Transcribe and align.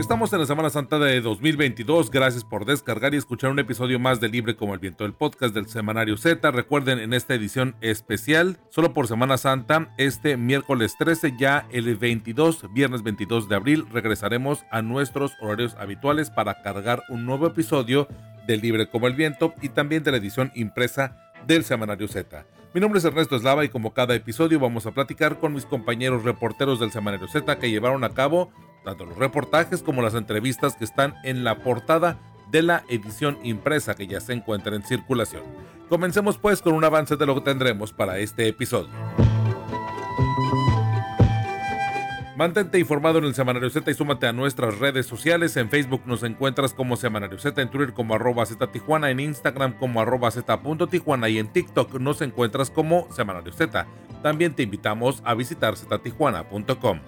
Estamos 0.00 0.32
en 0.32 0.40
la 0.40 0.46
Semana 0.46 0.70
Santa 0.70 0.98
de 0.98 1.20
2022. 1.20 2.10
Gracias 2.10 2.42
por 2.42 2.64
descargar 2.64 3.14
y 3.14 3.18
escuchar 3.18 3.50
un 3.50 3.58
episodio 3.58 4.00
más 4.00 4.18
de 4.18 4.28
Libre 4.28 4.56
como 4.56 4.74
el 4.74 4.80
Viento 4.80 5.04
del 5.04 5.12
podcast 5.12 5.54
del 5.54 5.68
Semanario 5.68 6.16
Z. 6.16 6.50
Recuerden, 6.50 6.98
en 6.98 7.12
esta 7.12 7.34
edición 7.34 7.76
especial, 7.80 8.58
solo 8.70 8.92
por 8.92 9.06
Semana 9.06 9.36
Santa, 9.36 9.94
este 9.98 10.36
miércoles 10.36 10.96
13, 10.98 11.34
ya 11.38 11.68
el 11.70 11.94
22, 11.96 12.72
viernes 12.72 13.02
22 13.02 13.48
de 13.48 13.54
abril, 13.54 13.86
regresaremos 13.92 14.64
a 14.70 14.82
nuestros 14.82 15.32
horarios 15.40 15.76
habituales 15.78 16.30
para 16.30 16.62
cargar 16.62 17.02
un 17.08 17.24
nuevo 17.26 17.46
episodio 17.46 18.08
de 18.46 18.56
Libre 18.56 18.88
como 18.88 19.06
el 19.06 19.14
Viento 19.14 19.54
y 19.62 19.68
también 19.68 20.02
de 20.02 20.10
la 20.10 20.16
edición 20.16 20.50
impresa 20.54 21.32
del 21.46 21.62
Semanario 21.62 22.08
Z. 22.08 22.46
Mi 22.72 22.80
nombre 22.80 22.98
es 22.98 23.04
Ernesto 23.04 23.34
Eslava 23.34 23.64
y 23.64 23.68
como 23.68 23.92
cada 23.92 24.14
episodio 24.14 24.60
vamos 24.60 24.86
a 24.86 24.92
platicar 24.92 25.40
con 25.40 25.52
mis 25.52 25.66
compañeros 25.66 26.22
reporteros 26.22 26.78
del 26.78 26.92
Semanario 26.92 27.26
Z 27.26 27.58
que 27.58 27.68
llevaron 27.68 28.04
a 28.04 28.10
cabo 28.10 28.52
tanto 28.84 29.06
los 29.06 29.18
reportajes 29.18 29.82
como 29.82 30.02
las 30.02 30.14
entrevistas 30.14 30.76
que 30.76 30.84
están 30.84 31.16
en 31.24 31.42
la 31.42 31.64
portada 31.64 32.20
de 32.52 32.62
la 32.62 32.84
edición 32.88 33.38
impresa 33.42 33.96
que 33.96 34.06
ya 34.06 34.20
se 34.20 34.34
encuentra 34.34 34.76
en 34.76 34.84
circulación. 34.84 35.42
Comencemos 35.88 36.38
pues 36.38 36.62
con 36.62 36.74
un 36.74 36.84
avance 36.84 37.16
de 37.16 37.26
lo 37.26 37.34
que 37.34 37.40
tendremos 37.40 37.92
para 37.92 38.18
este 38.18 38.46
episodio. 38.46 38.90
Mantente 42.40 42.78
informado 42.78 43.18
en 43.18 43.26
el 43.26 43.34
Semanario 43.34 43.68
Z 43.68 43.90
y 43.90 43.92
súmate 43.92 44.26
a 44.26 44.32
nuestras 44.32 44.78
redes 44.78 45.04
sociales. 45.04 45.58
En 45.58 45.68
Facebook 45.68 46.00
nos 46.06 46.22
encuentras 46.22 46.72
como 46.72 46.96
Semanario 46.96 47.38
Z, 47.38 47.60
en 47.60 47.68
Twitter 47.68 47.92
como 47.92 48.14
arroba 48.14 48.46
Z 48.46 48.66
Tijuana, 48.68 49.10
en 49.10 49.20
Instagram 49.20 49.74
como 49.74 50.00
arroba 50.00 50.30
Tijuana 50.90 51.28
y 51.28 51.38
en 51.38 51.52
TikTok 51.52 52.00
nos 52.00 52.22
encuentras 52.22 52.70
como 52.70 53.06
Semanario 53.12 53.52
Z. 53.52 53.86
También 54.22 54.54
te 54.54 54.62
invitamos 54.62 55.20
a 55.26 55.34
visitar 55.34 55.76
ztijuana.com. 55.76 57.00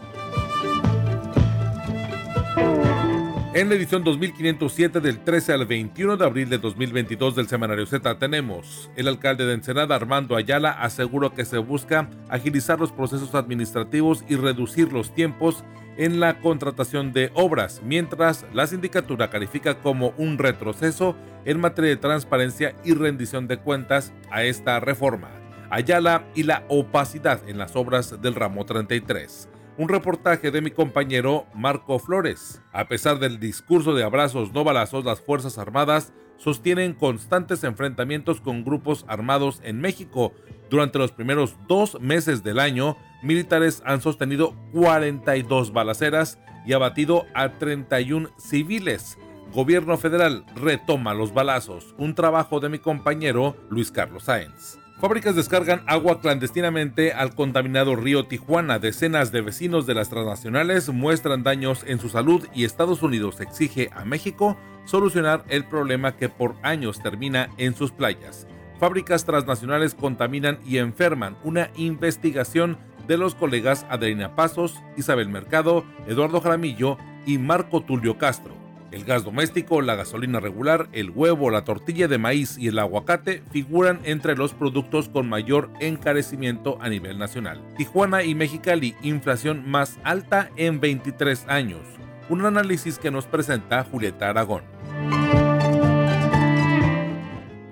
En 3.55 3.69
la 3.69 3.75
edición 3.75 4.03
2507 4.03 5.01
del 5.01 5.23
13 5.23 5.53
al 5.53 5.67
21 5.67 6.17
de 6.17 6.25
abril 6.25 6.49
de 6.49 6.57
2022 6.57 7.37
del 7.37 7.49
Semanario 7.49 7.85
Z 7.85 8.19
tenemos, 8.19 8.91
el 8.97 9.09
alcalde 9.09 9.45
de 9.45 9.53
Ensenada 9.53 9.95
Armando 9.95 10.37
Ayala 10.37 10.71
aseguró 10.71 11.35
que 11.35 11.45
se 11.45 11.59
busca 11.59 12.09
agilizar 12.31 12.81
los 12.81 12.93
procesos 12.93 13.35
administrativos 13.35 14.25
y 14.27 14.37
reducir 14.37 14.91
los 14.91 15.15
tiempos 15.15 15.65
en 15.99 16.19
la 16.19 16.41
contratación 16.41 17.13
de 17.13 17.31
obras, 17.35 17.83
mientras 17.85 18.47
la 18.55 18.67
sindicatura 18.67 19.29
califica 19.29 19.75
como 19.81 20.15
un 20.17 20.39
retroceso 20.39 21.15
en 21.45 21.61
materia 21.61 21.91
de 21.91 21.97
transparencia 21.99 22.75
y 22.85 22.95
rendición 22.95 23.49
de 23.49 23.59
cuentas 23.59 24.15
a 24.31 24.45
esta 24.45 24.81
reforma. 24.81 25.29
Ayala 25.69 26.25
y 26.35 26.45
la 26.45 26.65
opacidad 26.69 27.47
en 27.47 27.59
las 27.59 27.77
obras 27.77 28.23
del 28.23 28.35
ramo 28.35 28.65
33 28.65 29.51
un 29.79 29.89
reportaje 29.89 30.51
de 30.51 30.61
mi 30.61 30.71
compañero 30.71 31.47
Marco 31.55 31.99
Flores. 31.99 32.63
A 32.73 32.89
pesar 32.89 33.19
del 33.19 33.41
discurso 33.41 33.95
de 33.95 34.05
abrazos 34.05 34.53
no 34.53 34.65
balazos, 34.65 35.05
las 35.05 35.21
Fuerzas 35.21 35.59
Armadas 35.59 36.13
sostienen 36.37 36.95
constantes 36.95 37.65
enfrentamientos 37.65 38.41
con 38.41 38.65
grupos 38.65 39.05
armados 39.09 39.61
en 39.65 39.81
México. 39.81 40.33
Durante 40.71 40.99
los 40.99 41.13
primeros 41.13 41.57
dos 41.69 42.01
meses 42.01 42.43
del 42.43 42.59
año, 42.59 42.97
militares 43.23 43.83
han 43.87 44.01
sostenido 44.01 44.55
42 44.73 45.73
balaceras 45.73 46.39
y 46.67 46.73
abatido 46.73 47.27
a 47.35 47.59
31 47.59 48.31
civiles. 48.39 49.19
Gobierno 49.53 49.99
federal 49.99 50.45
retoma 50.57 51.15
los 51.15 51.35
balazos, 51.35 51.95
un 51.99 52.15
trabajo 52.15 52.59
de 52.59 52.71
mi 52.71 52.79
compañero 52.79 53.57
Luis 53.69 53.93
Carlos 53.93 54.25
Sáenz. 54.25 54.82
Fábricas 55.03 55.35
descargan 55.35 55.83
agua 55.89 56.21
clandestinamente 56.21 57.13
al 57.13 57.35
contaminado 57.35 57.97
río 57.97 58.25
Tijuana. 58.27 58.79
Decenas 58.79 59.33
de 59.33 59.41
vecinos 59.41 59.85
de 59.85 59.95
las 59.95 60.09
transnacionales 60.09 60.91
muestran 60.91 61.43
daños 61.43 61.83
en 61.89 61.99
su 61.99 62.09
salud 62.09 62.47
y 62.55 62.63
Estados 62.63 63.03
Unidos 63.03 63.41
exige 63.41 63.91
a 63.97 64.05
México 64.05 64.57
solucionar 64.85 65.45
el 65.49 65.65
problema 65.65 66.17
que 66.17 66.29
por 66.29 66.55
años 66.63 67.03
termina 67.03 67.49
en 67.57 67.75
sus 67.75 67.91
playas. 67.91 68.47
Fábricas 68.79 69.25
transnacionales 69.25 69.97
contaminan 69.97 70.61
y 70.65 70.79
enferman. 70.79 71.37
Una 71.43 71.71
investigación 71.75 72.79
de 73.09 73.17
los 73.17 73.35
colegas 73.35 73.85
Adriana 73.91 74.37
Pasos, 74.37 74.85
Isabel 74.97 75.29
Mercado, 75.29 75.85
Eduardo 76.07 76.41
Jaramillo 76.41 76.97
y 77.27 77.39
Marco 77.39 77.81
Tulio 77.81 78.19
Castro. 78.19 78.62
El 78.93 79.05
gas 79.05 79.25
doméstico, 79.25 79.81
la 79.81 79.95
gasolina 79.95 80.39
regular, 80.39 80.89
el 80.93 81.11
huevo, 81.11 81.51
la 81.51 81.65
tortilla 81.65 82.09
de 82.09 82.19
maíz 82.19 82.59
y 82.59 82.69
el 82.69 82.79
aguacate 82.79 83.43
figuran 83.51 84.01
entre 84.05 84.37
los 84.37 84.53
productos 84.53 85.09
con 85.09 85.29
mayor 85.29 85.71
encarecimiento 85.81 86.77
a 86.81 86.91
nivel 86.91 87.19
nacional. 87.19 87.63
Tijuana 87.79 88.23
y 88.23 88.35
Mexicali, 88.35 88.95
inflación 89.03 89.69
más 89.69 89.99
alta 90.05 90.51
en 90.57 90.79
23 90.79 91.47
años. 91.49 91.81
Un 92.29 92.45
análisis 92.45 92.99
que 92.99 93.11
nos 93.11 93.25
presenta 93.25 93.83
Julieta 93.83 94.29
Aragón. 94.29 94.63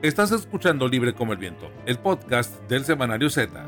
Estás 0.00 0.32
escuchando 0.32 0.88
Libre 0.88 1.12
como 1.12 1.34
el 1.34 1.38
Viento, 1.38 1.70
el 1.84 1.98
podcast 1.98 2.58
del 2.62 2.86
Semanario 2.86 3.28
Z. 3.28 3.66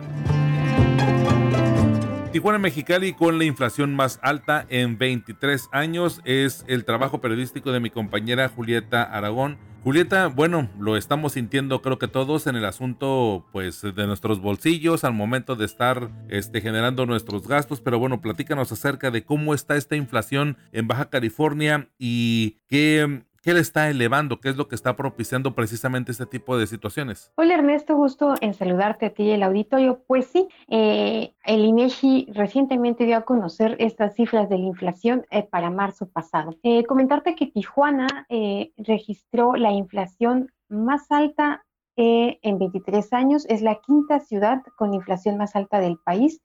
Tijuana 2.32 2.58
Mexicali 2.58 3.12
con 3.12 3.36
la 3.36 3.44
inflación 3.44 3.94
más 3.94 4.18
alta 4.22 4.64
en 4.70 4.96
23 4.96 5.68
años 5.70 6.22
es 6.24 6.64
el 6.66 6.86
trabajo 6.86 7.20
periodístico 7.20 7.72
de 7.72 7.80
mi 7.80 7.90
compañera 7.90 8.48
Julieta 8.48 9.02
Aragón. 9.02 9.58
Julieta, 9.84 10.28
bueno, 10.28 10.70
lo 10.78 10.96
estamos 10.96 11.32
sintiendo 11.34 11.82
creo 11.82 11.98
que 11.98 12.08
todos 12.08 12.46
en 12.46 12.56
el 12.56 12.64
asunto 12.64 13.44
pues 13.52 13.82
de 13.82 14.06
nuestros 14.06 14.40
bolsillos 14.40 15.04
al 15.04 15.12
momento 15.12 15.56
de 15.56 15.66
estar 15.66 16.08
este, 16.30 16.62
generando 16.62 17.04
nuestros 17.04 17.46
gastos, 17.46 17.82
pero 17.82 17.98
bueno, 17.98 18.22
platícanos 18.22 18.72
acerca 18.72 19.10
de 19.10 19.24
cómo 19.24 19.52
está 19.52 19.76
esta 19.76 19.96
inflación 19.96 20.56
en 20.72 20.88
Baja 20.88 21.10
California 21.10 21.90
y 21.98 22.60
qué 22.66 23.24
¿Qué 23.42 23.54
le 23.54 23.58
está 23.58 23.90
elevando? 23.90 24.38
¿Qué 24.38 24.50
es 24.50 24.56
lo 24.56 24.68
que 24.68 24.76
está 24.76 24.94
propiciando 24.94 25.52
precisamente 25.52 26.12
este 26.12 26.26
tipo 26.26 26.56
de 26.56 26.68
situaciones? 26.68 27.32
Hola 27.34 27.54
Ernesto, 27.54 27.96
gusto 27.96 28.34
en 28.40 28.54
saludarte 28.54 29.06
a 29.06 29.10
ti 29.10 29.24
y 29.24 29.30
el 29.32 29.42
auditorio. 29.42 30.04
Pues 30.06 30.26
sí, 30.26 30.46
eh, 30.68 31.34
el 31.44 31.64
INEGI 31.64 32.28
recientemente 32.34 33.04
dio 33.04 33.16
a 33.16 33.22
conocer 33.22 33.74
estas 33.80 34.14
cifras 34.14 34.48
de 34.48 34.58
la 34.58 34.66
inflación 34.66 35.26
eh, 35.32 35.42
para 35.42 35.70
marzo 35.70 36.08
pasado. 36.08 36.56
Eh, 36.62 36.84
comentarte 36.84 37.34
que 37.34 37.48
Tijuana 37.48 38.28
registró 38.76 39.56
la 39.56 39.72
inflación 39.72 40.52
más 40.68 41.10
alta 41.10 41.64
en 41.96 42.58
23 42.58 43.12
años, 43.12 43.44
es 43.48 43.60
la 43.60 43.80
quinta 43.84 44.20
ciudad 44.20 44.62
con 44.76 44.94
inflación 44.94 45.36
más 45.36 45.56
alta 45.56 45.80
del 45.80 45.98
país 45.98 46.40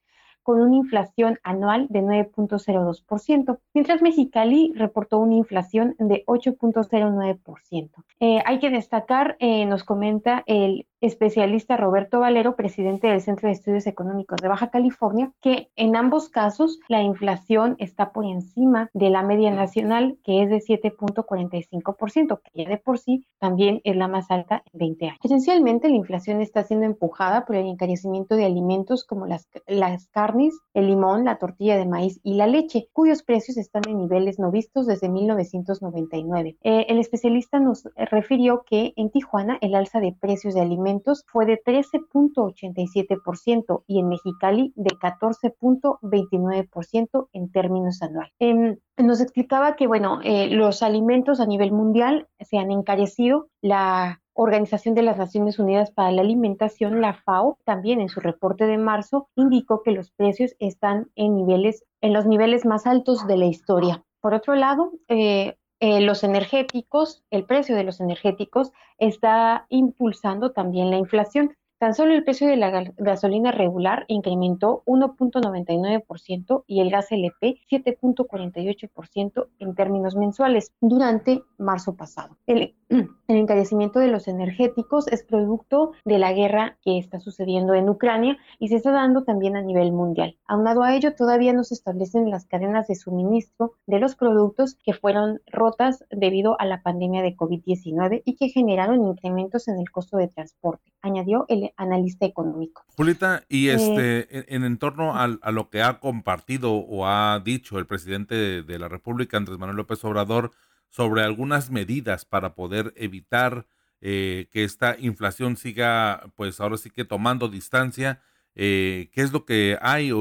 con 0.48 0.62
una 0.62 0.78
inflación 0.78 1.40
anual 1.44 1.88
de 1.90 2.02
9.02%, 2.02 3.60
mientras 3.74 4.02
Mexicali 4.02 4.72
reportó 4.78 5.18
una 5.18 5.36
inflación 5.36 5.94
de 6.00 6.24
8.09%. 6.26 7.90
Eh, 8.22 8.42
hay 8.46 8.60
que 8.60 8.70
destacar, 8.70 9.36
eh, 9.42 9.66
nos 9.66 9.84
comenta 9.84 10.44
el 10.46 10.86
especialista 11.02 11.78
Roberto 11.78 12.20
Valero, 12.20 12.56
presidente 12.56 13.08
del 13.08 13.22
Centro 13.22 13.48
de 13.48 13.54
Estudios 13.54 13.88
Económicos 13.88 14.38
de 14.42 14.48
Baja 14.48 14.70
California, 14.70 15.32
que 15.42 15.70
en 15.76 15.96
ambos 15.96 16.30
casos 16.30 16.80
la 16.88 17.02
inflación 17.02 17.76
está 17.80 18.12
por 18.12 18.26
encima 18.26 18.90
de 18.94 19.10
la 19.10 19.24
media 19.24 19.52
nacional, 19.52 20.18
que 20.24 20.44
es 20.44 20.50
de 20.50 20.58
7.45%, 20.58 22.42
que 22.42 22.64
ya 22.64 22.70
de 22.70 22.78
por 22.78 23.00
sí 23.00 23.26
también 23.40 23.82
es 23.84 23.96
la 23.96 24.08
más 24.08 24.32
alta 24.32 24.64
en 24.74 24.80
20 24.80 25.06
años. 25.06 25.20
Esencialmente, 25.24 25.90
la 25.90 25.96
inflación 25.96 26.42
está 26.42 26.64
siendo 26.64 26.86
empujada 26.86 27.46
por 27.46 27.56
el 27.56 27.68
encarecimiento 27.68 28.36
de 28.36 28.46
alimentos 28.46 29.04
como 29.04 29.28
las, 29.28 29.48
las 29.68 30.08
carnes, 30.08 30.58
el 30.74 30.88
limón, 30.88 31.26
la 31.26 31.38
tortilla 31.38 31.78
de 31.78 31.86
maíz 31.86 32.20
y 32.24 32.36
la 32.36 32.48
leche, 32.48 32.90
cuyos 32.94 33.24
precios 33.24 33.58
están 33.58 33.84
en 33.88 34.00
niveles 34.00 34.40
no 34.40 34.52
vistos 34.52 34.88
desde 34.88 35.10
1999. 35.10 36.58
Eh, 36.64 36.86
el 36.90 37.00
especialista 37.00 37.60
nos 37.60 37.88
refirió 37.96 38.64
que 38.66 38.94
en 38.96 39.12
Tijuana 39.12 39.58
el 39.62 39.76
alza 39.76 40.00
de 40.00 40.16
precios 40.20 40.54
de 40.54 40.62
alimentos 40.62 40.87
fue 41.28 41.46
de 41.46 41.62
13.87% 41.64 43.84
y 43.88 44.00
en 44.00 44.10
Mexicali 44.10 44.74
de 44.76 44.90
14.29% 44.92 47.30
en 47.34 47.52
términos 47.52 48.02
anuales. 48.02 48.34
Em, 48.40 48.78
nos 48.98 49.22
explicaba 49.22 49.76
que, 49.76 49.86
bueno, 49.88 50.20
eh, 50.24 50.50
los 50.50 50.84
alimentos 50.84 51.40
a 51.40 51.46
nivel 51.46 51.72
mundial 51.72 52.28
se 52.40 52.58
han 52.58 52.72
encarecido. 52.72 53.48
La 53.62 54.22
Organización 54.40 54.94
de 54.94 55.02
las 55.02 55.18
Naciones 55.18 55.58
Unidas 55.58 55.90
para 55.90 56.12
la 56.12 56.22
Alimentación, 56.22 57.02
la 57.02 57.16
FAO, 57.16 57.58
también 57.66 58.02
en 58.02 58.10
su 58.10 58.20
reporte 58.20 58.68
de 58.68 58.78
marzo 58.78 59.30
indicó 59.36 59.82
que 59.82 59.90
los 59.92 60.12
precios 60.12 60.56
están 60.60 61.10
en 61.16 61.36
niveles, 61.36 61.84
en 62.02 62.14
los 62.14 62.28
niveles 62.28 62.64
más 62.64 62.86
altos 62.86 63.26
de 63.26 63.36
la 63.36 63.48
historia. 63.48 64.04
Por 64.22 64.36
otro 64.36 64.54
lado, 64.54 64.92
eh, 65.08 65.58
eh, 65.80 66.02
los 66.02 66.24
energéticos, 66.24 67.24
el 67.30 67.46
precio 67.46 67.76
de 67.76 67.84
los 67.84 68.00
energéticos 68.00 68.72
está 68.98 69.68
impulsando 69.70 70.52
también 70.52 70.90
la 70.90 70.98
inflación. 70.98 71.56
Tan 71.80 71.94
solo 71.94 72.14
el 72.16 72.24
precio 72.24 72.48
de 72.48 72.56
la 72.56 72.72
gasolina 72.98 73.52
regular 73.52 74.06
incrementó 74.08 74.82
1.99% 74.88 76.64
y 76.66 76.82
el 76.82 76.90
gas 76.90 77.12
LP 77.12 77.62
7.48% 77.70 79.48
en 79.60 79.76
términos 79.76 80.16
mensuales 80.16 80.74
durante 80.82 81.44
marzo 81.60 81.96
pasado. 81.96 82.36
El, 82.48 82.74
El 82.90 83.36
encarecimiento 83.36 84.00
de 84.00 84.08
los 84.08 84.28
energéticos 84.30 85.08
es 85.08 85.24
producto 85.24 85.92
de 86.06 86.18
la 86.18 86.32
guerra 86.32 86.78
que 86.84 86.98
está 86.98 87.20
sucediendo 87.20 87.74
en 87.74 87.90
Ucrania 87.90 88.38
y 88.60 88.70
se 88.70 88.76
está 88.76 88.92
dando 88.92 89.24
también 89.24 89.58
a 89.58 89.62
nivel 89.62 89.92
mundial. 89.92 90.38
Aunado 90.48 90.84
a 90.84 90.96
ello, 90.96 91.14
todavía 91.14 91.52
no 91.52 91.66
se 91.66 91.74
establecen 91.74 92.30
las 92.30 92.46
cadenas 92.46 92.88
de 92.88 92.96
suministro 92.96 93.74
de 93.86 94.00
los 94.00 94.16
productos 94.16 94.78
que 94.84 94.94
fueron 94.94 95.42
rotas 95.52 96.06
debido 96.10 96.60
a 96.62 96.66
la 96.66 96.82
pandemia 96.82 97.22
de 97.22 97.36
COVID-19 97.36 98.22
y 98.24 98.36
que 98.36 98.50
generaron 98.50 99.06
incrementos 99.06 99.68
en 99.68 99.80
el 99.80 99.92
costo 99.92 100.16
de 100.16 100.30
transporte, 100.30 100.94
añadió 101.02 101.46
el 101.50 101.72
analista 101.76 102.26
económico. 102.26 102.86
Julita, 102.96 103.44
y 103.50 103.68
eh, 103.68 103.74
este, 103.74 104.56
en, 104.56 104.64
en, 104.64 104.78
torno 104.78 105.16
a, 105.16 105.28
lo 105.28 105.70
que 105.70 105.82
ha 105.82 106.00
compartido 106.00 106.74
o 106.74 107.06
ha 107.06 107.42
dicho 107.44 107.78
el 107.80 107.88
presidente 107.88 108.64
de 108.64 108.80
la 108.80 108.88
República, 108.88 109.36
Andrés 109.36 109.58
Manuel 109.58 109.78
López 109.78 110.04
Obrador, 110.06 110.52
sobre 110.90 111.24
algunas 111.24 111.70
medidas 111.70 112.26
para 112.26 112.56
poder 112.56 112.94
evitar 112.96 113.68
eh, 114.02 114.48
que 114.52 114.64
esta 114.64 114.96
inflación 115.00 115.58
siga, 115.58 116.32
pues 116.36 116.60
ahora 116.60 116.78
sí 116.78 116.90
que 116.90 117.06
tomando 117.06 117.50
distancia. 117.50 118.22
Eh, 118.56 119.10
¿Qué 119.14 119.22
es 119.22 119.32
lo 119.32 119.46
que 119.46 119.78
hay? 119.82 120.12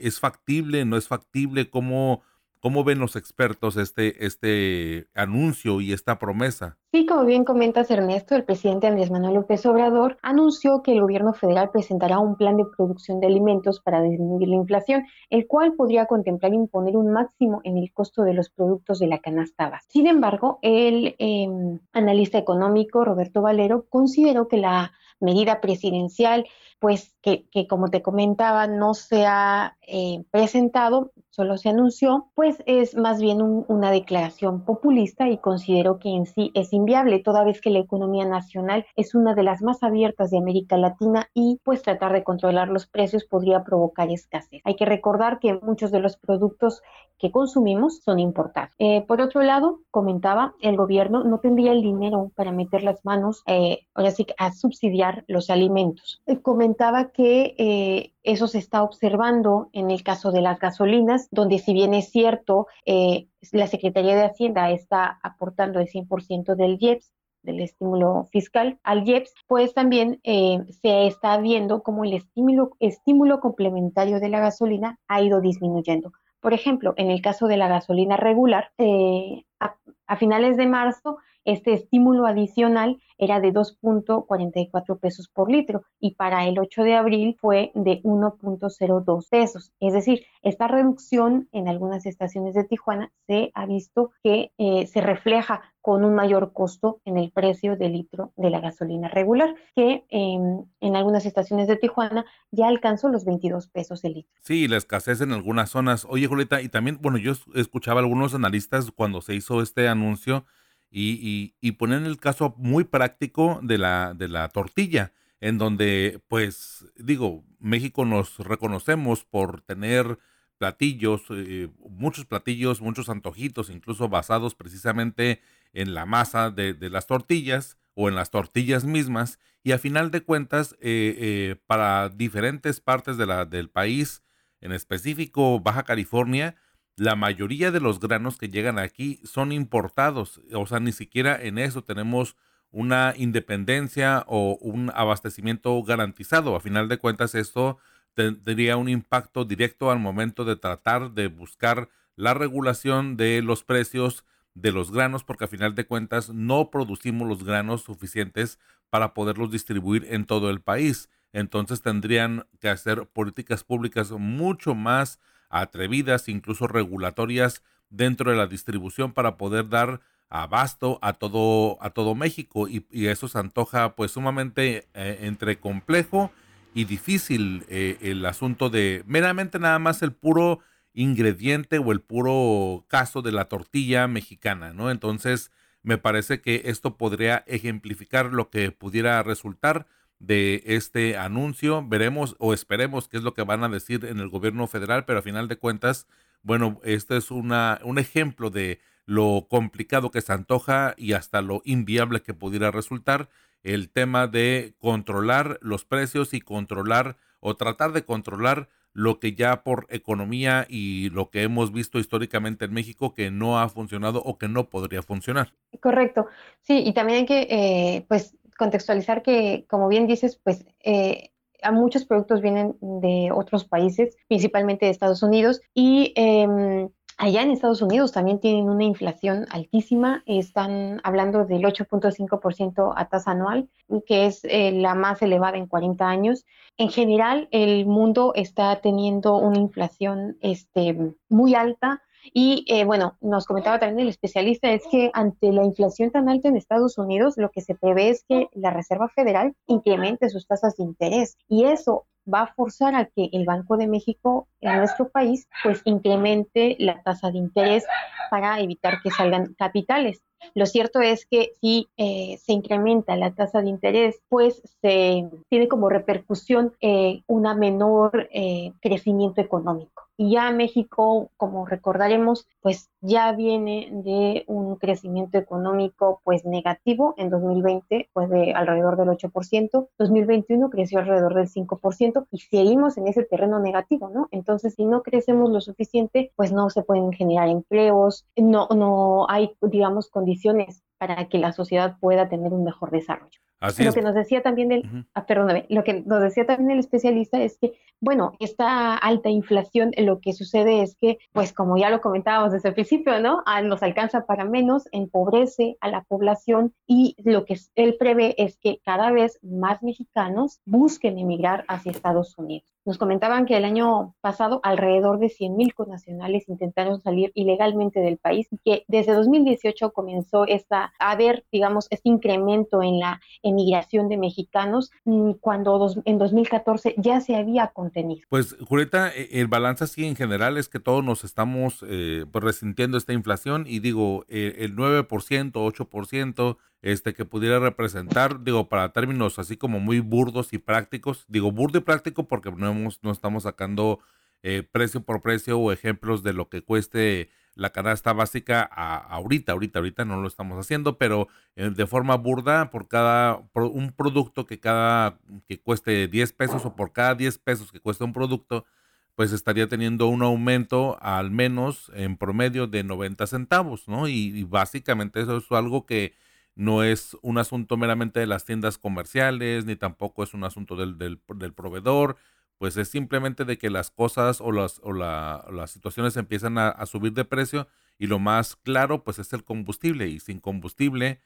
¿Es 0.00 0.20
factible? 0.20 0.84
¿No 0.84 0.96
es 0.96 1.08
factible? 1.08 1.70
¿Cómo, 1.70 2.22
¿Cómo 2.64 2.82
ven 2.82 2.98
los 2.98 3.14
expertos 3.14 3.76
este, 3.76 4.24
este 4.24 5.08
anuncio 5.14 5.82
y 5.82 5.92
esta 5.92 6.18
promesa? 6.18 6.78
Sí, 6.92 7.04
como 7.04 7.26
bien 7.26 7.44
comentas 7.44 7.90
Ernesto, 7.90 8.34
el 8.36 8.44
presidente 8.44 8.86
Andrés 8.86 9.10
Manuel 9.10 9.34
López 9.34 9.66
Obrador 9.66 10.16
anunció 10.22 10.80
que 10.82 10.92
el 10.92 11.02
gobierno 11.02 11.34
federal 11.34 11.68
presentará 11.70 12.18
un 12.20 12.36
plan 12.36 12.56
de 12.56 12.64
producción 12.74 13.20
de 13.20 13.26
alimentos 13.26 13.80
para 13.80 14.00
disminuir 14.00 14.48
la 14.48 14.56
inflación, 14.56 15.04
el 15.28 15.46
cual 15.46 15.74
podría 15.74 16.06
contemplar 16.06 16.54
imponer 16.54 16.96
un 16.96 17.12
máximo 17.12 17.60
en 17.64 17.76
el 17.76 17.92
costo 17.92 18.22
de 18.22 18.32
los 18.32 18.48
productos 18.48 18.98
de 18.98 19.08
la 19.08 19.18
canasta 19.18 19.68
básica. 19.68 19.92
Sin 19.92 20.06
embargo, 20.06 20.58
el 20.62 21.16
em, 21.18 21.80
analista 21.92 22.38
económico 22.38 23.04
Roberto 23.04 23.42
Valero 23.42 23.84
consideró 23.90 24.48
que 24.48 24.56
la 24.56 24.92
medida 25.20 25.60
presidencial, 25.60 26.46
pues 26.78 27.14
que, 27.22 27.46
como 27.68 27.88
te 27.88 28.00
comentaba, 28.00 28.66
no 28.66 28.94
se 28.94 29.26
ha 29.26 29.76
eh, 29.86 30.24
presentado, 30.30 31.12
solo 31.34 31.56
se 31.58 31.68
anunció, 31.68 32.28
pues 32.34 32.62
es 32.66 32.96
más 32.96 33.20
bien 33.20 33.42
una 33.42 33.90
declaración 33.90 34.64
populista 34.64 35.28
y 35.28 35.38
considero 35.38 35.98
que 35.98 36.10
en 36.10 36.26
sí 36.26 36.52
es 36.54 36.72
inviable, 36.72 37.18
toda 37.18 37.42
vez 37.42 37.60
que 37.60 37.70
la 37.70 37.80
economía 37.80 38.24
nacional 38.24 38.86
es 38.94 39.14
una 39.16 39.34
de 39.34 39.42
las 39.42 39.60
más 39.60 39.82
abiertas 39.82 40.30
de 40.30 40.38
América 40.38 40.76
Latina 40.76 41.28
y 41.34 41.58
pues 41.64 41.82
tratar 41.82 42.12
de 42.12 42.22
controlar 42.22 42.68
los 42.68 42.86
precios 42.86 43.24
podría 43.24 43.64
provocar 43.64 44.10
escasez. 44.10 44.60
Hay 44.64 44.76
que 44.76 44.84
recordar 44.84 45.40
que 45.40 45.54
muchos 45.54 45.90
de 45.90 45.98
los 45.98 46.16
productos 46.16 46.82
que 47.18 47.30
consumimos 47.30 48.00
son 48.04 48.18
importados. 48.18 48.70
Eh, 48.78 49.02
por 49.06 49.20
otro 49.20 49.42
lado, 49.42 49.80
comentaba, 49.90 50.54
el 50.60 50.76
gobierno 50.76 51.24
no 51.24 51.38
tendría 51.38 51.72
el 51.72 51.82
dinero 51.82 52.30
para 52.36 52.52
meter 52.52 52.82
las 52.82 53.04
manos, 53.04 53.42
eh, 53.46 53.86
ahora 53.94 54.10
sí, 54.10 54.26
a 54.38 54.52
subsidiar 54.52 55.24
los 55.26 55.50
alimentos. 55.50 56.22
Eh, 56.26 56.40
comentaba 56.40 57.10
que 57.10 57.54
eh, 57.58 58.13
eso 58.24 58.48
se 58.48 58.58
está 58.58 58.82
observando 58.82 59.68
en 59.72 59.90
el 59.90 60.02
caso 60.02 60.32
de 60.32 60.40
las 60.40 60.58
gasolinas, 60.58 61.28
donde 61.30 61.58
si 61.58 61.72
bien 61.72 61.94
es 61.94 62.10
cierto, 62.10 62.66
eh, 62.86 63.28
la 63.52 63.66
Secretaría 63.66 64.16
de 64.16 64.24
Hacienda 64.24 64.70
está 64.70 65.20
aportando 65.22 65.78
el 65.78 65.88
100% 65.88 66.56
del 66.56 66.78
IEPS, 66.80 67.12
del 67.42 67.60
estímulo 67.60 68.26
fiscal 68.32 68.78
al 68.82 69.06
IEPS, 69.06 69.34
pues 69.46 69.74
también 69.74 70.20
eh, 70.24 70.58
se 70.82 71.06
está 71.06 71.36
viendo 71.36 71.82
cómo 71.82 72.04
el 72.04 72.14
estímulo, 72.14 72.70
estímulo 72.80 73.40
complementario 73.40 74.18
de 74.18 74.30
la 74.30 74.40
gasolina 74.40 74.98
ha 75.06 75.20
ido 75.20 75.42
disminuyendo. 75.42 76.12
Por 76.40 76.52
ejemplo, 76.52 76.94
en 76.96 77.10
el 77.10 77.22
caso 77.22 77.46
de 77.46 77.56
la 77.56 77.68
gasolina 77.68 78.16
regular, 78.16 78.70
eh, 78.78 79.44
a 79.58 80.16
finales 80.16 80.56
de 80.56 80.66
marzo 80.66 81.18
este 81.44 81.74
estímulo 81.74 82.26
adicional 82.26 83.00
era 83.18 83.38
de 83.38 83.52
2.44 83.52 84.98
pesos 84.98 85.28
por 85.28 85.50
litro 85.50 85.84
y 86.00 86.14
para 86.14 86.46
el 86.46 86.58
8 86.58 86.82
de 86.82 86.94
abril 86.94 87.36
fue 87.38 87.70
de 87.74 88.02
1.02 88.02 89.28
pesos. 89.28 89.72
Es 89.78 89.92
decir, 89.92 90.24
esta 90.42 90.68
reducción 90.68 91.48
en 91.52 91.68
algunas 91.68 92.06
estaciones 92.06 92.54
de 92.54 92.64
Tijuana 92.64 93.12
se 93.26 93.50
ha 93.54 93.66
visto 93.66 94.12
que 94.22 94.52
eh, 94.58 94.86
se 94.86 95.00
refleja 95.00 95.62
con 95.84 96.02
un 96.02 96.14
mayor 96.14 96.54
costo 96.54 97.02
en 97.04 97.18
el 97.18 97.30
precio 97.30 97.76
del 97.76 97.92
litro 97.92 98.32
de 98.36 98.48
la 98.48 98.58
gasolina 98.58 99.08
regular, 99.08 99.54
que 99.76 100.06
em, 100.08 100.64
en 100.80 100.96
algunas 100.96 101.26
estaciones 101.26 101.68
de 101.68 101.76
Tijuana 101.76 102.24
ya 102.50 102.68
alcanzó 102.68 103.10
los 103.10 103.26
22 103.26 103.68
pesos 103.68 104.02
el 104.04 104.14
litro. 104.14 104.32
Sí, 104.40 104.66
la 104.66 104.78
escasez 104.78 105.20
en 105.20 105.32
algunas 105.32 105.68
zonas. 105.68 106.06
Oye, 106.08 106.26
Julieta, 106.26 106.62
y 106.62 106.70
también, 106.70 106.98
bueno, 107.02 107.18
yo 107.18 107.32
escuchaba 107.54 108.00
a 108.00 108.02
algunos 108.02 108.34
analistas 108.34 108.90
cuando 108.92 109.20
se 109.20 109.34
hizo 109.34 109.43
este 109.62 109.88
anuncio 109.88 110.46
y, 110.90 111.54
y, 111.60 111.72
poner 111.72 112.04
el 112.04 112.18
caso 112.18 112.54
muy 112.56 112.84
práctico 112.84 113.58
de 113.62 113.78
la, 113.78 114.14
de 114.14 114.28
la 114.28 114.48
tortilla, 114.48 115.12
en 115.40 115.58
donde, 115.58 116.20
pues, 116.28 116.86
digo, 116.96 117.44
México 117.58 118.04
nos 118.04 118.38
reconocemos 118.38 119.24
por 119.24 119.60
tener 119.62 120.18
platillos, 120.58 121.22
eh, 121.30 121.68
muchos 121.78 122.26
platillos, 122.26 122.80
muchos 122.80 123.08
antojitos, 123.08 123.70
incluso 123.70 124.08
basados 124.08 124.54
precisamente 124.54 125.40
en 125.72 125.94
la 125.94 126.06
masa 126.06 126.50
de, 126.50 126.76
las 126.88 127.06
tortillas 127.06 127.76
o 127.94 128.08
en 128.08 128.14
las 128.14 128.30
tortillas 128.30 128.84
mismas. 128.84 129.38
Y 129.62 129.72
a 129.72 129.78
final 129.78 130.10
de 130.10 130.22
cuentas, 130.22 130.74
eh, 130.80 131.16
eh, 131.18 131.56
para 131.66 132.08
diferentes 132.08 132.80
partes 132.80 133.16
de 133.16 133.26
la, 133.26 133.44
del 133.44 133.68
país, 133.68 134.22
en 134.60 134.72
específico 134.72 135.60
Baja 135.60 135.82
California, 135.82 136.56
la 136.96 137.16
mayoría 137.16 137.70
de 137.70 137.80
los 137.80 138.00
granos 138.00 138.36
que 138.36 138.48
llegan 138.48 138.78
aquí 138.78 139.20
son 139.24 139.52
importados. 139.52 140.40
O 140.52 140.66
sea, 140.66 140.80
ni 140.80 140.92
siquiera 140.92 141.40
en 141.40 141.58
eso 141.58 141.82
tenemos 141.82 142.36
una 142.70 143.14
independencia 143.16 144.24
o 144.26 144.56
un 144.60 144.90
abastecimiento 144.94 145.80
garantizado. 145.82 146.56
A 146.56 146.60
final 146.60 146.88
de 146.88 146.98
cuentas, 146.98 147.34
esto 147.34 147.78
tendría 148.14 148.76
un 148.76 148.88
impacto 148.88 149.44
directo 149.44 149.90
al 149.90 149.98
momento 149.98 150.44
de 150.44 150.56
tratar 150.56 151.12
de 151.12 151.28
buscar 151.28 151.88
la 152.16 152.34
regulación 152.34 153.16
de 153.16 153.42
los 153.42 153.64
precios 153.64 154.24
de 154.54 154.70
los 154.70 154.92
granos, 154.92 155.24
porque 155.24 155.44
a 155.44 155.48
final 155.48 155.74
de 155.74 155.86
cuentas 155.86 156.30
no 156.30 156.70
producimos 156.70 157.28
los 157.28 157.44
granos 157.44 157.82
suficientes 157.82 158.60
para 158.88 159.14
poderlos 159.14 159.50
distribuir 159.50 160.06
en 160.10 160.24
todo 160.24 160.50
el 160.50 160.60
país. 160.60 161.10
Entonces 161.32 161.82
tendrían 161.82 162.46
que 162.60 162.68
hacer 162.68 163.06
políticas 163.08 163.64
públicas 163.64 164.12
mucho 164.12 164.76
más 164.76 165.18
atrevidas, 165.60 166.28
incluso 166.28 166.66
regulatorias 166.66 167.62
dentro 167.90 168.30
de 168.30 168.36
la 168.36 168.46
distribución 168.46 169.12
para 169.12 169.36
poder 169.36 169.68
dar 169.68 170.00
abasto 170.28 170.98
a 171.02 171.12
todo, 171.12 171.78
a 171.80 171.90
todo 171.90 172.14
México 172.14 172.68
y, 172.68 172.84
eso 173.06 173.28
se 173.28 173.38
antoja 173.38 173.94
pues 173.94 174.10
sumamente 174.10 174.88
eh, 174.94 175.18
entre 175.22 175.60
complejo 175.60 176.32
y 176.74 176.86
difícil 176.86 177.64
eh, 177.68 177.98
el 178.00 178.26
asunto 178.26 178.68
de 178.68 179.04
meramente 179.06 179.58
nada 179.58 179.78
más 179.78 180.02
el 180.02 180.12
puro 180.12 180.58
ingrediente 180.92 181.78
o 181.78 181.92
el 181.92 182.00
puro 182.00 182.84
caso 182.88 183.22
de 183.22 183.32
la 183.32 183.44
tortilla 183.44 184.08
mexicana, 184.08 184.72
¿no? 184.72 184.90
Entonces 184.90 185.52
me 185.82 185.98
parece 185.98 186.40
que 186.40 186.62
esto 186.64 186.96
podría 186.96 187.44
ejemplificar 187.46 188.32
lo 188.32 188.50
que 188.50 188.72
pudiera 188.72 189.22
resultar 189.22 189.86
de 190.26 190.62
este 190.66 191.16
anuncio. 191.16 191.86
Veremos 191.86 192.36
o 192.38 192.54
esperemos 192.54 193.08
qué 193.08 193.16
es 193.16 193.22
lo 193.22 193.34
que 193.34 193.42
van 193.42 193.64
a 193.64 193.68
decir 193.68 194.04
en 194.04 194.20
el 194.20 194.28
gobierno 194.28 194.66
federal, 194.66 195.04
pero 195.04 195.18
a 195.18 195.22
final 195.22 195.48
de 195.48 195.56
cuentas, 195.56 196.06
bueno, 196.42 196.80
este 196.84 197.16
es 197.16 197.30
una, 197.30 197.80
un 197.84 197.98
ejemplo 197.98 198.50
de 198.50 198.80
lo 199.06 199.46
complicado 199.48 200.10
que 200.10 200.20
se 200.20 200.32
antoja 200.32 200.94
y 200.96 201.12
hasta 201.12 201.42
lo 201.42 201.60
inviable 201.64 202.22
que 202.22 202.34
pudiera 202.34 202.70
resultar 202.70 203.28
el 203.62 203.90
tema 203.90 204.26
de 204.26 204.74
controlar 204.78 205.58
los 205.62 205.84
precios 205.84 206.34
y 206.34 206.40
controlar 206.40 207.16
o 207.40 207.56
tratar 207.56 207.92
de 207.92 208.04
controlar 208.04 208.68
lo 208.92 209.18
que 209.18 209.34
ya 209.34 209.64
por 209.64 209.86
economía 209.90 210.66
y 210.68 211.10
lo 211.10 211.28
que 211.28 211.42
hemos 211.42 211.72
visto 211.72 211.98
históricamente 211.98 212.64
en 212.64 212.72
México 212.72 213.12
que 213.12 213.30
no 213.30 213.58
ha 213.58 213.68
funcionado 213.68 214.22
o 214.22 214.38
que 214.38 214.48
no 214.48 214.68
podría 214.70 215.02
funcionar. 215.02 215.52
Correcto. 215.80 216.26
Sí, 216.62 216.82
y 216.86 216.94
también 216.94 217.20
hay 217.20 217.26
que, 217.26 217.48
eh, 217.50 218.06
pues, 218.08 218.36
contextualizar 218.58 219.22
que, 219.22 219.66
como 219.68 219.88
bien 219.88 220.06
dices, 220.06 220.40
pues 220.42 220.64
eh, 220.82 221.30
a 221.62 221.72
muchos 221.72 222.04
productos 222.04 222.42
vienen 222.42 222.76
de 222.80 223.30
otros 223.32 223.64
países, 223.64 224.16
principalmente 224.28 224.86
de 224.86 224.92
Estados 224.92 225.22
Unidos, 225.22 225.60
y 225.72 226.12
em, 226.16 226.88
allá 227.16 227.42
en 227.42 227.50
Estados 227.50 227.82
Unidos 227.82 228.12
también 228.12 228.40
tienen 228.40 228.68
una 228.68 228.84
inflación 228.84 229.46
altísima, 229.50 230.22
están 230.26 231.00
hablando 231.04 231.44
del 231.44 231.62
8.5% 231.62 232.92
a 232.96 233.08
tasa 233.08 233.32
anual, 233.32 233.68
que 234.06 234.26
es 234.26 234.44
eh, 234.44 234.72
la 234.72 234.94
más 234.94 235.22
elevada 235.22 235.56
en 235.56 235.66
40 235.66 236.06
años. 236.06 236.44
En 236.76 236.90
general, 236.90 237.48
el 237.50 237.86
mundo 237.86 238.32
está 238.34 238.80
teniendo 238.80 239.36
una 239.36 239.58
inflación 239.58 240.36
este, 240.40 241.14
muy 241.28 241.54
alta 241.54 242.02
y 242.32 242.64
eh, 242.68 242.84
bueno, 242.84 243.16
nos 243.20 243.46
comentaba 243.46 243.78
también 243.78 244.00
el 244.00 244.08
especialista, 244.08 244.70
es 244.72 244.82
que 244.90 245.10
ante 245.12 245.52
la 245.52 245.64
inflación 245.64 246.10
tan 246.10 246.28
alta 246.28 246.48
en 246.48 246.56
Estados 246.56 246.98
Unidos, 246.98 247.34
lo 247.36 247.50
que 247.50 247.60
se 247.60 247.74
prevé 247.74 248.10
es 248.10 248.24
que 248.28 248.48
la 248.52 248.70
Reserva 248.70 249.08
Federal 249.08 249.54
incremente 249.66 250.30
sus 250.30 250.46
tasas 250.46 250.76
de 250.76 250.84
interés 250.84 251.36
y 251.48 251.64
eso 251.64 252.06
va 252.32 252.42
a 252.42 252.54
forzar 252.54 252.94
a 252.94 253.06
que 253.06 253.28
el 253.32 253.44
Banco 253.44 253.76
de 253.76 253.86
México 253.86 254.48
en 254.60 254.78
nuestro 254.78 255.08
país 255.10 255.46
pues 255.62 255.82
incremente 255.84 256.76
la 256.78 257.02
tasa 257.02 257.30
de 257.30 257.38
interés 257.38 257.84
para 258.30 258.60
evitar 258.60 259.02
que 259.02 259.10
salgan 259.10 259.54
capitales. 259.58 260.22
Lo 260.54 260.66
cierto 260.66 261.00
es 261.00 261.26
que 261.26 261.52
si 261.60 261.88
eh, 261.96 262.38
se 262.38 262.52
incrementa 262.52 263.16
la 263.16 263.34
tasa 263.34 263.62
de 263.62 263.68
interés, 263.68 264.20
pues 264.28 264.62
se 264.82 265.28
tiene 265.48 265.68
como 265.68 265.88
repercusión 265.88 266.74
eh, 266.80 267.22
una 267.26 267.54
menor 267.54 268.28
eh, 268.32 268.72
crecimiento 268.80 269.40
económico. 269.40 270.03
Y 270.16 270.32
ya 270.32 270.50
México, 270.52 271.30
como 271.36 271.66
recordaremos, 271.66 272.46
pues 272.60 272.90
ya 273.04 273.32
viene 273.32 273.90
de 273.92 274.44
un 274.46 274.76
crecimiento 274.76 275.36
económico 275.36 276.22
pues 276.24 276.46
negativo 276.46 277.14
en 277.18 277.28
2020, 277.28 278.08
pues 278.14 278.30
de 278.30 278.52
alrededor 278.54 278.96
del 278.96 279.08
8%, 279.08 279.88
2021 279.98 280.70
creció 280.70 281.00
alrededor 281.00 281.34
del 281.34 281.48
5% 281.48 282.26
y 282.30 282.38
seguimos 282.38 282.96
en 282.96 283.06
ese 283.06 283.22
terreno 283.24 283.60
negativo, 283.60 284.08
¿no? 284.08 284.28
Entonces, 284.30 284.74
si 284.74 284.86
no 284.86 285.02
crecemos 285.02 285.50
lo 285.50 285.60
suficiente, 285.60 286.32
pues 286.34 286.50
no 286.50 286.70
se 286.70 286.82
pueden 286.82 287.12
generar 287.12 287.48
empleos, 287.48 288.26
no, 288.36 288.68
no 288.74 289.26
hay, 289.28 289.54
digamos, 289.60 290.08
condiciones 290.08 290.82
para 290.96 291.28
que 291.28 291.38
la 291.38 291.52
sociedad 291.52 291.96
pueda 292.00 292.30
tener 292.30 292.54
un 292.54 292.64
mejor 292.64 292.90
desarrollo. 292.90 293.38
Lo 293.78 293.92
que 293.92 294.02
nos 294.02 294.14
decía 294.14 294.42
también 294.42 294.72
el, 294.72 295.06
ah, 295.14 295.24
perdóname, 295.24 295.66
lo 295.70 295.84
que 295.84 296.02
nos 296.02 296.20
decía 296.20 296.44
también 296.44 296.72
el 296.72 296.78
especialista 296.80 297.40
es 297.42 297.56
que, 297.58 297.72
bueno, 298.00 298.32
esta 298.38 298.94
alta 298.94 299.30
inflación, 299.30 299.92
lo 299.96 300.20
que 300.20 300.34
sucede 300.34 300.82
es 300.82 300.96
que, 300.96 301.18
pues 301.32 301.52
como 301.52 301.78
ya 301.78 301.88
lo 301.88 302.00
comentábamos 302.00 302.52
desde 302.52 302.68
el 302.68 302.74
principio, 302.74 302.93
¿no? 303.20 303.42
Ah, 303.46 303.62
nos 303.62 303.82
alcanza 303.82 304.26
para 304.26 304.44
menos, 304.44 304.84
empobrece 304.92 305.76
a 305.80 305.88
la 305.88 306.02
población 306.02 306.74
y 306.86 307.16
lo 307.24 307.44
que 307.44 307.58
él 307.74 307.96
prevé 307.98 308.34
es 308.38 308.56
que 308.56 308.80
cada 308.84 309.10
vez 309.10 309.38
más 309.42 309.82
mexicanos 309.82 310.60
busquen 310.64 311.18
emigrar 311.18 311.64
hacia 311.68 311.92
Estados 311.92 312.36
Unidos. 312.38 312.74
Nos 312.86 312.98
comentaban 312.98 313.46
que 313.46 313.56
el 313.56 313.64
año 313.64 314.14
pasado 314.20 314.60
alrededor 314.62 315.18
de 315.18 315.28
100.000 315.28 315.72
connacionales 315.72 316.50
intentaron 316.50 317.00
salir 317.00 317.32
ilegalmente 317.34 318.00
del 318.00 318.18
país 318.18 318.46
y 318.50 318.58
que 318.58 318.84
desde 318.88 319.14
2018 319.14 319.90
comenzó 319.92 320.46
esta, 320.46 320.92
a 320.98 321.12
haber, 321.12 321.46
digamos, 321.50 321.86
este 321.88 322.10
incremento 322.10 322.82
en 322.82 322.98
la 322.98 323.22
emigración 323.42 324.10
de 324.10 324.18
mexicanos 324.18 324.90
mm, 325.06 325.32
cuando 325.40 325.94
en 326.04 326.18
2014 326.18 326.94
ya 326.98 327.22
se 327.22 327.36
había 327.36 327.68
contenido. 327.68 328.26
Pues, 328.28 328.54
Julieta, 328.68 329.08
e, 329.08 329.40
el 329.40 329.46
balance 329.46 329.84
así 329.84 330.06
en 330.06 330.14
general 330.14 330.58
es 330.58 330.68
que 330.68 330.78
todos 330.78 331.02
nos 331.02 331.24
estamos 331.24 331.82
eh, 331.88 332.26
pues, 332.30 332.44
esta 332.92 333.12
inflación 333.12 333.64
y 333.66 333.78
digo, 333.78 334.24
eh, 334.28 334.56
el 334.58 334.76
9%, 334.76 335.52
8%, 335.52 336.58
este, 336.82 337.14
que 337.14 337.24
pudiera 337.24 337.58
representar, 337.58 338.44
digo, 338.44 338.68
para 338.68 338.92
términos 338.92 339.38
así 339.38 339.56
como 339.56 339.80
muy 339.80 340.00
burdos 340.00 340.52
y 340.52 340.58
prácticos, 340.58 341.24
digo 341.28 341.50
burdo 341.50 341.78
y 341.78 341.80
práctico 341.82 342.28
porque 342.28 342.50
no, 342.52 342.70
hemos, 342.70 343.02
no 343.02 343.10
estamos 343.10 343.44
sacando 343.44 344.00
eh, 344.42 344.62
precio 344.62 345.02
por 345.02 345.22
precio 345.22 345.58
o 345.58 345.72
ejemplos 345.72 346.22
de 346.22 346.34
lo 346.34 346.50
que 346.50 346.62
cueste 346.62 347.30
la 347.54 347.70
canasta 347.70 348.12
básica 348.12 348.62
ahorita, 348.62 349.52
ahorita, 349.52 349.78
ahorita 349.78 350.04
no 350.04 350.20
lo 350.20 350.28
estamos 350.28 350.58
haciendo, 350.58 350.98
pero 350.98 351.28
eh, 351.56 351.70
de 351.70 351.86
forma 351.86 352.16
burda 352.16 352.70
por 352.70 352.88
cada, 352.88 353.42
un 353.54 353.92
producto 353.92 354.44
que 354.46 354.60
cada, 354.60 355.18
que 355.48 355.60
cueste 355.60 356.08
10 356.08 356.32
pesos 356.32 356.64
o 356.64 356.76
por 356.76 356.92
cada 356.92 357.14
10 357.14 357.38
pesos 357.38 357.72
que 357.72 357.80
cuesta 357.80 358.04
un 358.04 358.12
producto, 358.12 358.66
pues 359.14 359.32
estaría 359.32 359.68
teniendo 359.68 360.08
un 360.08 360.22
aumento 360.22 360.98
al 361.00 361.30
menos 361.30 361.90
en 361.94 362.16
promedio 362.16 362.66
de 362.66 362.84
90 362.84 363.26
centavos, 363.26 363.88
¿no? 363.88 364.08
y 364.08 364.44
básicamente 364.44 365.20
eso 365.20 365.36
es 365.38 365.50
algo 365.52 365.86
que 365.86 366.14
no 366.56 366.82
es 366.84 367.16
un 367.22 367.38
asunto 367.38 367.76
meramente 367.76 368.20
de 368.20 368.26
las 368.26 368.44
tiendas 368.44 368.78
comerciales, 368.78 369.64
ni 369.64 369.76
tampoco 369.76 370.22
es 370.22 370.34
un 370.34 370.44
asunto 370.44 370.76
del, 370.76 370.98
del, 370.98 371.52
proveedor, 371.52 372.16
pues 372.58 372.76
es 372.76 372.88
simplemente 372.88 373.44
de 373.44 373.58
que 373.58 373.70
las 373.70 373.90
cosas 373.90 374.40
o 374.40 374.52
las, 374.52 374.80
o 374.84 374.92
las 374.92 375.70
situaciones 375.70 376.16
empiezan 376.16 376.58
a, 376.58 376.86
subir 376.86 377.12
de 377.12 377.24
precio 377.24 377.66
y 377.98 378.06
lo 378.06 378.18
más 378.18 378.56
claro 378.56 379.02
pues 379.04 379.18
es 379.18 379.32
el 379.32 379.44
combustible 379.44 380.08
y 380.08 380.20
sin 380.20 380.40
combustible 380.40 381.20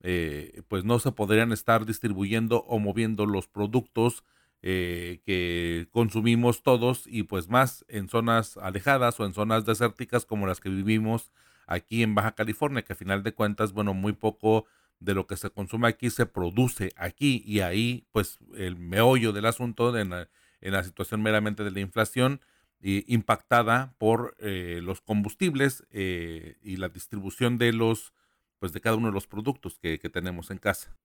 eh, 0.00 0.62
pues 0.68 0.84
no 0.84 0.98
se 0.98 1.12
podrían 1.12 1.52
estar 1.52 1.86
distribuyendo 1.86 2.64
o 2.64 2.80
moviendo 2.80 3.26
los 3.26 3.46
productos 3.46 4.24
eh, 4.62 5.20
que 5.26 5.88
consumimos 5.90 6.62
todos 6.62 7.04
y 7.06 7.24
pues 7.24 7.48
más 7.48 7.84
en 7.88 8.08
zonas 8.08 8.56
alejadas 8.56 9.18
o 9.18 9.26
en 9.26 9.34
zonas 9.34 9.64
desérticas 9.66 10.24
como 10.24 10.46
las 10.46 10.60
que 10.60 10.68
vivimos 10.68 11.32
aquí 11.66 12.02
en 12.02 12.14
Baja 12.14 12.32
California, 12.32 12.82
que 12.82 12.92
a 12.92 12.96
final 12.96 13.22
de 13.22 13.34
cuentas, 13.34 13.72
bueno, 13.72 13.94
muy 13.94 14.12
poco 14.12 14.66
de 15.00 15.14
lo 15.14 15.26
que 15.26 15.36
se 15.36 15.50
consume 15.50 15.88
aquí 15.88 16.10
se 16.10 16.26
produce 16.26 16.92
aquí 16.96 17.42
y 17.44 17.60
ahí 17.60 18.06
pues 18.12 18.38
el 18.56 18.76
meollo 18.76 19.32
del 19.32 19.46
asunto 19.46 19.96
en, 19.98 20.10
la, 20.10 20.84
situación 20.84 21.22
meramente 21.22 21.64
de 21.64 21.72
la 21.72 21.80
inflación 21.80 22.40
impactada 22.80 23.94
por 23.98 24.34
eh, 24.38 24.80
los 24.82 25.00
combustibles 25.00 25.84
eh, 25.90 26.56
y 26.62 26.76
la 26.76 26.88
distribución 26.88 27.58
de 27.58 27.72
los 27.72 28.12
pues 28.58 28.72
de 28.72 28.80
cada 28.80 28.94
uno 28.94 29.08
de 29.08 29.12
los 29.12 29.26
productos 29.26 29.80
que, 29.80 29.98
tenemos 29.98 30.52
en 30.52 30.58
casa. 30.58 30.96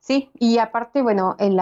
Sí, 0.00 0.30
y 0.38 0.58
aparte, 0.58 1.02
bueno, 1.02 1.36
el, 1.38 1.58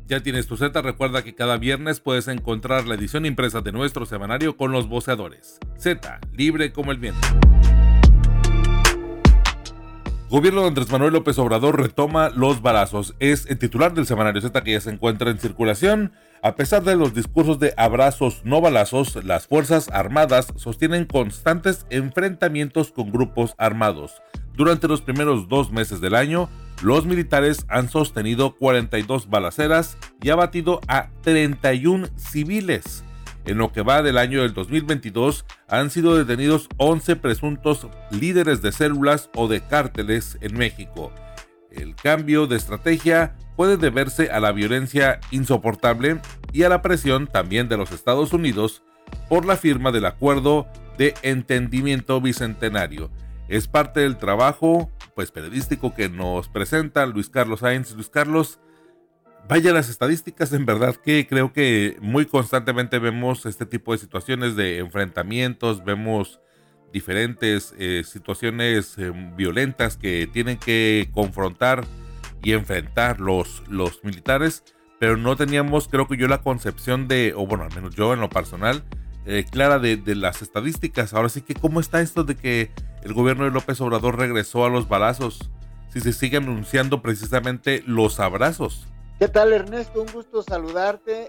Ya 0.07 0.23
tienes 0.23 0.47
tu 0.47 0.59
Z, 0.59 0.83
recuerda 0.83 1.25
que 1.25 1.35
cada 1.35 1.57
viernes 1.57 2.01
puedes 2.01 2.29
encontrar 2.29 2.87
la 2.87 2.95
edición 2.95 3.25
impresa 3.25 3.63
de 3.63 3.73
nuestro 3.73 4.05
semanario 4.05 4.59
con 4.59 4.71
los 4.71 4.87
voceadores. 4.87 5.59
Z, 5.79 6.21
libre 6.33 6.73
como 6.73 6.93
el 6.93 6.99
viento. 6.99 7.27
Gobierno 10.35 10.63
de 10.63 10.67
Andrés 10.67 10.91
Manuel 10.91 11.13
López 11.13 11.39
Obrador 11.39 11.81
retoma 11.81 12.29
los 12.29 12.61
balazos. 12.61 13.15
Es 13.21 13.47
el 13.47 13.57
titular 13.57 13.95
del 13.95 14.05
semanario 14.05 14.43
Z 14.43 14.65
que 14.65 14.73
ya 14.73 14.81
se 14.81 14.91
encuentra 14.91 15.31
en 15.31 15.39
circulación. 15.39 16.11
A 16.43 16.57
pesar 16.57 16.83
de 16.83 16.97
los 16.97 17.15
discursos 17.15 17.61
de 17.61 17.73
abrazos 17.77 18.41
no 18.43 18.61
balazos, 18.61 19.23
las 19.23 19.47
Fuerzas 19.47 19.89
Armadas 19.91 20.53
sostienen 20.57 21.05
constantes 21.05 21.87
enfrentamientos 21.89 22.91
con 22.91 23.13
grupos 23.13 23.55
armados. 23.59 24.23
Durante 24.55 24.89
los 24.89 25.03
primeros 25.03 25.49
dos 25.49 25.71
meses 25.71 26.01
del 26.01 26.17
año, 26.17 26.49
los 26.83 27.07
militares 27.07 27.65
han 27.69 27.89
sostenido 27.89 28.57
42 28.57 29.31
balaceras 29.31 29.99
y 30.21 30.31
abatido 30.31 30.81
a 30.89 31.11
31 31.23 32.09
civiles. 32.17 33.05
En 33.47 33.59
lo 33.59 33.73
que 33.73 33.83
va 33.83 34.03
del 34.03 34.17
año 34.17 34.43
del 34.43 34.55
2022, 34.55 35.45
han 35.69 35.91
sido 35.91 36.17
detenidos 36.17 36.69
11 36.79 37.17
presuntos 37.17 37.87
líderes 38.11 38.63
de 38.63 38.73
células 38.73 39.31
o 39.35 39.49
de 39.49 39.61
cárteles 39.61 40.39
en 40.41 40.57
México. 40.57 41.13
El 41.71 41.95
cambio 41.95 42.47
de 42.47 42.57
estrategia 42.57 43.37
puede 43.57 43.77
deberse 43.77 44.31
a 44.31 44.41
la 44.41 44.53
violencia 44.53 45.21
insoportable 45.31 46.21
y 46.53 46.63
a 46.63 46.69
la 46.69 46.83
presión 46.83 47.27
también 47.27 47.69
de 47.69 47.77
los 47.77 47.93
Estados 47.93 48.33
Unidos 48.33 48.83
por 49.29 49.45
la 49.45 49.57
firma 49.57 49.93
del 49.93 50.07
acuerdo 50.07 50.67
de 50.97 51.15
entendimiento 51.23 52.21
bicentenario. 52.21 53.11
Es 53.49 53.69
parte 53.69 54.01
del 54.01 54.17
trabajo 54.17 54.91
pues 55.15 55.31
periodístico 55.31 55.95
que 55.95 56.09
nos 56.09 56.49
presenta 56.49 57.07
Luis 57.07 57.29
Carlos 57.29 57.61
Sainz. 57.61 57.93
Luis 57.93 58.09
Carlos, 58.09 58.59
vaya 59.49 59.73
las 59.73 59.89
estadísticas, 59.89 60.53
en 60.53 60.67
verdad 60.67 60.97
que 60.97 61.27
creo 61.27 61.53
que 61.53 61.97
muy 62.01 62.27
constantemente 62.27 62.99
vemos 62.99 63.47
este 63.47 63.67
tipo 63.67 63.93
de 63.93 63.99
situaciones 63.99 64.57
de 64.57 64.79
enfrentamientos, 64.79 65.85
vemos 65.85 66.41
diferentes 66.93 67.75
eh, 67.79 68.03
situaciones 68.05 68.97
eh, 68.99 69.13
violentas 69.37 69.97
que 69.97 70.29
tienen 70.33 70.59
que 70.59 71.11
confrontar 71.13 71.85
y 72.43 72.53
enfrentar 72.53 73.21
los, 73.21 73.63
los 73.69 74.05
militares, 74.05 74.63
pero 75.01 75.17
no 75.17 75.37
teníamos, 75.37 75.89
creo 75.89 76.07
que 76.07 76.17
yo, 76.17 76.29
la 76.29 76.43
concepción 76.43 77.09
de, 77.09 77.35
o 77.37 77.47
bueno, 77.47 77.65
al 77.65 77.75
menos 77.75 77.95
yo 77.95 78.15
en 78.15 78.21
lo 78.21 78.31
personal, 78.31 78.85
eh, 79.27 79.45
clara 79.51 79.79
de, 79.79 79.97
de, 79.97 80.15
las 80.15 80.43
estadísticas. 80.43 81.15
Ahora 81.15 81.31
sí 81.31 81.41
que, 81.41 81.55
¿cómo 81.55 81.81
está 81.81 82.01
esto 82.01 82.25
de 82.25 82.37
que 82.37 82.71
el 83.03 83.15
gobierno 83.15 83.45
de 83.45 83.51
López 83.51 83.81
Obrador 83.81 84.19
regresó 84.19 84.65
a 84.65 84.69
los 84.69 84.87
balazos? 84.87 85.51
Si 85.89 86.01
se 86.01 86.13
siguen 86.13 86.45
anunciando 86.45 87.03
precisamente 87.03 87.83
los 87.87 88.21
abrazos. 88.21 88.87
¿Qué 89.17 89.29
tal 89.29 89.53
Ernesto? 89.53 90.03
Un 90.03 90.13
gusto 90.13 90.43
saludarte 90.43 91.29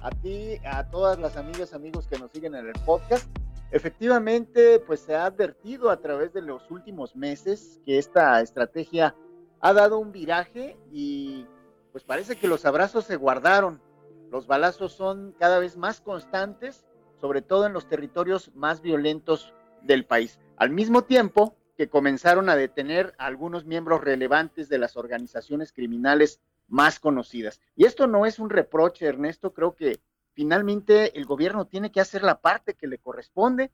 a 0.00 0.10
ti, 0.10 0.56
a 0.64 0.88
todas 0.88 1.18
las 1.18 1.36
amigas, 1.36 1.74
amigos 1.74 2.06
que 2.06 2.18
nos 2.18 2.30
siguen 2.32 2.54
en 2.54 2.66
el 2.66 2.72
podcast. 2.86 3.28
Efectivamente, 3.70 4.80
pues 4.80 5.00
se 5.00 5.14
ha 5.14 5.26
advertido 5.26 5.90
a 5.90 6.00
través 6.00 6.32
de 6.32 6.40
los 6.40 6.70
últimos 6.70 7.14
meses 7.14 7.78
que 7.84 7.98
esta 7.98 8.40
estrategia 8.40 9.14
ha 9.60 9.72
dado 9.74 9.98
un 9.98 10.12
viraje 10.12 10.78
y 10.90 11.44
pues 11.92 12.04
parece 12.04 12.36
que 12.36 12.48
los 12.48 12.64
abrazos 12.64 13.04
se 13.04 13.16
guardaron. 13.16 13.82
Los 14.30 14.46
balazos 14.46 14.94
son 14.94 15.34
cada 15.38 15.58
vez 15.58 15.76
más 15.76 16.00
constantes, 16.00 16.86
sobre 17.20 17.42
todo 17.42 17.66
en 17.66 17.74
los 17.74 17.86
territorios 17.86 18.50
más 18.54 18.80
violentos 18.80 19.52
del 19.82 20.06
país. 20.06 20.40
Al 20.56 20.70
mismo 20.70 21.04
tiempo 21.04 21.54
que 21.76 21.90
comenzaron 21.90 22.48
a 22.48 22.56
detener 22.56 23.12
a 23.18 23.26
algunos 23.26 23.66
miembros 23.66 24.00
relevantes 24.02 24.70
de 24.70 24.78
las 24.78 24.96
organizaciones 24.96 25.74
criminales 25.74 26.40
más 26.68 26.98
conocidas. 26.98 27.60
Y 27.74 27.84
esto 27.84 28.06
no 28.06 28.26
es 28.26 28.38
un 28.38 28.50
reproche, 28.50 29.06
Ernesto, 29.06 29.52
creo 29.52 29.74
que 29.74 30.00
finalmente 30.32 31.16
el 31.18 31.24
gobierno 31.24 31.66
tiene 31.66 31.90
que 31.90 32.00
hacer 32.00 32.22
la 32.22 32.40
parte 32.40 32.74
que 32.74 32.86
le 32.86 32.98
corresponde. 32.98 33.72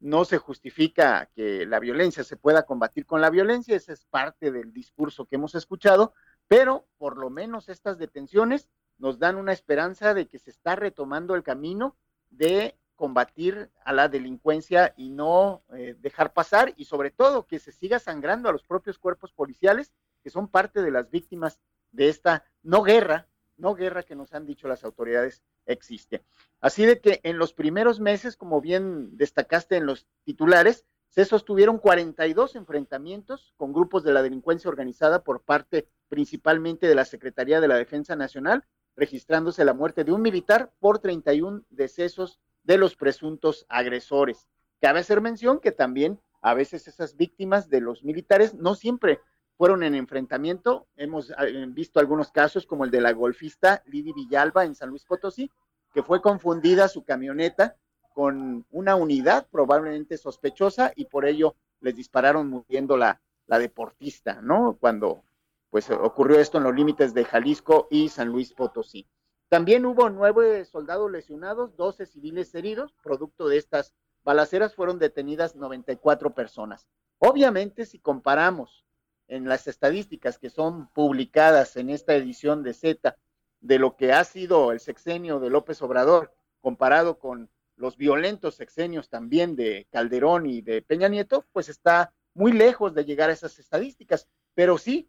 No 0.00 0.24
se 0.24 0.38
justifica 0.38 1.30
que 1.34 1.66
la 1.66 1.80
violencia 1.80 2.24
se 2.24 2.36
pueda 2.36 2.64
combatir 2.64 3.06
con 3.06 3.20
la 3.20 3.30
violencia, 3.30 3.76
esa 3.76 3.92
es 3.92 4.04
parte 4.04 4.52
del 4.52 4.72
discurso 4.72 5.24
que 5.24 5.36
hemos 5.36 5.54
escuchado, 5.54 6.12
pero 6.46 6.86
por 6.98 7.16
lo 7.16 7.30
menos 7.30 7.68
estas 7.68 7.98
detenciones 7.98 8.68
nos 8.98 9.18
dan 9.18 9.36
una 9.36 9.52
esperanza 9.52 10.14
de 10.14 10.28
que 10.28 10.38
se 10.38 10.50
está 10.50 10.76
retomando 10.76 11.34
el 11.34 11.42
camino 11.42 11.96
de 12.30 12.76
combatir 12.96 13.70
a 13.84 13.92
la 13.92 14.08
delincuencia 14.08 14.94
y 14.96 15.10
no 15.10 15.64
eh, 15.74 15.96
dejar 15.98 16.32
pasar 16.32 16.74
y 16.76 16.84
sobre 16.84 17.10
todo 17.10 17.46
que 17.46 17.58
se 17.58 17.72
siga 17.72 17.98
sangrando 17.98 18.48
a 18.48 18.52
los 18.52 18.62
propios 18.62 18.98
cuerpos 18.98 19.32
policiales 19.32 19.92
que 20.22 20.30
son 20.30 20.48
parte 20.48 20.80
de 20.80 20.90
las 20.90 21.10
víctimas 21.10 21.58
de 21.94 22.08
esta 22.08 22.44
no 22.62 22.82
guerra, 22.82 23.28
no 23.56 23.74
guerra 23.74 24.02
que 24.02 24.16
nos 24.16 24.34
han 24.34 24.46
dicho 24.46 24.68
las 24.68 24.84
autoridades 24.84 25.42
existe. 25.66 26.24
Así 26.60 26.84
de 26.84 27.00
que 27.00 27.20
en 27.22 27.38
los 27.38 27.52
primeros 27.52 28.00
meses, 28.00 28.36
como 28.36 28.60
bien 28.60 29.16
destacaste 29.16 29.76
en 29.76 29.86
los 29.86 30.06
titulares, 30.24 30.84
se 31.08 31.24
sostuvieron 31.24 31.78
42 31.78 32.56
enfrentamientos 32.56 33.54
con 33.56 33.72
grupos 33.72 34.02
de 34.02 34.12
la 34.12 34.22
delincuencia 34.22 34.68
organizada 34.68 35.22
por 35.22 35.42
parte 35.42 35.88
principalmente 36.08 36.88
de 36.88 36.96
la 36.96 37.04
Secretaría 37.04 37.60
de 37.60 37.68
la 37.68 37.76
Defensa 37.76 38.16
Nacional, 38.16 38.64
registrándose 38.96 39.64
la 39.64 39.74
muerte 39.74 40.02
de 40.02 40.12
un 40.12 40.22
militar 40.22 40.72
por 40.80 40.98
31 40.98 41.64
decesos 41.70 42.40
de 42.64 42.78
los 42.78 42.96
presuntos 42.96 43.64
agresores. 43.68 44.48
Cabe 44.80 45.00
hacer 45.00 45.20
mención 45.20 45.60
que 45.60 45.70
también 45.70 46.20
a 46.42 46.54
veces 46.54 46.88
esas 46.88 47.16
víctimas 47.16 47.68
de 47.70 47.80
los 47.80 48.04
militares 48.04 48.54
no 48.54 48.74
siempre 48.74 49.20
fueron 49.56 49.82
en 49.82 49.94
enfrentamiento. 49.94 50.86
Hemos 50.96 51.30
eh, 51.30 51.66
visto 51.68 52.00
algunos 52.00 52.30
casos 52.30 52.66
como 52.66 52.84
el 52.84 52.90
de 52.90 53.00
la 53.00 53.12
golfista 53.12 53.82
Lidi 53.86 54.12
Villalba 54.12 54.64
en 54.64 54.74
San 54.74 54.90
Luis 54.90 55.04
Potosí, 55.04 55.50
que 55.92 56.02
fue 56.02 56.20
confundida 56.20 56.88
su 56.88 57.04
camioneta 57.04 57.76
con 58.14 58.64
una 58.70 58.94
unidad 58.96 59.46
probablemente 59.50 60.18
sospechosa 60.18 60.92
y 60.94 61.06
por 61.06 61.24
ello 61.24 61.56
les 61.80 61.96
dispararon 61.96 62.48
muriendo 62.48 62.96
la, 62.96 63.20
la 63.46 63.58
deportista, 63.58 64.40
¿no? 64.40 64.76
Cuando 64.80 65.24
pues 65.70 65.90
ocurrió 65.90 66.38
esto 66.38 66.58
en 66.58 66.64
los 66.64 66.74
límites 66.74 67.14
de 67.14 67.24
Jalisco 67.24 67.88
y 67.90 68.08
San 68.08 68.28
Luis 68.28 68.52
Potosí. 68.52 69.08
También 69.48 69.84
hubo 69.84 70.08
nueve 70.08 70.64
soldados 70.64 71.10
lesionados, 71.10 71.76
doce 71.76 72.06
civiles 72.06 72.54
heridos, 72.54 72.94
producto 73.02 73.48
de 73.48 73.58
estas 73.58 73.92
balaceras 74.22 74.74
fueron 74.74 74.98
detenidas 74.98 75.56
94 75.56 76.32
personas. 76.32 76.86
Obviamente, 77.18 77.86
si 77.86 77.98
comparamos 77.98 78.84
en 79.28 79.48
las 79.48 79.66
estadísticas 79.66 80.38
que 80.38 80.50
son 80.50 80.88
publicadas 80.88 81.76
en 81.76 81.90
esta 81.90 82.14
edición 82.14 82.62
de 82.62 82.74
Z 82.74 83.16
de 83.60 83.78
lo 83.78 83.96
que 83.96 84.12
ha 84.12 84.24
sido 84.24 84.72
el 84.72 84.80
sexenio 84.80 85.40
de 85.40 85.50
López 85.50 85.80
Obrador 85.82 86.34
comparado 86.60 87.18
con 87.18 87.50
los 87.76 87.96
violentos 87.96 88.54
sexenios 88.54 89.08
también 89.08 89.56
de 89.56 89.86
Calderón 89.90 90.46
y 90.46 90.60
de 90.60 90.82
Peña 90.82 91.08
Nieto, 91.08 91.46
pues 91.52 91.68
está 91.68 92.12
muy 92.34 92.52
lejos 92.52 92.94
de 92.94 93.04
llegar 93.04 93.30
a 93.30 93.32
esas 93.32 93.58
estadísticas, 93.58 94.28
pero 94.54 94.78
sí 94.78 95.08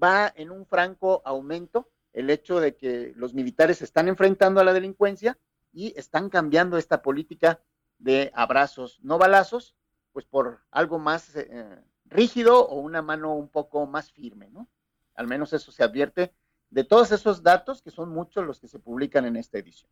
va 0.00 0.32
en 0.36 0.50
un 0.50 0.66
franco 0.66 1.22
aumento 1.24 1.90
el 2.12 2.30
hecho 2.30 2.60
de 2.60 2.76
que 2.76 3.12
los 3.16 3.34
militares 3.34 3.78
se 3.78 3.84
están 3.84 4.08
enfrentando 4.08 4.60
a 4.60 4.64
la 4.64 4.72
delincuencia 4.72 5.38
y 5.72 5.98
están 5.98 6.28
cambiando 6.28 6.76
esta 6.76 7.02
política 7.02 7.60
de 7.98 8.30
abrazos, 8.34 9.00
no 9.02 9.18
balazos, 9.18 9.74
pues 10.12 10.26
por 10.26 10.60
algo 10.70 10.98
más 10.98 11.34
eh, 11.36 11.78
rígido 12.12 12.66
o 12.66 12.80
una 12.80 13.02
mano 13.02 13.34
un 13.34 13.48
poco 13.48 13.86
más 13.86 14.12
firme, 14.12 14.50
¿no? 14.50 14.68
Al 15.14 15.26
menos 15.26 15.52
eso 15.52 15.72
se 15.72 15.82
advierte 15.82 16.32
de 16.70 16.84
todos 16.84 17.12
esos 17.12 17.42
datos 17.42 17.82
que 17.82 17.90
son 17.90 18.10
muchos 18.10 18.46
los 18.46 18.60
que 18.60 18.68
se 18.68 18.78
publican 18.78 19.26
en 19.26 19.36
esta 19.36 19.58
edición. 19.58 19.90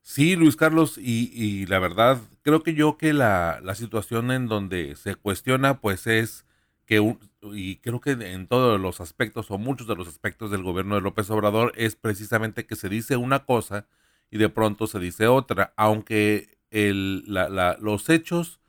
Sí, 0.00 0.34
Luis 0.34 0.56
Carlos, 0.56 0.98
y, 0.98 1.66
la 1.66 1.78
verdad, 1.78 2.18
creo 2.42 2.62
que 2.64 2.74
yo 2.74 2.96
que 2.96 3.12
la, 3.12 3.60
la, 3.62 3.76
situación 3.76 4.32
en 4.32 4.48
donde 4.48 4.96
se 4.96 5.14
cuestiona, 5.14 5.80
pues 5.80 6.08
es 6.08 6.44
que, 6.86 7.16
y 7.52 7.76
creo 7.76 8.00
que 8.00 8.10
en 8.10 8.48
todos 8.48 8.80
los 8.80 9.00
aspectos 9.00 9.50
o 9.52 9.58
muchos 9.58 9.86
de 9.86 9.94
los 9.94 10.08
aspectos 10.08 10.50
del 10.50 10.64
gobierno 10.64 10.96
de 10.96 11.02
López 11.02 11.30
Obrador, 11.30 11.72
es 11.76 11.94
precisamente 11.94 12.66
que 12.66 12.74
se 12.74 12.88
dice 12.88 13.16
una 13.16 13.44
cosa 13.44 13.86
y 14.28 14.38
de 14.38 14.48
pronto 14.48 14.88
se 14.88 14.98
dice 14.98 15.28
otra, 15.28 15.72
aunque 15.76 16.58
el, 16.70 17.22
la, 17.26 17.48
la, 17.48 17.76
los 17.80 18.08
hechos 18.08 18.60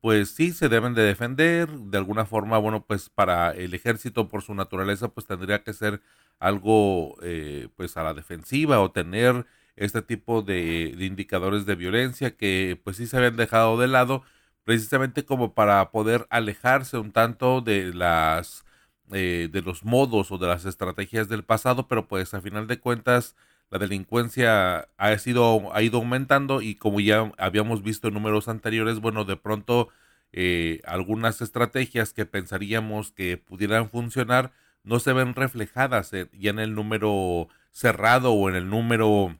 pues 0.00 0.30
sí 0.30 0.52
se 0.52 0.68
deben 0.68 0.94
de 0.94 1.02
defender. 1.02 1.68
De 1.68 1.98
alguna 1.98 2.26
forma, 2.26 2.58
bueno, 2.58 2.84
pues 2.86 3.08
para 3.10 3.50
el 3.52 3.74
ejército 3.74 4.28
por 4.28 4.42
su 4.42 4.54
naturaleza, 4.54 5.08
pues 5.08 5.26
tendría 5.26 5.62
que 5.64 5.72
ser 5.72 6.00
algo 6.38 7.16
eh, 7.22 7.68
pues 7.76 7.96
a 7.96 8.02
la 8.04 8.14
defensiva 8.14 8.80
o 8.80 8.92
tener 8.92 9.46
este 9.76 10.02
tipo 10.02 10.42
de, 10.42 10.94
indicadores 10.98 11.66
de 11.66 11.74
violencia 11.76 12.36
que 12.36 12.80
pues 12.84 12.96
sí 12.96 13.06
se 13.06 13.16
habían 13.16 13.36
dejado 13.36 13.78
de 13.78 13.88
lado 13.88 14.22
precisamente 14.64 15.24
como 15.24 15.54
para 15.54 15.90
poder 15.90 16.26
alejarse 16.30 16.98
un 16.98 17.12
tanto 17.12 17.60
de 17.60 17.94
las 17.94 18.64
eh, 19.12 19.48
de 19.50 19.62
los 19.62 19.84
modos 19.84 20.30
o 20.32 20.38
de 20.38 20.46
las 20.48 20.64
estrategias 20.64 21.28
del 21.28 21.44
pasado 21.44 21.88
pero 21.88 22.08
pues 22.08 22.34
a 22.34 22.40
final 22.40 22.66
de 22.66 22.80
cuentas 22.80 23.36
la 23.70 23.78
delincuencia 23.78 24.88
ha, 24.96 25.18
sido, 25.18 25.74
ha 25.74 25.82
ido 25.82 25.98
aumentando 25.98 26.62
y 26.62 26.74
como 26.76 27.00
ya 27.00 27.32
habíamos 27.38 27.82
visto 27.82 28.08
en 28.08 28.14
números 28.14 28.48
anteriores, 28.48 29.00
bueno, 29.00 29.24
de 29.24 29.36
pronto 29.36 29.88
eh, 30.32 30.80
algunas 30.84 31.40
estrategias 31.40 32.12
que 32.12 32.26
pensaríamos 32.26 33.12
que 33.12 33.36
pudieran 33.36 33.90
funcionar 33.90 34.52
no 34.84 35.00
se 35.00 35.12
ven 35.12 35.34
reflejadas 35.34 36.12
ya 36.12 36.50
en 36.50 36.58
el 36.58 36.74
número 36.74 37.48
cerrado 37.70 38.32
o 38.32 38.48
en 38.48 38.56
el 38.56 38.70
número 38.70 39.36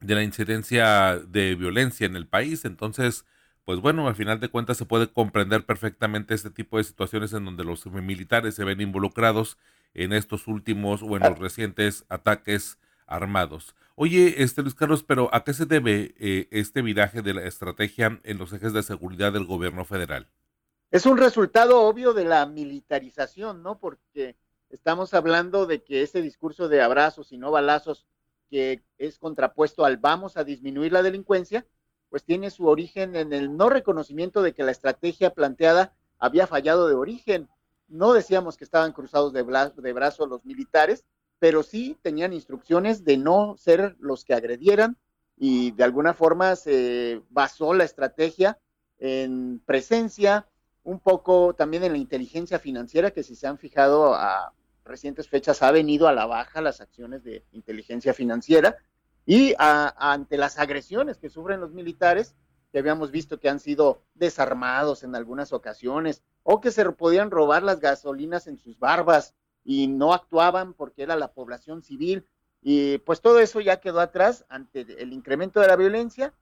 de 0.00 0.14
la 0.14 0.22
incidencia 0.22 1.18
de 1.18 1.54
violencia 1.54 2.06
en 2.06 2.16
el 2.16 2.26
país. 2.26 2.64
Entonces, 2.66 3.24
pues 3.64 3.80
bueno, 3.80 4.06
al 4.06 4.14
final 4.14 4.40
de 4.40 4.48
cuentas 4.48 4.76
se 4.76 4.84
puede 4.84 5.08
comprender 5.08 5.64
perfectamente 5.64 6.34
este 6.34 6.50
tipo 6.50 6.76
de 6.76 6.84
situaciones 6.84 7.32
en 7.32 7.46
donde 7.46 7.64
los 7.64 7.86
militares 7.86 8.54
se 8.54 8.64
ven 8.64 8.80
involucrados 8.82 9.56
en 9.94 10.12
estos 10.12 10.46
últimos 10.48 11.02
o 11.02 11.16
en 11.16 11.22
los 11.22 11.38
recientes 11.38 12.04
ataques 12.10 12.78
armados. 13.06 13.74
Oye, 13.96 14.42
este 14.42 14.62
Luis 14.62 14.74
Carlos, 14.74 15.04
pero 15.04 15.28
¿a 15.32 15.44
qué 15.44 15.52
se 15.52 15.66
debe 15.66 16.14
eh, 16.18 16.48
este 16.50 16.82
viraje 16.82 17.22
de 17.22 17.34
la 17.34 17.44
estrategia 17.44 18.20
en 18.24 18.38
los 18.38 18.52
ejes 18.52 18.72
de 18.72 18.82
seguridad 18.82 19.32
del 19.32 19.44
gobierno 19.44 19.84
federal? 19.84 20.28
Es 20.90 21.06
un 21.06 21.18
resultado 21.18 21.82
obvio 21.82 22.12
de 22.12 22.24
la 22.24 22.46
militarización, 22.46 23.62
¿no? 23.62 23.78
Porque 23.78 24.36
estamos 24.70 25.14
hablando 25.14 25.66
de 25.66 25.82
que 25.82 26.02
ese 26.02 26.22
discurso 26.22 26.68
de 26.68 26.82
abrazos 26.82 27.32
y 27.32 27.38
no 27.38 27.50
balazos 27.50 28.06
que 28.50 28.82
es 28.98 29.18
contrapuesto 29.18 29.84
al 29.84 29.96
vamos 29.96 30.36
a 30.36 30.44
disminuir 30.44 30.92
la 30.92 31.02
delincuencia, 31.02 31.66
pues 32.10 32.24
tiene 32.24 32.50
su 32.50 32.66
origen 32.66 33.16
en 33.16 33.32
el 33.32 33.56
no 33.56 33.68
reconocimiento 33.68 34.42
de 34.42 34.54
que 34.54 34.62
la 34.62 34.70
estrategia 34.70 35.34
planteada 35.34 35.94
había 36.18 36.46
fallado 36.46 36.86
de 36.86 36.94
origen. 36.94 37.48
No 37.88 38.12
decíamos 38.12 38.56
que 38.56 38.64
estaban 38.64 38.92
cruzados 38.92 39.32
de, 39.32 39.42
de 39.42 39.92
brazos 39.92 40.28
los 40.28 40.44
militares, 40.44 41.04
pero 41.38 41.62
sí 41.62 41.98
tenían 42.02 42.32
instrucciones 42.32 43.04
de 43.04 43.16
no 43.16 43.56
ser 43.58 43.96
los 43.98 44.24
que 44.24 44.34
agredieran 44.34 44.96
y 45.36 45.72
de 45.72 45.84
alguna 45.84 46.14
forma 46.14 46.56
se 46.56 47.22
basó 47.30 47.74
la 47.74 47.84
estrategia 47.84 48.58
en 48.98 49.60
presencia, 49.66 50.46
un 50.82 51.00
poco 51.00 51.54
también 51.54 51.84
en 51.84 51.92
la 51.92 51.98
inteligencia 51.98 52.58
financiera, 52.58 53.10
que 53.10 53.22
si 53.22 53.34
se 53.34 53.46
han 53.46 53.58
fijado 53.58 54.14
a 54.14 54.52
recientes 54.84 55.28
fechas 55.28 55.62
ha 55.62 55.70
venido 55.70 56.08
a 56.08 56.12
la 56.12 56.26
baja 56.26 56.60
las 56.60 56.80
acciones 56.80 57.24
de 57.24 57.44
inteligencia 57.52 58.12
financiera 58.12 58.76
y 59.26 59.54
ante 59.56 60.36
las 60.36 60.58
agresiones 60.58 61.16
que 61.16 61.30
sufren 61.30 61.60
los 61.60 61.72
militares, 61.72 62.34
que 62.70 62.78
habíamos 62.78 63.10
visto 63.10 63.40
que 63.40 63.48
han 63.48 63.60
sido 63.60 64.02
desarmados 64.14 65.02
en 65.02 65.14
algunas 65.14 65.52
ocasiones 65.52 66.22
o 66.42 66.60
que 66.60 66.70
se 66.70 66.84
podían 66.92 67.30
robar 67.30 67.62
las 67.62 67.80
gasolinas 67.80 68.46
en 68.46 68.58
sus 68.58 68.78
barbas 68.78 69.34
y 69.64 69.88
no 69.88 70.12
actuaban 70.12 70.74
porque 70.74 71.02
era 71.02 71.16
la 71.16 71.32
población 71.32 71.82
civil. 71.82 72.26
Y 72.62 72.98
pues 72.98 73.20
todo 73.20 73.40
eso 73.40 73.60
ya 73.60 73.80
quedó 73.80 74.00
atrás 74.00 74.44
ante 74.48 74.80
el 75.02 75.12
incremento 75.12 75.60
de 75.60 75.68
la 75.68 75.76
violencia 75.76 76.32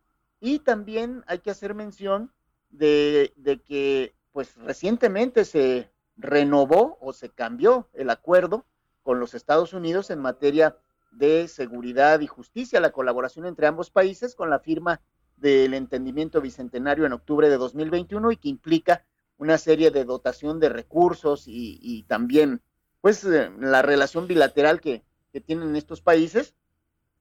y 0.40 0.58
también 0.58 1.24
hay 1.26 1.38
que 1.38 1.50
hacer 1.50 1.74
mención 1.74 2.32
de, 2.70 3.32
que 3.64 4.14
pues 4.32 4.56
recientemente 4.56 5.44
se 5.44 5.90
renovó 6.16 6.98
o 7.00 7.12
se 7.12 7.30
cambió 7.30 7.88
el 7.92 8.10
acuerdo 8.10 8.66
con 9.02 9.20
los 9.20 9.34
Estados 9.34 9.72
Unidos 9.72 10.10
en 10.10 10.20
materia 10.20 10.76
de 11.10 11.48
seguridad 11.48 12.20
y 12.20 12.26
justicia, 12.26 12.80
la 12.80 12.92
colaboración 12.92 13.46
entre 13.46 13.66
ambos 13.66 13.90
países 13.90 14.34
con 14.34 14.50
la 14.50 14.58
firma 14.58 15.00
del 15.36 15.74
entendimiento 15.74 16.40
bicentenario 16.40 17.04
en 17.04 17.12
octubre 17.12 17.48
de 17.48 17.56
2021 17.56 18.32
y 18.32 18.36
que 18.36 18.48
implica 18.48 19.04
una 19.36 19.58
serie 19.58 19.90
de 19.90 20.04
dotación 20.04 20.60
de 20.60 20.68
recursos 20.68 21.44
y, 21.46 22.04
también 22.08 22.62
pues 23.02 23.24
eh, 23.24 23.50
la 23.58 23.82
relación 23.82 24.26
bilateral 24.26 24.80
que, 24.80 25.04
tienen 25.46 25.76
estos 25.76 26.02
países 26.02 26.54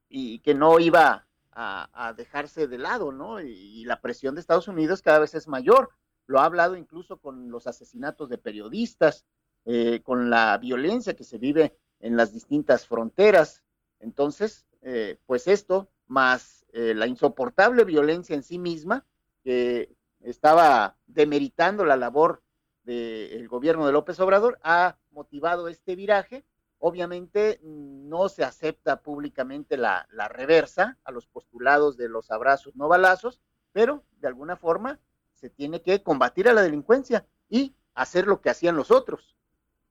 y 0.10 0.40
que 0.40 0.54
no 0.54 0.80
iba 0.80 1.28
a, 1.54 2.14
dejarse 2.18 2.68
de 2.68 2.78
lado, 2.78 3.14
¿no? 3.14 3.40
Y, 3.40 3.86
la 3.86 4.02
presión 4.02 4.36
de 4.36 4.42
Estados 4.42 4.68
Unidos 4.68 5.02
cada 5.02 5.20
vez 5.20 5.34
es 5.34 5.48
mayor. 5.48 5.92
Lo 6.28 6.40
ha 6.40 6.46
hablado 6.46 6.76
incluso 6.76 7.18
con 7.18 7.50
los 7.50 7.68
asesinatos 7.68 8.28
de 8.28 8.38
periodistas, 8.38 9.26
eh, 9.64 10.02
con 10.04 10.30
la 10.30 10.58
violencia 10.58 11.16
que 11.16 11.24
se 11.24 11.38
vive 11.38 11.78
en 12.02 12.18
las 12.18 12.34
distintas 12.34 12.86
fronteras. 12.86 13.64
Entonces, 14.02 14.66
eh, 14.82 15.18
pues 15.26 15.48
esto, 15.48 15.90
más 16.08 16.66
la 16.74 17.06
insoportable 17.06 17.84
violencia 17.84 18.34
en 18.34 18.44
sí 18.44 18.58
misma, 18.58 19.06
que 19.44 19.94
estaba 20.22 20.96
demeritando 21.06 21.84
la 21.84 21.98
labor 21.98 22.44
del 22.84 23.48
gobierno 23.48 23.86
de 23.86 23.94
López 23.94 24.20
Obrador, 24.20 24.60
ha 24.64 24.98
motivado 25.12 25.68
este 25.68 25.96
viraje. 25.96 26.44
Obviamente 26.80 27.60
no 27.64 28.28
se 28.28 28.44
acepta 28.44 29.02
públicamente 29.02 29.78
la, 29.78 30.08
reversa 30.30 30.98
a 31.04 31.12
los 31.12 31.28
postulados 31.28 31.96
de 31.98 32.10
los 32.10 32.32
abrazos 32.32 32.76
no 32.76 32.88
balazos, 32.88 33.40
pero 33.72 34.04
de 34.20 34.28
alguna 34.28 34.56
forma 34.56 35.00
se 35.34 35.50
tiene 35.50 35.82
que 35.82 36.02
combatir 36.02 36.50
a 36.50 36.54
la 36.54 36.64
delincuencia 36.64 37.26
y 37.50 37.76
hacer 37.94 38.26
lo 38.26 38.42
que 38.42 38.50
hacían 38.50 38.76
los 38.76 38.90
otros, 38.90 39.36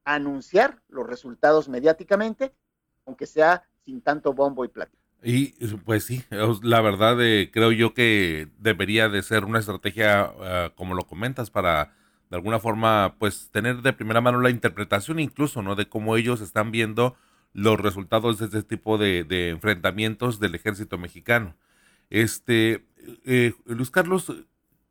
anunciar 0.03 0.81
los 0.89 1.07
resultados 1.07 1.69
mediáticamente, 1.69 2.53
aunque 3.05 3.25
sea 3.25 3.63
sin 3.85 4.01
tanto 4.01 4.33
bombo 4.33 4.65
y 4.65 4.69
platillo. 4.69 5.01
Y 5.23 5.51
pues 5.85 6.05
sí, 6.05 6.23
la 6.63 6.81
verdad 6.81 7.21
eh, 7.21 7.51
creo 7.53 7.71
yo 7.71 7.93
que 7.93 8.49
debería 8.57 9.07
de 9.07 9.21
ser 9.21 9.45
una 9.45 9.59
estrategia, 9.59 10.33
ah, 10.39 10.71
como 10.75 10.95
lo 10.95 11.05
comentas, 11.05 11.51
para 11.51 11.93
de 12.31 12.37
alguna 12.37 12.59
forma 12.59 13.15
pues 13.19 13.49
tener 13.51 13.81
de 13.81 13.91
primera 13.91 14.21
mano 14.21 14.39
la 14.39 14.49
interpretación 14.49 15.19
incluso, 15.19 15.61
¿no? 15.61 15.75
De 15.75 15.89
cómo 15.89 16.15
ellos 16.15 16.39
están 16.39 16.71
viendo 16.71 17.17
los 17.51 17.77
resultados 17.77 18.39
de 18.39 18.45
este 18.45 18.63
tipo 18.63 18.97
de, 18.97 19.49
enfrentamientos 19.49 20.39
del 20.39 20.55
ejército 20.55 20.97
mexicano. 20.97 21.57
Este, 22.09 22.87
eh, 23.25 23.53
Luis 23.65 23.91
Carlos, 23.91 24.31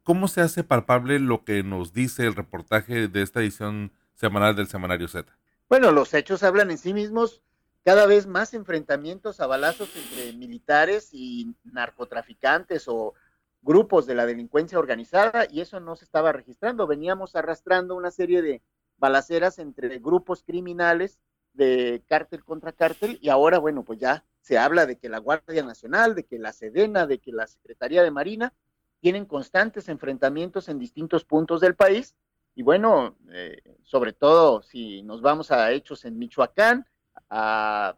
¿cómo 0.02 0.28
se 0.28 0.42
hace 0.42 0.64
palpable 0.64 1.18
lo 1.18 1.42
que 1.42 1.62
nos 1.62 1.94
dice 1.94 2.26
el 2.26 2.34
reportaje 2.34 3.08
de 3.08 3.22
esta 3.22 3.40
edición 3.40 3.90
semanal 4.14 4.54
del 4.54 4.68
Semanario 4.68 5.08
Z? 5.08 5.32
Bueno, 5.66 5.92
los 5.92 6.12
hechos 6.12 6.42
hablan 6.42 6.70
en 6.70 6.76
sí 6.76 6.92
mismos 6.92 7.40
cada 7.86 8.04
vez 8.04 8.26
más 8.26 8.52
enfrentamientos 8.52 9.40
a 9.40 9.46
balazos 9.46 9.88
entre 9.96 10.34
militares 10.34 11.08
y 11.12 11.54
narcotraficantes 11.64 12.84
o 12.86 13.14
grupos 13.62 14.06
de 14.06 14.14
la 14.14 14.26
delincuencia 14.26 14.78
organizada 14.78 15.46
y 15.50 15.60
eso 15.60 15.80
no 15.80 15.96
se 15.96 16.04
estaba 16.04 16.32
registrando. 16.32 16.86
Veníamos 16.86 17.36
arrastrando 17.36 17.94
una 17.94 18.10
serie 18.10 18.42
de 18.42 18.62
balaceras 18.96 19.58
entre 19.58 19.98
grupos 19.98 20.42
criminales 20.42 21.18
de 21.52 22.02
cártel 22.06 22.44
contra 22.44 22.72
cártel 22.72 23.18
y 23.20 23.28
ahora, 23.28 23.58
bueno, 23.58 23.84
pues 23.84 23.98
ya 23.98 24.24
se 24.40 24.58
habla 24.58 24.86
de 24.86 24.96
que 24.96 25.08
la 25.08 25.18
Guardia 25.18 25.62
Nacional, 25.62 26.14
de 26.14 26.24
que 26.24 26.38
la 26.38 26.52
Sedena, 26.52 27.06
de 27.06 27.18
que 27.18 27.32
la 27.32 27.46
Secretaría 27.46 28.02
de 28.02 28.10
Marina 28.10 28.54
tienen 29.00 29.24
constantes 29.24 29.88
enfrentamientos 29.88 30.68
en 30.68 30.78
distintos 30.78 31.24
puntos 31.24 31.60
del 31.60 31.74
país 31.74 32.14
y 32.54 32.62
bueno, 32.62 33.16
eh, 33.30 33.56
sobre 33.84 34.12
todo 34.12 34.62
si 34.62 35.02
nos 35.02 35.22
vamos 35.22 35.50
a 35.50 35.72
hechos 35.72 36.04
en 36.04 36.18
Michoacán, 36.18 36.86
a 37.28 37.96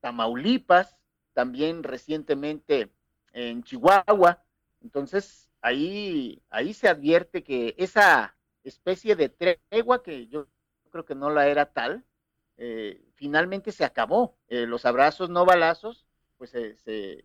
Tamaulipas, 0.00 0.96
también 1.32 1.82
recientemente 1.82 2.90
en 3.32 3.62
Chihuahua. 3.62 4.42
Entonces, 4.82 5.50
ahí, 5.60 6.42
ahí 6.50 6.74
se 6.74 6.88
advierte 6.88 7.42
que 7.42 7.74
esa 7.78 8.36
especie 8.64 9.16
de 9.16 9.28
tregua, 9.28 10.02
que 10.02 10.26
yo 10.28 10.46
creo 10.90 11.04
que 11.04 11.14
no 11.14 11.30
la 11.30 11.48
era 11.48 11.66
tal, 11.66 12.04
eh, 12.56 13.02
finalmente 13.14 13.72
se 13.72 13.84
acabó. 13.84 14.36
Eh, 14.48 14.66
los 14.66 14.84
abrazos 14.84 15.30
no 15.30 15.44
balazos, 15.44 16.06
pues 16.36 16.50
se 16.50 17.24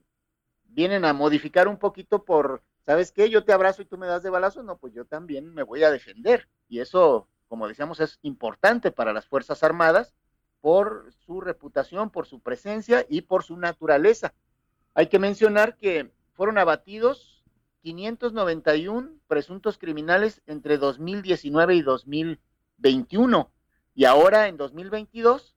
vienen 0.65 1.06
a 1.06 1.13
modificar 1.13 1.68
un 1.68 1.78
poquito 1.78 2.26
por, 2.26 2.63
¿sabes 2.82 3.12
qué? 3.12 3.30
Yo 3.30 3.44
te 3.44 3.54
abrazo 3.54 3.82
y 3.82 3.86
tú 3.86 3.98
me 3.98 4.08
das 4.08 4.24
de 4.24 4.30
balazos, 4.30 4.63
no, 4.63 4.78
pues 4.78 4.94
yo 4.94 5.06
también 5.06 5.54
me 5.54 5.63
voy 5.63 5.84
a 5.84 5.91
defender. 5.91 6.50
Y 6.68 6.80
eso, 6.80 7.28
como 7.48 7.68
decíamos, 7.68 8.00
es 8.00 8.20
importante 8.22 8.91
para 8.91 9.13
las 9.13 9.26
Fuerzas 9.26 9.63
Armadas 9.63 10.13
por 10.62 11.12
su 11.13 11.41
reputación, 11.41 12.10
por 12.10 12.26
su 12.26 12.39
presencia 12.39 13.06
y 13.08 13.22
por 13.22 13.44
su 13.44 13.58
naturaleza. 13.58 14.34
Hay 14.94 15.08
que 15.08 15.20
mencionar 15.20 15.76
que 15.78 16.12
fueron 16.34 16.58
abatidos 16.58 17.35
591 17.86 19.12
presuntos 19.28 19.78
criminales 19.78 20.41
entre 20.48 20.80
2019 20.80 21.76
y 21.76 21.82
2021 21.84 23.52
y 23.93 24.06
ahora 24.06 24.48
en 24.48 24.58
2022 24.58 25.56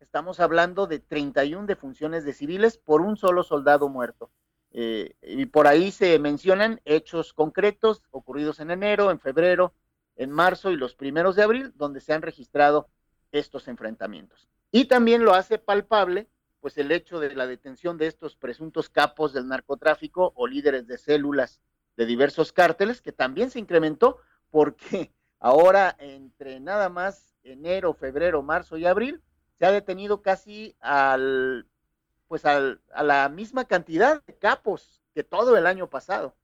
estamos 0.00 0.38
hablando 0.38 0.86
de 0.86 0.98
31 0.98 1.66
defunciones 1.66 2.26
de 2.26 2.34
civiles 2.34 2.76
por 2.76 3.00
un 3.00 3.16
solo 3.16 3.42
soldado 3.42 3.88
muerto. 3.88 4.30
Eh, 4.72 5.14
y 5.22 5.46
por 5.46 5.66
ahí 5.66 5.92
se 5.92 6.18
mencionan 6.18 6.82
hechos 6.84 7.32
concretos 7.32 8.02
ocurridos 8.10 8.60
en 8.60 8.70
enero, 8.70 9.10
en 9.10 9.18
febrero, 9.18 9.72
en 10.16 10.30
marzo 10.30 10.70
y 10.72 10.76
los 10.76 10.94
primeros 10.94 11.36
de 11.36 11.42
abril, 11.44 11.72
donde 11.76 12.02
se 12.02 12.12
han 12.12 12.20
registrado 12.20 12.90
estos 13.32 13.66
enfrentamientos. 13.66 14.46
Y 14.70 14.84
también 14.84 15.24
lo 15.24 15.32
hace 15.32 15.56
palpable, 15.56 16.28
pues 16.66 16.78
el 16.78 16.90
hecho 16.90 17.20
de 17.20 17.32
la 17.32 17.46
detención 17.46 17.96
de 17.96 18.08
estos 18.08 18.34
presuntos 18.34 18.90
capos 18.90 19.32
del 19.32 19.46
narcotráfico 19.46 20.32
o 20.34 20.48
líderes 20.48 20.88
de 20.88 20.98
células 20.98 21.60
de 21.96 22.06
diversos 22.06 22.52
cárteles, 22.52 23.00
que 23.00 23.12
también 23.12 23.52
se 23.52 23.60
incrementó 23.60 24.18
porque 24.50 25.12
ahora 25.38 25.94
entre 26.00 26.58
nada 26.58 26.88
más 26.88 27.36
enero, 27.44 27.94
febrero, 27.94 28.42
marzo 28.42 28.76
y 28.78 28.84
abril, 28.84 29.22
se 29.54 29.64
ha 29.64 29.70
detenido 29.70 30.22
casi 30.22 30.76
al, 30.80 31.68
pues 32.26 32.44
al, 32.44 32.80
a 32.92 33.04
la 33.04 33.28
misma 33.28 33.66
cantidad 33.66 34.24
de 34.24 34.36
capos 34.36 35.00
que 35.14 35.22
todo 35.22 35.56
el 35.56 35.68
año 35.68 35.88
pasado. 35.88 36.34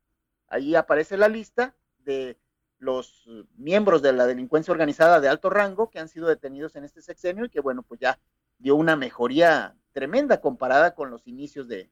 Ahí 0.46 0.76
aparece 0.76 1.16
la 1.16 1.26
lista 1.26 1.74
de 1.98 2.38
los 2.78 3.28
miembros 3.56 4.02
de 4.02 4.12
la 4.12 4.28
delincuencia 4.28 4.70
organizada 4.70 5.18
de 5.18 5.28
alto 5.28 5.50
rango 5.50 5.90
que 5.90 5.98
han 5.98 6.08
sido 6.08 6.28
detenidos 6.28 6.76
en 6.76 6.84
este 6.84 7.02
sexenio 7.02 7.46
y 7.46 7.48
que, 7.48 7.58
bueno, 7.58 7.82
pues 7.82 7.98
ya 7.98 8.20
dio 8.58 8.76
una 8.76 8.94
mejoría 8.94 9.74
tremenda 9.92 10.40
comparada 10.40 10.94
con 10.94 11.10
los 11.10 11.26
inicios 11.26 11.68
de, 11.68 11.90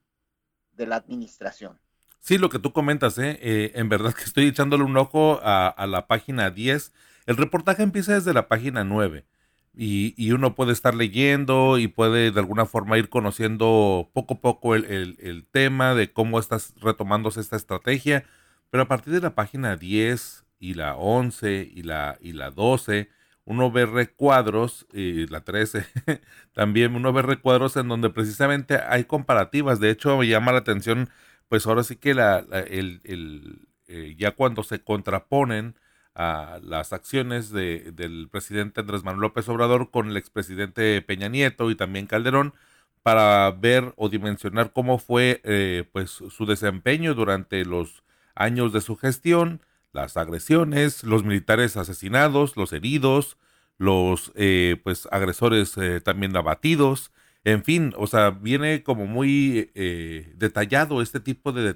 la 0.76 0.96
administración. 0.96 1.78
Sí, 2.20 2.38
lo 2.38 2.48
que 2.48 2.58
tú 2.58 2.72
comentas, 2.72 3.18
¿eh? 3.18 3.38
¿eh? 3.42 3.72
en 3.74 3.90
verdad 3.90 4.14
que 4.14 4.24
estoy 4.24 4.46
echándole 4.46 4.82
un 4.82 4.96
ojo 4.96 5.40
a, 5.42 5.86
la 5.86 6.06
página 6.06 6.50
10. 6.50 6.92
El 7.26 7.36
reportaje 7.36 7.82
empieza 7.82 8.14
desde 8.14 8.32
la 8.32 8.48
página 8.48 8.82
9 8.82 9.26
y, 9.74 10.32
uno 10.32 10.54
puede 10.54 10.72
estar 10.72 10.94
leyendo 10.94 11.78
y 11.78 11.88
puede 11.88 12.30
de 12.30 12.40
alguna 12.40 12.64
forma 12.64 12.96
ir 12.96 13.10
conociendo 13.10 14.10
poco 14.14 14.34
a 14.34 14.40
poco 14.40 14.74
el 14.74 15.46
tema 15.52 15.94
de 15.94 16.12
cómo 16.12 16.38
estás 16.38 16.72
retomándose 16.80 17.40
esta 17.40 17.56
estrategia. 17.56 18.24
Pero 18.70 18.84
a 18.84 18.88
partir 18.88 19.12
de 19.12 19.20
la 19.20 19.34
página 19.34 19.76
10, 19.76 20.44
y 20.60 20.74
la 20.74 20.94
11 20.94 21.68
y 21.74 21.82
la, 21.82 22.18
y 22.20 22.34
la 22.34 22.50
12, 22.50 23.08
uno 23.50 23.72
ve 23.72 23.84
recuadros, 23.84 24.86
y 24.92 25.26
la 25.26 25.40
13 25.40 25.84
también, 26.52 26.94
uno 26.94 27.12
ve 27.12 27.22
recuadros 27.22 27.76
en 27.76 27.88
donde 27.88 28.08
precisamente 28.08 28.76
hay 28.76 29.04
comparativas. 29.04 29.80
De 29.80 29.90
hecho, 29.90 30.16
me 30.18 30.28
llama 30.28 30.52
la 30.52 30.58
atención, 30.58 31.10
pues 31.48 31.66
ahora 31.66 31.82
sí 31.82 31.96
que 31.96 32.14
la, 32.14 32.38
el, 32.38 33.66
eh, 33.88 34.14
ya 34.16 34.36
cuando 34.36 34.62
se 34.62 34.84
contraponen 34.84 35.74
a 36.14 36.60
las 36.62 36.92
acciones 36.92 37.50
de, 37.50 37.90
del 37.92 38.28
presidente 38.30 38.82
Andrés 38.82 39.02
Manuel 39.02 39.22
López 39.22 39.48
Obrador 39.48 39.90
con 39.90 40.10
el 40.10 40.16
expresidente 40.16 41.02
Peña 41.02 41.28
Nieto 41.28 41.72
y 41.72 41.74
también 41.74 42.06
Calderón, 42.06 42.54
para 43.02 43.50
ver 43.50 43.94
o 43.96 44.08
dimensionar 44.08 44.72
cómo 44.72 44.98
fue 44.98 45.40
eh, 45.42 45.88
pues 45.92 46.10
su 46.10 46.46
desempeño 46.46 47.14
durante 47.14 47.64
los 47.64 48.04
años 48.36 48.72
de 48.72 48.80
su 48.80 48.96
gestión 48.96 49.60
las 49.92 50.16
agresiones, 50.16 51.04
los 51.04 51.24
militares 51.24 51.76
asesinados, 51.76 52.56
los 52.56 52.72
heridos, 52.72 53.36
los 53.78 54.32
eh, 54.34 54.76
pues 54.84 55.08
agresores 55.10 55.76
eh, 55.78 56.00
también 56.00 56.36
abatidos, 56.36 57.12
en 57.44 57.64
fin, 57.64 57.94
o 57.96 58.06
sea, 58.06 58.30
viene 58.30 58.82
como 58.82 59.06
muy 59.06 59.70
eh, 59.74 60.32
detallado 60.36 61.00
este 61.00 61.20
tipo 61.20 61.52
de, 61.52 61.74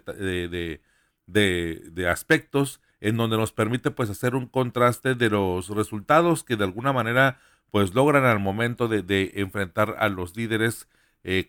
de, 1.27 2.09
aspectos 2.09 2.81
en 3.01 3.17
donde 3.17 3.39
nos 3.39 3.53
permite 3.53 3.91
pues 3.91 4.11
hacer 4.11 4.35
un 4.35 4.47
contraste 4.47 5.15
de 5.15 5.31
los 5.31 5.69
resultados 5.71 6.45
que 6.45 6.57
de 6.57 6.65
alguna 6.65 6.93
manera 6.93 7.41
pues 7.71 7.95
logran 7.95 8.25
al 8.27 8.39
momento 8.41 8.89
de, 8.89 9.33
enfrentar 9.37 9.97
a 9.99 10.09
los 10.11 10.37
líderes 10.37 10.89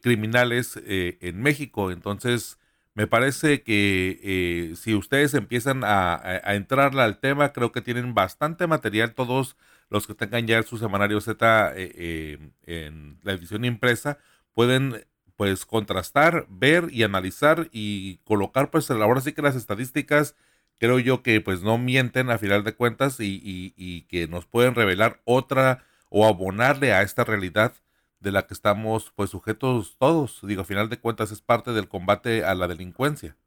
criminales 0.02 0.80
en 0.86 1.42
México. 1.42 1.92
Entonces, 1.92 2.58
me 2.96 3.08
parece 3.08 3.62
que 3.64 4.20
eh, 4.24 4.76
si 4.78 4.96
ustedes 4.96 5.34
empiezan 5.34 5.84
a, 5.84 6.16
a, 6.16 6.56
entrarle 6.56 7.02
al 7.02 7.20
tema, 7.20 7.54
creo 7.54 7.72
que 7.72 7.82
tienen 7.82 8.14
bastante 8.16 8.68
material 8.68 9.14
todos 9.14 9.58
los 9.90 10.08
que 10.08 10.16
tengan 10.16 10.48
ya 10.48 10.64
su 10.64 10.78
semanario 10.78 11.22
Z 11.22 11.74
eh, 11.76 11.92
eh, 11.96 12.40
en 12.64 13.20
la 13.24 13.34
edición 13.34 13.66
impresa, 13.66 14.18
pueden 14.54 15.06
pues 15.36 15.66
contrastar, 15.66 16.48
ver 16.50 16.88
y 16.92 17.04
analizar 17.04 17.70
y 17.72 18.18
colocar 18.24 18.72
pues 18.72 18.90
ahora 18.90 19.22
sí 19.22 19.34
que 19.34 19.42
las 19.42 19.56
estadísticas 19.56 20.36
creo 20.80 21.00
yo 21.00 21.24
que 21.24 21.42
pues 21.42 21.62
no 21.62 21.78
mienten 21.78 22.30
a 22.30 22.38
final 22.38 22.64
de 22.64 22.74
cuentas 22.76 23.18
y, 23.20 24.06
que 24.10 24.28
nos 24.28 24.46
pueden 24.46 24.76
revelar 24.76 25.22
otra 25.26 25.84
o 26.10 26.26
abonarle 26.26 26.94
a 26.94 27.02
esta 27.02 27.24
realidad 27.26 27.74
de 28.20 28.32
la 28.32 28.48
que 28.48 28.54
estamos 28.54 29.12
pues 29.16 29.30
sujetos 29.30 29.96
todos. 29.98 30.40
Digo, 30.44 30.62
a 30.62 30.66
final 30.66 30.90
de 30.90 31.00
cuentas 31.00 31.32
es 31.32 31.42
parte 31.42 31.72
del 31.72 31.88
combate 31.88 32.44
a 32.44 32.56
la 32.56 32.68
delincuencia. 32.68 33.38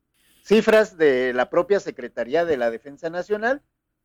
Cifras 0.43 0.97
de 0.97 1.33
la 1.35 1.51
propia 1.51 1.81
Secretaría 1.81 2.45
de 2.45 2.57
la 2.57 2.71
Defensa 2.71 3.11
Nacional 3.11 3.63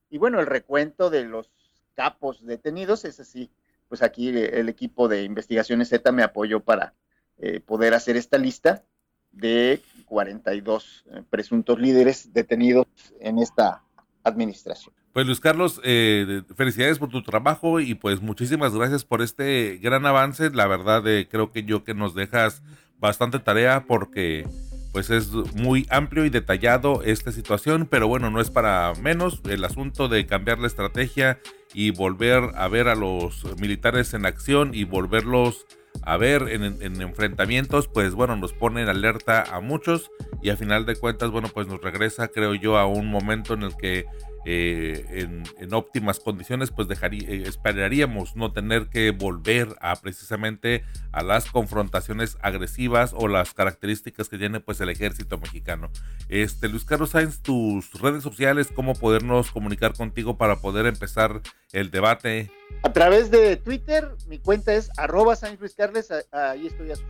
y 0.10 0.18
bueno, 0.18 0.40
el 0.40 0.46
recuento 0.46 1.10
de 1.10 1.24
los 1.24 1.50
capos 1.96 2.46
detenidos, 2.46 3.06
es 3.06 3.20
así, 3.20 3.50
pues 3.88 4.02
aquí 4.02 4.30
el 4.30 4.70
equipo 4.70 5.08
de 5.08 5.24
investigaciones 5.24 5.90
Z 5.90 6.12
me 6.12 6.24
apoyó 6.24 6.60
para 6.60 6.94
eh, 7.38 7.60
poder 7.60 7.94
hacer 7.94 8.16
esta 8.16 8.38
lista 8.38 8.84
de 9.32 9.82
42 10.06 11.06
eh, 11.08 11.24
presuntos 11.30 11.80
líderes 11.80 12.34
detenidos 12.34 12.86
en 13.20 13.40
esta 13.40 13.84
administración. 14.24 14.94
Pues 15.14 15.28
Luis 15.28 15.40
Carlos, 15.40 15.80
eh, 15.84 16.42
felicidades 16.56 16.98
por 16.98 17.10
tu 17.10 17.22
trabajo 17.22 17.80
y 17.80 17.94
pues 17.94 18.22
muchísimas 18.22 18.74
gracias 18.74 19.06
por 19.06 19.22
este 19.22 19.78
gran 19.82 20.08
avance. 20.08 20.50
La 20.50 20.66
verdad 20.66 21.04
creo 21.30 21.52
que 21.52 21.64
yo 21.64 21.84
que 21.84 21.94
nos 21.94 22.16
dejas 22.16 22.64
bastante 23.00 23.38
tarea 23.38 23.86
porque 23.88 24.48
pues 24.92 25.12
es 25.12 25.32
muy 25.56 25.86
amplio 25.90 26.26
y 26.26 26.30
detallado 26.30 27.04
esta 27.04 27.32
situación, 27.32 27.88
pero 27.90 28.08
bueno, 28.08 28.32
no 28.32 28.42
es 28.42 28.50
para 28.50 28.94
menos 29.02 29.42
el 29.50 29.64
asunto 29.66 30.08
de 30.08 30.26
cambiar 30.26 30.60
la 30.60 30.68
estrategia 30.68 31.40
y 31.74 31.92
volver 31.92 32.52
a 32.56 32.68
ver 32.68 32.88
a 32.88 32.96
los 32.96 33.44
militares 33.60 34.14
en 34.14 34.26
acción 34.26 34.72
y 34.74 34.84
volverlos 34.84 35.66
a 36.04 36.18
ver 36.18 36.48
en, 36.50 37.02
enfrentamientos, 37.02 37.88
pues 37.88 38.14
bueno, 38.14 38.36
nos 38.36 38.54
pone 38.54 38.82
en 38.82 38.90
alerta 38.90 39.44
a 39.52 39.60
muchos 39.62 40.12
y 40.42 40.50
a 40.50 40.58
final 40.58 40.86
de 40.86 40.96
cuentas, 40.96 41.32
bueno, 41.32 41.50
pues 41.50 41.68
nos 41.68 41.82
regresa, 41.82 42.28
creo 42.28 42.56
yo, 42.56 42.78
a 42.78 42.86
un 42.86 43.08
momento 43.08 43.54
en 43.54 43.64
el 43.64 43.76
que 43.76 44.06
eh, 44.46 45.28
en, 45.58 45.74
óptimas 45.74 46.20
condiciones, 46.20 46.72
pues 46.72 46.88
dejaría, 46.88 47.28
eh, 47.30 47.44
esperaríamos 47.48 48.36
no 48.36 48.52
tener 48.52 48.88
que 48.88 49.12
volver 49.12 49.76
a 49.80 49.96
precisamente 49.96 50.84
a 51.12 51.24
las 51.24 51.50
confrontaciones 51.50 52.38
agresivas 52.42 53.14
o 53.16 53.28
las 53.28 53.54
características 53.54 54.30
que 54.30 54.38
tiene 54.38 54.60
pues 54.60 54.82
el 54.82 54.90
ejército 54.90 55.38
mexicano. 55.38 55.90
Este, 56.30 56.68
Luis 56.68 56.86
Carlos 56.86 57.12
Sainz, 57.12 57.42
tus 57.42 57.94
redes 58.00 58.24
sociales, 58.24 58.70
cómo 58.74 58.94
podernos 58.94 59.52
comunicar 59.52 59.94
contigo 59.94 60.38
para 60.38 60.58
poder 60.58 60.86
empezar 60.86 61.42
el 61.72 61.90
debate. 61.90 62.52
A 62.84 62.92
través 62.92 63.32
de 63.32 63.56
Twitter, 63.56 64.10
mi 64.28 64.40
cuenta 64.40 64.74
es 64.74 64.90
arroba 64.98 65.36
Sainz 65.36 65.60
Luis 65.60 65.74
Carles, 65.74 66.10
ahí 66.32 66.68
estoy 66.68 66.92
a 66.92 66.96
su 66.96 67.04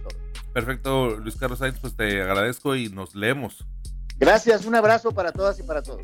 Perfecto, 0.54 1.18
Luis 1.18 1.36
Carlos 1.36 1.60
Sainz, 1.60 1.80
pues 1.80 1.96
te 1.96 2.22
agradezco 2.22 2.76
y 2.76 2.90
nos 2.90 3.16
leemos. 3.16 3.66
Gracias, 4.20 4.66
un 4.66 4.76
abrazo 4.76 5.12
para 5.12 5.32
todas 5.32 5.60
y 5.60 5.64
para 5.64 5.82
todos. 5.82 6.04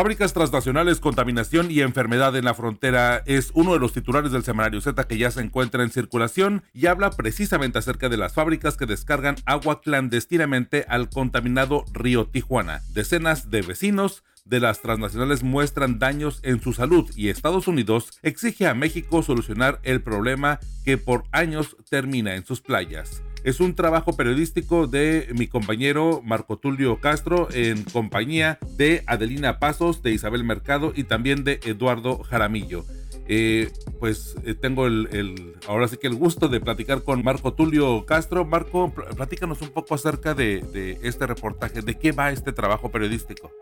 Fábricas 0.00 0.32
transnacionales, 0.32 0.98
contaminación 0.98 1.70
y 1.70 1.82
enfermedad 1.82 2.34
en 2.34 2.46
la 2.46 2.54
frontera 2.54 3.22
es 3.26 3.50
uno 3.52 3.74
de 3.74 3.78
los 3.78 3.92
titulares 3.92 4.32
del 4.32 4.44
semanario 4.44 4.80
Z 4.80 5.04
que 5.04 5.18
ya 5.18 5.30
se 5.30 5.42
encuentra 5.42 5.82
en 5.82 5.90
circulación 5.90 6.62
y 6.72 6.86
habla 6.86 7.10
precisamente 7.10 7.78
acerca 7.78 8.08
de 8.08 8.16
las 8.16 8.32
fábricas 8.32 8.78
que 8.78 8.86
descargan 8.86 9.36
agua 9.44 9.82
clandestinamente 9.82 10.86
al 10.88 11.10
contaminado 11.10 11.84
río 11.92 12.24
Tijuana. 12.24 12.80
Decenas 12.94 13.50
de 13.50 13.60
vecinos 13.60 14.24
de 14.46 14.60
las 14.60 14.80
transnacionales 14.80 15.42
muestran 15.42 15.98
daños 15.98 16.40
en 16.44 16.62
su 16.62 16.72
salud 16.72 17.10
y 17.14 17.28
Estados 17.28 17.68
Unidos 17.68 18.18
exige 18.22 18.66
a 18.68 18.72
México 18.72 19.22
solucionar 19.22 19.80
el 19.82 20.00
problema 20.00 20.60
que 20.82 20.96
por 20.96 21.24
años 21.30 21.76
termina 21.90 22.36
en 22.36 22.46
sus 22.46 22.62
playas. 22.62 23.22
Es 23.42 23.60
un 23.60 23.74
trabajo 23.74 24.16
periodístico 24.16 24.86
de 24.86 25.28
mi 25.34 25.48
compañero 25.48 26.20
Marco 26.22 26.58
Tulio 26.58 27.00
Castro 27.00 27.48
en 27.52 27.84
compañía 27.84 28.58
de 28.76 29.02
Adelina 29.06 29.58
Pasos, 29.58 30.02
de 30.02 30.10
Isabel 30.10 30.44
Mercado 30.44 30.92
y 30.94 31.04
también 31.04 31.42
de 31.42 31.58
Eduardo 31.64 32.22
Jaramillo. 32.22 32.84
Eh, 33.32 33.70
pues 33.98 34.36
eh, 34.44 34.54
tengo 34.54 34.86
el, 34.86 35.54
ahora 35.68 35.88
sí 35.88 35.96
que 35.96 36.08
el 36.08 36.16
gusto 36.16 36.48
de 36.48 36.60
platicar 36.60 37.02
con 37.02 37.22
Marco 37.24 37.54
Tulio 37.54 38.04
Castro. 38.04 38.44
Marco, 38.44 38.92
platícanos 39.16 39.62
un 39.62 39.70
poco 39.70 39.94
acerca 39.94 40.34
de, 40.34 40.98
este 41.02 41.26
reportaje, 41.26 41.80
de 41.80 41.94
qué 41.96 42.12
va 42.12 42.32
este 42.32 42.52
trabajo 42.52 42.90
periodístico. 42.90 43.52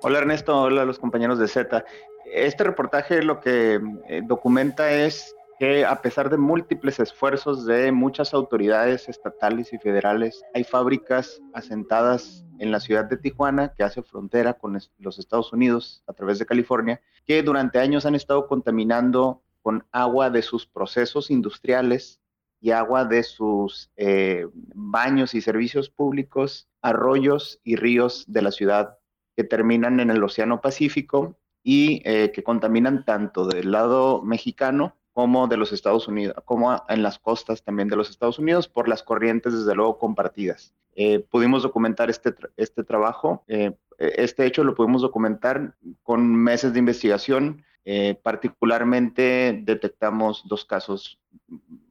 Hola 0.00 0.18
Ernesto, 0.18 0.62
hola 0.62 0.82
a 0.82 0.84
los 0.86 0.98
compañeros 0.98 1.38
de 1.38 1.46
Z. 1.46 1.84
Este 2.32 2.64
reportaje 2.64 3.22
lo 3.22 3.40
que 3.40 3.78
eh, 4.08 4.22
documenta 4.26 4.90
es 4.90 5.36
que 5.60 5.84
a 5.84 6.00
pesar 6.00 6.30
de 6.30 6.38
múltiples 6.38 6.98
esfuerzos 7.00 7.66
de 7.66 7.92
muchas 7.92 8.32
autoridades 8.32 9.10
estatales 9.10 9.74
y 9.74 9.78
federales, 9.78 10.42
hay 10.54 10.64
fábricas 10.64 11.42
asentadas 11.52 12.46
en 12.58 12.70
la 12.70 12.80
ciudad 12.80 13.04
de 13.04 13.18
Tijuana, 13.18 13.74
que 13.74 13.82
hace 13.82 14.02
frontera 14.02 14.54
con 14.54 14.78
los 14.96 15.18
Estados 15.18 15.52
Unidos 15.52 16.02
a 16.06 16.14
través 16.14 16.38
de 16.38 16.46
California, 16.46 17.02
que 17.26 17.42
durante 17.42 17.78
años 17.78 18.06
han 18.06 18.14
estado 18.14 18.46
contaminando 18.46 19.42
con 19.60 19.84
agua 19.92 20.30
de 20.30 20.40
sus 20.40 20.66
procesos 20.66 21.30
industriales 21.30 22.22
y 22.58 22.70
agua 22.70 23.04
de 23.04 23.22
sus 23.22 23.90
eh, 23.96 24.46
baños 24.54 25.34
y 25.34 25.42
servicios 25.42 25.90
públicos, 25.90 26.70
arroyos 26.80 27.60
y 27.64 27.76
ríos 27.76 28.24
de 28.28 28.40
la 28.40 28.50
ciudad 28.50 28.96
que 29.36 29.44
terminan 29.44 30.00
en 30.00 30.08
el 30.08 30.24
Océano 30.24 30.62
Pacífico 30.62 31.36
y 31.62 32.00
eh, 32.06 32.32
que 32.32 32.42
contaminan 32.42 33.04
tanto 33.04 33.44
del 33.44 33.72
lado 33.72 34.22
mexicano 34.22 34.96
como 35.12 35.48
de 35.48 35.56
los 35.56 35.72
Estados 35.72 36.08
Unidos, 36.08 36.36
como 36.44 36.82
en 36.88 37.02
las 37.02 37.18
costas 37.18 37.62
también 37.62 37.88
de 37.88 37.96
los 37.96 38.10
Estados 38.10 38.38
Unidos, 38.38 38.68
por 38.68 38.88
las 38.88 39.02
corrientes, 39.02 39.52
desde 39.52 39.74
luego, 39.74 39.98
compartidas. 39.98 40.74
Eh, 40.94 41.20
pudimos 41.30 41.62
documentar 41.62 42.10
este, 42.10 42.34
este 42.56 42.84
trabajo, 42.84 43.44
eh, 43.48 43.72
este 43.98 44.46
hecho 44.46 44.64
lo 44.64 44.74
pudimos 44.74 45.02
documentar 45.02 45.74
con 46.02 46.34
meses 46.34 46.72
de 46.72 46.78
investigación, 46.78 47.64
eh, 47.84 48.18
particularmente 48.22 49.60
detectamos 49.64 50.42
dos 50.46 50.64
casos 50.64 51.18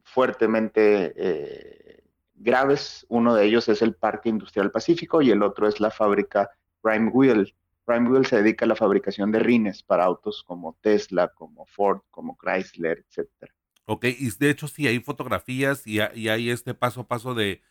fuertemente 0.04 2.02
graves, 2.34 3.06
uno 3.08 3.34
de 3.34 3.44
ellos 3.44 3.68
es 3.68 3.82
el 3.82 3.94
Parque 3.94 4.28
Industrial 4.28 4.70
Pacífico 4.70 5.22
y 5.22 5.30
el 5.30 5.42
otro 5.42 5.68
es 5.68 5.78
la 5.78 5.90
fábrica 5.90 6.50
Prime 6.82 7.10
Wheel, 7.10 7.54
Primewell 7.84 8.26
se 8.26 8.42
dedica 8.42 8.64
a 8.64 8.68
la 8.68 8.76
fabricación 8.76 9.32
de 9.32 9.38
rines 9.38 9.82
para 9.82 10.04
autos 10.04 10.44
como 10.46 10.76
Tesla, 10.80 11.28
como 11.28 11.66
Ford, 11.66 12.00
como 12.10 12.36
Chrysler, 12.36 13.04
etcétera. 13.08 13.52
Ok, 13.86 14.04
y 14.04 14.30
de 14.38 14.50
hecho 14.50 14.68
sí 14.68 14.86
hay 14.86 15.00
fotografías 15.00 15.84
y, 15.84 15.98
hay 15.98 16.50
este 16.50 16.74
paso 16.74 17.00
a 17.00 17.08
paso 17.08 17.34
de, 17.34 17.62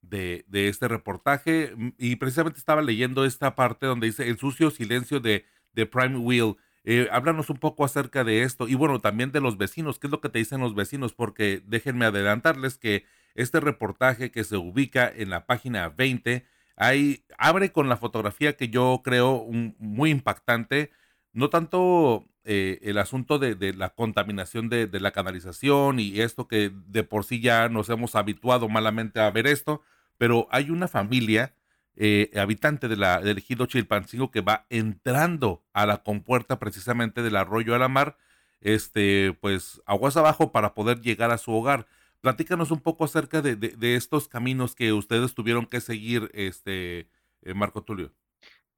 este 0.52 0.90
reportaje. 0.90 1.74
Mm, 1.76 1.90
y 1.98 2.16
precisamente 2.18 2.60
estaba 2.60 2.82
leyendo 2.82 3.24
esta 3.24 3.56
parte 3.56 3.86
donde 3.86 4.08
dice 4.08 4.28
el 4.28 4.38
sucio 4.38 4.70
silencio 4.70 5.22
de, 5.22 5.46
de 5.72 5.86
Prime 5.86 6.18
Wheel. 6.18 6.58
Eh, 6.84 7.08
háblanos 7.12 7.50
un 7.50 7.58
poco 7.58 7.86
acerca 7.86 8.24
de 8.24 8.44
esto 8.44 8.68
y 8.68 8.76
bueno, 8.76 9.00
también 9.00 9.32
de 9.32 9.40
los 9.40 9.58
vecinos. 9.58 9.98
¿Qué 9.98 10.08
es 10.08 10.12
lo 10.12 10.20
que 10.20 10.28
te 10.28 10.40
dicen 10.40 10.60
los 10.60 10.76
vecinos? 10.76 11.14
Porque 11.14 11.62
déjenme 11.66 12.06
adelantarles 12.06 12.78
que 12.78 13.06
este 13.36 13.62
reportaje 13.62 14.32
que 14.32 14.44
se 14.44 14.58
ubica 14.58 15.10
en 15.10 15.30
la 15.30 15.46
página 15.46 15.88
20 15.88 16.46
Ahí 16.80 17.26
abre 17.38 17.74
con 17.74 17.90
la 17.90 17.98
fotografía 17.98 18.56
que 18.56 18.70
yo 18.70 19.02
creo 19.04 19.46
muy 19.80 20.12
impactante, 20.12 20.92
no 21.34 21.50
tanto 21.50 22.26
eh, 22.46 22.80
el 22.84 22.98
asunto 22.98 23.38
de, 23.38 23.74
la 23.74 23.90
contaminación 23.90 24.70
de, 24.70 24.88
la 24.94 25.12
canalización 25.12 26.00
y 26.00 26.22
esto 26.22 26.48
que 26.48 26.72
de 26.88 27.04
por 27.04 27.26
sí 27.26 27.42
ya 27.42 27.68
nos 27.68 27.90
hemos 27.90 28.16
habituado 28.16 28.70
malamente 28.70 29.20
a 29.20 29.30
ver 29.30 29.46
esto, 29.46 29.82
pero 30.18 30.48
hay 30.52 30.70
una 30.70 30.88
familia 30.88 31.54
eh, 31.98 32.32
habitante 32.38 32.88
de 32.88 32.96
la, 32.96 33.20
del 33.20 33.40
ejido 33.40 33.66
Chilpancingo 33.66 34.32
que 34.32 34.40
va 34.40 34.66
entrando 34.70 35.62
a 35.74 35.86
la 35.86 35.98
compuerta 35.98 36.60
precisamente 36.60 37.22
del 37.22 37.36
arroyo 37.36 37.76
a 37.76 37.80
la 37.80 37.90
mar, 37.90 38.18
este, 38.62 39.34
pues 39.42 39.82
aguas 39.86 40.16
abajo 40.16 40.54
para 40.54 40.74
poder 40.74 41.02
llegar 41.02 41.32
a 41.32 41.38
su 41.38 41.52
hogar. 41.52 41.88
Platícanos 42.22 42.72
un 42.72 42.82
poco 42.82 43.06
acerca 43.06 43.42
de, 43.42 43.96
estos 43.96 44.28
caminos 44.28 44.76
que 44.76 44.92
ustedes 44.92 45.34
tuvieron 45.34 45.66
que 45.66 45.80
seguir, 45.80 46.30
este, 46.34 47.10
eh, 47.42 47.54
Marco 47.54 47.84
Tulio. 47.84 48.12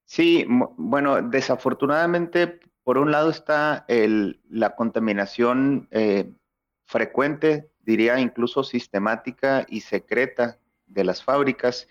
Sí, 0.05 0.45
bueno, 0.47 1.21
desafortunadamente, 1.21 2.59
por 2.83 2.97
un 2.97 3.11
lado 3.11 3.29
está 3.29 3.85
la 3.87 4.75
contaminación 4.75 5.87
eh, 5.91 6.31
frecuente, 6.85 7.71
diría 7.79 8.19
incluso 8.19 8.63
sistemática 8.63 9.65
y 9.69 9.81
secreta 9.81 10.59
de 10.85 11.03
las 11.03 11.23
fábricas. 11.23 11.87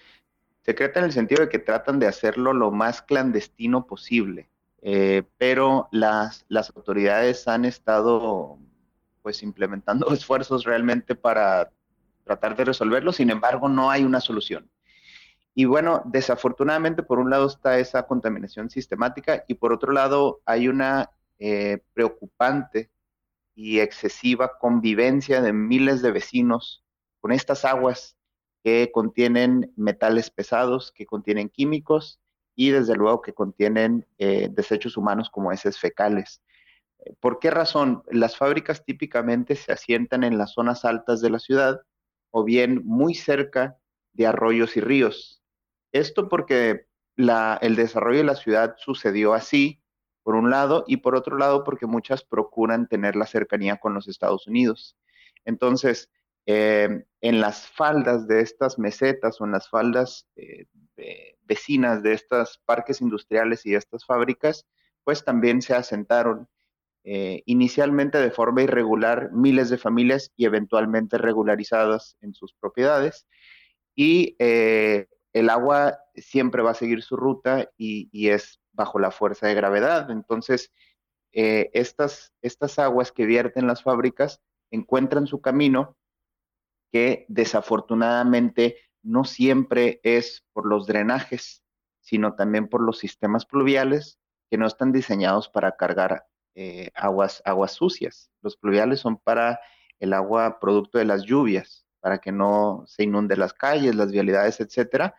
Secreta 0.63 1.01
en 1.01 1.07
el 1.07 1.13
sentido 1.13 1.43
de 1.43 1.49
que 1.49 1.59
tratan 1.59 1.99
de 1.99 2.07
hacerlo 2.07 2.53
lo 2.53 2.71
más 2.71 3.03
clandestino 3.03 3.87
posible, 3.87 4.51
eh, 4.83 5.23
pero 5.39 5.89
las, 5.91 6.45
las 6.49 6.71
autoridades 6.77 7.49
han 7.49 7.65
estado 7.65 8.59
pues 9.23 9.43
implementando 9.43 10.11
esfuerzos 10.13 10.65
realmente 10.65 11.15
para 11.15 11.71
tratar 12.25 12.57
de 12.57 12.65
resolverlo, 12.65 13.13
sin 13.13 13.31
embargo 13.31 13.69
no 13.69 13.91
hay 13.91 14.05
una 14.05 14.21
solución. 14.21 14.71
Y 15.55 15.65
bueno, 15.65 16.03
desafortunadamente 16.07 17.03
por 17.03 17.19
un 17.19 17.31
lado 17.31 17.47
está 17.47 17.79
esa 17.79 18.07
contaminación 18.07 18.71
sistemática 18.71 19.45
y 19.49 19.55
por 19.55 19.73
otro 19.73 19.93
lado 19.93 20.41
hay 20.45 20.69
una 20.69 21.11
eh, 21.39 21.79
preocupante 21.93 22.91
y 23.55 23.81
excesiva 23.81 24.59
convivencia 24.59 25.43
de 25.43 25.53
miles 25.53 26.03
de 26.03 26.13
vecinos 26.13 26.85
con 27.21 27.33
estas 27.33 27.65
aguas 27.65 28.17
que 28.63 28.91
contienen 28.93 29.73
metales 29.77 30.31
pesados, 30.31 30.93
que 30.93 31.07
contienen 31.07 31.49
químicos 31.49 32.21
y 32.55 32.71
desde 32.71 32.95
luego 32.95 33.23
que 33.23 33.33
contienen 33.33 34.07
eh, 34.19 34.49
desechos 34.51 34.97
humanos 34.97 35.31
como 35.31 35.51
heces 35.53 35.79
fecales. 35.79 36.43
¿Por 37.21 37.39
qué 37.39 37.51
razón? 37.51 38.03
Las 38.11 38.37
fábricas 38.37 38.85
típicamente 38.85 39.57
se 39.57 39.73
asientan 39.73 40.25
en 40.25 40.39
las 40.39 40.53
zonas 40.53 40.85
altas 40.85 41.21
de 41.21 41.31
la 41.31 41.39
ciudad 41.39 41.81
o 42.31 42.45
bien 42.45 42.83
muy 42.85 43.15
cerca 43.15 43.79
de 44.13 44.27
arroyos 44.27 44.77
y 44.77 44.81
ríos. 44.81 45.43
Esto 45.93 46.29
porque 46.29 46.87
el 47.17 47.77
desarrollo 47.77 48.19
de 48.19 48.25
la 48.25 48.35
ciudad 48.35 48.75
sucedió 48.79 49.35
así, 49.35 49.83
por 50.23 50.35
un 50.35 50.51
lado, 50.51 50.85
y 50.87 50.99
por 50.99 51.15
otro 51.17 51.37
lado 51.37 51.65
porque 51.65 51.87
muchas 51.87 52.25
procuran 52.25 52.89
tener 52.89 53.17
la 53.17 53.27
cercanía 53.27 53.77
con 53.77 53.95
los 53.95 54.09
Estados 54.09 54.47
Unidos. 54.47 54.97
Entonces, 55.45 56.11
eh, 56.47 57.05
en 57.21 57.41
las 57.41 57.69
faldas 57.69 58.27
de 58.27 58.41
estas 58.41 58.79
mesetas 58.79 59.41
o 59.41 59.45
en 59.45 59.53
las 59.53 59.69
faldas 59.69 60.27
eh, 60.37 60.67
vecinas 61.43 62.03
de 62.03 62.13
estos 62.13 62.59
parques 62.65 63.01
industriales 63.01 63.67
y 63.67 63.75
estas 63.75 64.05
fábricas, 64.05 64.67
pues 65.05 65.25
también 65.25 65.63
se 65.63 65.75
asentaron 65.75 66.49
eh, 67.03 67.43
inicialmente 67.47 68.19
de 68.19 68.31
forma 68.31 68.63
irregular 68.63 69.31
miles 69.33 69.71
de 69.71 69.79
familias 69.79 70.33
y 70.37 70.45
eventualmente 70.45 71.17
regularizadas 71.17 72.17
en 72.21 72.35
sus 72.35 72.53
propiedades. 72.55 73.27
Y 73.95 74.37
eh, 74.39 75.07
el 75.33 75.49
agua 75.49 75.99
siempre 76.15 76.63
va 76.63 76.73
a 76.73 76.75
seguir 76.75 77.03
su 77.03 77.17
ruta 77.17 77.71
y, 77.77 78.29
es 78.29 78.61
bajo 78.73 78.99
la 78.99 79.11
fuerza 79.11 79.47
de 79.47 79.55
gravedad. 79.55 80.11
Entonces, 80.11 80.73
eh, 81.33 81.71
estas, 81.73 82.33
estas 82.43 82.79
aguas 82.79 83.13
que 83.13 83.25
vierten 83.25 83.67
las 83.67 83.83
fábricas 83.83 84.43
encuentran 84.71 85.27
su 85.27 85.41
camino 85.41 85.97
que 86.93 87.25
desafortunadamente 87.29 88.77
no 89.03 89.25
siempre 89.25 90.01
es 90.03 90.45
por 90.53 90.67
los 90.67 90.87
drenajes, 90.87 91.63
sino 92.01 92.35
también 92.35 92.69
por 92.69 92.83
los 92.83 92.99
sistemas 92.99 93.47
pluviales 93.47 94.19
que 94.51 94.59
no 94.59 94.67
están 94.67 94.93
diseñados 94.93 95.49
para 95.49 95.77
cargar 95.77 96.27
eh, 96.55 96.91
aguas, 96.95 97.43
aguas 97.45 97.73
sucias. 97.73 98.31
Los 98.43 98.57
pluviales 98.57 99.01
son 99.01 99.19
para 99.19 99.61
el 99.99 100.13
agua 100.13 100.59
producto 100.61 100.99
de 100.99 101.05
las 101.05 101.23
lluvias, 101.23 101.87
para 102.01 102.19
que 102.19 102.33
no 102.33 102.85
se 102.87 103.05
inunde 103.05 103.37
las 103.37 103.53
calles, 103.53 103.95
las 103.95 104.11
vialidades, 104.11 104.61
etcétera. 104.61 105.15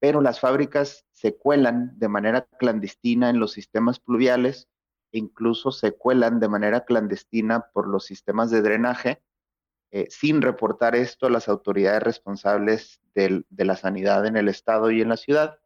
Pero 0.00 0.20
las 0.20 0.40
fábricas 0.40 1.06
se 1.12 1.36
cuelan 1.36 1.98
de 1.98 2.08
manera 2.08 2.48
clandestina 2.58 3.30
en 3.30 3.38
los 3.38 3.52
sistemas 3.52 4.00
pluviales 4.00 4.68
e 5.12 5.18
incluso 5.18 5.72
se 5.72 5.92
cuelan 5.92 6.40
de 6.40 6.48
manera 6.48 6.84
clandestina 6.84 7.70
por 7.72 7.88
los 7.88 8.06
sistemas 8.06 8.50
de 8.50 8.62
drenaje 8.62 9.22
eh, 9.92 10.06
sin 10.08 10.40
reportar 10.40 10.94
esto 10.94 11.26
a 11.26 11.30
las 11.30 11.48
autoridades 11.48 12.02
responsables 12.02 13.00
de 13.14 13.44
la 13.50 13.76
sanidad 13.76 14.24
en 14.24 14.36
el 14.36 14.48
estado 14.48 14.90
y 14.90 15.02
en 15.02 15.08
la 15.08 15.16
ciudad. 15.16 15.58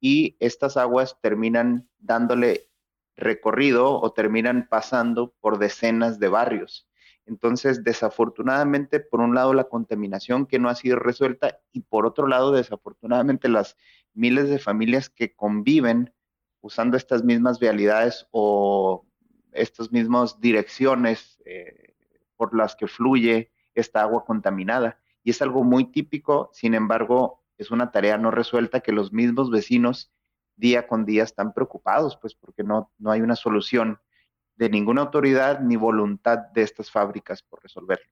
Y 0.00 0.36
estas 0.38 0.76
aguas 0.76 1.18
terminan 1.20 1.88
dándole 1.98 2.70
recorrido 3.16 4.00
o 4.00 4.12
terminan 4.12 4.68
pasando 4.68 5.34
por 5.40 5.58
decenas 5.58 6.18
de 6.18 6.28
barrios. 6.28 6.88
Entonces, 7.26 7.84
desafortunadamente, 7.84 9.00
por 9.00 9.20
un 9.20 9.34
lado, 9.34 9.54
la 9.54 9.64
contaminación 9.64 10.46
que 10.46 10.58
no 10.58 10.68
ha 10.68 10.74
sido 10.74 10.98
resuelta 10.98 11.58
y 11.72 11.80
por 11.80 12.06
otro 12.06 12.26
lado, 12.26 12.52
desafortunadamente, 12.52 13.48
las 13.48 13.76
miles 14.12 14.48
de 14.48 14.58
familias 14.58 15.08
que 15.08 15.34
conviven 15.34 16.12
usando 16.60 16.96
estas 16.96 17.24
mismas 17.24 17.58
vialidades 17.58 18.26
o 18.30 19.06
estas 19.52 19.92
mismas 19.92 20.40
direcciones 20.40 21.40
eh, 21.46 21.94
por 22.36 22.54
las 22.54 22.76
que 22.76 22.86
fluye 22.86 23.52
esta 23.74 24.02
agua 24.02 24.24
contaminada. 24.24 24.98
Y 25.22 25.30
es 25.30 25.40
algo 25.40 25.64
muy 25.64 25.90
típico, 25.90 26.50
sin 26.52 26.74
embargo, 26.74 27.42
es 27.56 27.70
una 27.70 27.90
tarea 27.90 28.18
no 28.18 28.30
resuelta 28.30 28.80
que 28.80 28.92
los 28.92 29.12
mismos 29.12 29.50
vecinos 29.50 30.12
día 30.56 30.86
con 30.86 31.04
día 31.04 31.24
están 31.24 31.52
preocupados, 31.52 32.16
pues 32.16 32.34
porque 32.34 32.62
no, 32.62 32.92
no 32.98 33.10
hay 33.10 33.20
una 33.20 33.36
solución 33.36 33.98
de 34.56 34.70
ninguna 34.70 35.02
autoridad 35.02 35.60
ni 35.60 35.76
voluntad 35.76 36.38
de 36.54 36.62
estas 36.62 36.90
fábricas 36.90 37.42
por 37.42 37.62
resolverlo. 37.62 38.06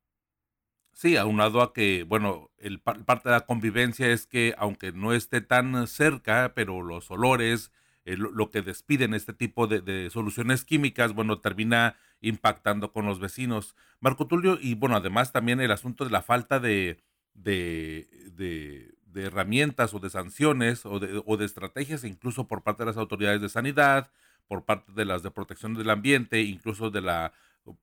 Sí, 0.92 1.16
aunado 1.16 1.62
a 1.62 1.72
que, 1.72 2.04
bueno, 2.04 2.50
el, 2.58 2.80
parte 2.80 3.28
de 3.28 3.34
la 3.34 3.46
convivencia 3.46 4.08
es 4.08 4.26
que 4.26 4.54
aunque 4.58 4.92
no 4.92 5.12
esté 5.12 5.40
tan 5.40 5.86
cerca, 5.86 6.52
pero 6.54 6.82
los 6.82 7.10
olores, 7.10 7.72
eh, 8.04 8.16
lo, 8.16 8.50
que 8.50 8.62
despiden 8.62 9.14
este 9.14 9.32
tipo 9.32 9.66
de, 9.66 10.10
soluciones 10.10 10.64
químicas, 10.64 11.14
bueno, 11.14 11.40
termina 11.40 11.96
impactando 12.20 12.92
con 12.92 13.06
los 13.06 13.20
vecinos. 13.20 13.74
Marco 14.00 14.26
Tulio, 14.26 14.58
y 14.60 14.74
bueno, 14.74 14.96
además 14.96 15.32
también 15.32 15.60
el 15.60 15.72
asunto 15.72 16.04
de 16.04 16.10
la 16.10 16.22
falta 16.22 16.60
de, 16.60 17.02
de 19.12 19.26
herramientas 19.26 19.94
o 19.94 19.98
de 19.98 20.10
sanciones 20.10 20.86
o 20.86 20.98
de, 20.98 21.22
o 21.24 21.36
de 21.36 21.44
estrategias, 21.44 22.04
incluso 22.04 22.48
por 22.48 22.62
parte 22.62 22.82
de 22.82 22.86
las 22.86 22.96
autoridades 22.96 23.40
de 23.40 23.48
sanidad, 23.48 24.10
por 24.48 24.64
parte 24.64 24.92
de 24.92 25.04
las 25.04 25.22
de 25.22 25.30
protección 25.30 25.74
del 25.74 25.90
ambiente, 25.90 26.42
incluso 26.42 26.90
de 26.90 27.00
la 27.00 27.32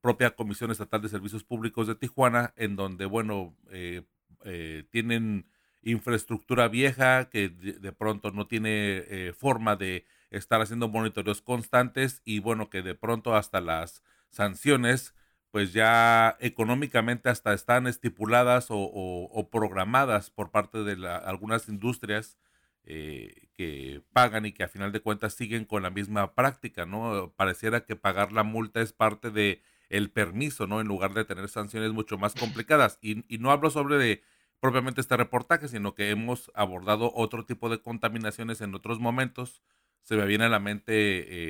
propia 0.00 0.30
Comisión 0.30 0.70
Estatal 0.70 1.00
de 1.00 1.08
Servicios 1.08 1.44
Públicos 1.44 1.86
de 1.86 1.94
Tijuana, 1.94 2.52
en 2.56 2.76
donde, 2.76 3.06
bueno, 3.06 3.56
eh, 3.70 4.02
eh, 4.44 4.84
tienen 4.90 5.46
infraestructura 5.82 6.68
vieja 6.68 7.30
que 7.30 7.48
de, 7.48 7.92
pronto 7.92 8.30
no 8.30 8.46
tiene 8.46 9.04
eh, 9.08 9.32
forma 9.36 9.76
de 9.76 10.04
estar 10.30 10.60
haciendo 10.60 10.88
monitoreos 10.88 11.40
constantes 11.40 12.20
y, 12.24 12.38
bueno, 12.38 12.68
que 12.68 12.82
de 12.82 12.94
pronto 12.94 13.34
hasta 13.34 13.60
las 13.60 14.02
sanciones 14.28 15.14
pues 15.50 15.72
ya 15.72 16.36
económicamente 16.40 17.28
hasta 17.28 17.52
están 17.54 17.86
estipuladas 17.86 18.66
o, 18.70 19.48
programadas 19.50 20.30
por 20.30 20.50
parte 20.50 20.84
de 20.84 21.08
algunas 21.08 21.68
industrias 21.68 22.38
eh, 22.84 23.48
que 23.56 24.02
pagan 24.12 24.46
y 24.46 24.52
que 24.52 24.64
a 24.64 24.68
final 24.68 24.92
de 24.92 25.00
cuentas 25.00 25.34
siguen 25.34 25.64
con 25.64 25.82
la 25.82 25.90
misma 25.90 26.34
práctica, 26.34 26.86
¿no? 26.86 27.32
Pareciera 27.36 27.84
que 27.84 27.96
pagar 27.96 28.32
la 28.32 28.42
multa 28.42 28.80
es 28.80 28.92
parte 28.92 29.30
de 29.30 29.62
el 29.90 30.10
permiso, 30.10 30.66
¿no? 30.66 30.80
En 30.80 30.86
lugar 30.86 31.14
de 31.14 31.24
tener 31.24 31.48
sanciones 31.48 31.92
mucho 31.92 32.16
más 32.16 32.34
complicadas. 32.34 32.98
Y, 33.02 33.24
no 33.38 33.50
hablo 33.50 33.70
sobre 33.70 33.96
de 33.98 34.22
propiamente 34.60 35.00
este 35.00 35.16
reportaje, 35.16 35.68
sino 35.68 35.94
que 35.94 36.10
hemos 36.10 36.50
abordado 36.54 37.12
otro 37.14 37.44
tipo 37.44 37.68
de 37.68 37.82
contaminaciones 37.82 38.60
en 38.60 38.74
otros 38.74 39.00
momentos. 39.00 39.62
Se 40.02 40.16
me 40.16 40.26
viene 40.26 40.44
a 40.44 40.48
la 40.48 40.60
mente 40.60 40.92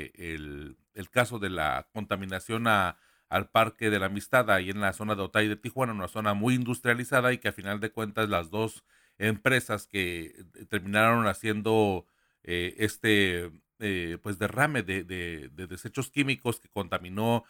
eh, 0.05 0.13
el, 0.35 0.79
el 0.95 1.11
caso 1.11 1.39
de 1.39 1.51
la 1.51 1.89
contaminación 1.93 2.67
a 2.67 2.97
al 3.31 3.49
Parque 3.49 3.91
de 3.91 4.01
la 4.01 4.07
Amistad, 4.07 4.51
ahí 4.51 4.71
en 4.71 4.81
la 4.81 4.93
zona 4.93 5.15
de 5.15 5.23
Otay 5.23 5.49
de 5.49 5.57
Tijuana, 5.57 5.93
una 5.93 6.09
zona 6.09 6.35
muy 6.35 6.55
industrializada 6.55 7.33
y 7.33 7.39
que 7.39 7.49
a 7.49 7.53
final 7.53 7.81
de 7.81 7.93
cuentas 7.93 8.29
las 8.29 8.51
dos 8.51 8.85
empresas 9.19 9.87
que 9.87 10.35
eh, 10.57 10.65
terminaron 10.69 11.27
haciendo 11.27 12.07
eh, 12.43 12.75
este 12.79 13.53
eh, 13.79 14.19
pues 14.23 14.39
derrame 14.39 14.83
de, 14.83 15.05
de, 15.05 15.49
desechos 15.67 16.11
químicos 16.11 16.61
que 16.61 16.69
contaminó 16.69 17.45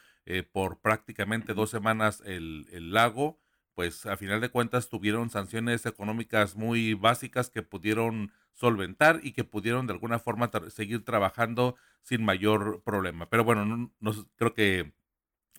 por 0.52 0.78
prácticamente 0.78 1.54
dos 1.54 1.70
semanas 1.70 2.22
el, 2.24 2.68
el, 2.70 2.92
lago, 2.92 3.40
pues 3.74 4.06
a 4.06 4.16
final 4.16 4.40
de 4.40 4.50
cuentas 4.50 4.88
tuvieron 4.88 5.28
sanciones 5.28 5.86
económicas 5.86 6.54
muy 6.54 6.94
básicas 6.94 7.50
que 7.50 7.62
pudieron 7.62 8.30
solventar 8.52 9.20
y 9.24 9.32
que 9.32 9.42
pudieron 9.42 9.88
de 9.88 9.94
alguna 9.94 10.20
forma 10.20 10.48
seguir 10.68 11.04
trabajando 11.04 11.74
sin 12.02 12.24
mayor 12.24 12.80
problema. 12.84 13.28
Pero 13.28 13.42
bueno, 13.42 13.64
no, 13.64 13.90
no, 13.98 14.12
creo 14.36 14.54
que 14.54 14.92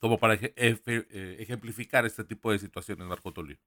como 0.02 0.18
para 0.18 0.34
eh, 0.34 1.38
ejemplificar 1.40 2.06
este 2.06 2.24
tipo 2.24 2.52
de 2.52 2.58
situaciones, 2.58 3.08
Marco 3.08 3.32
Tulio. 3.32 3.58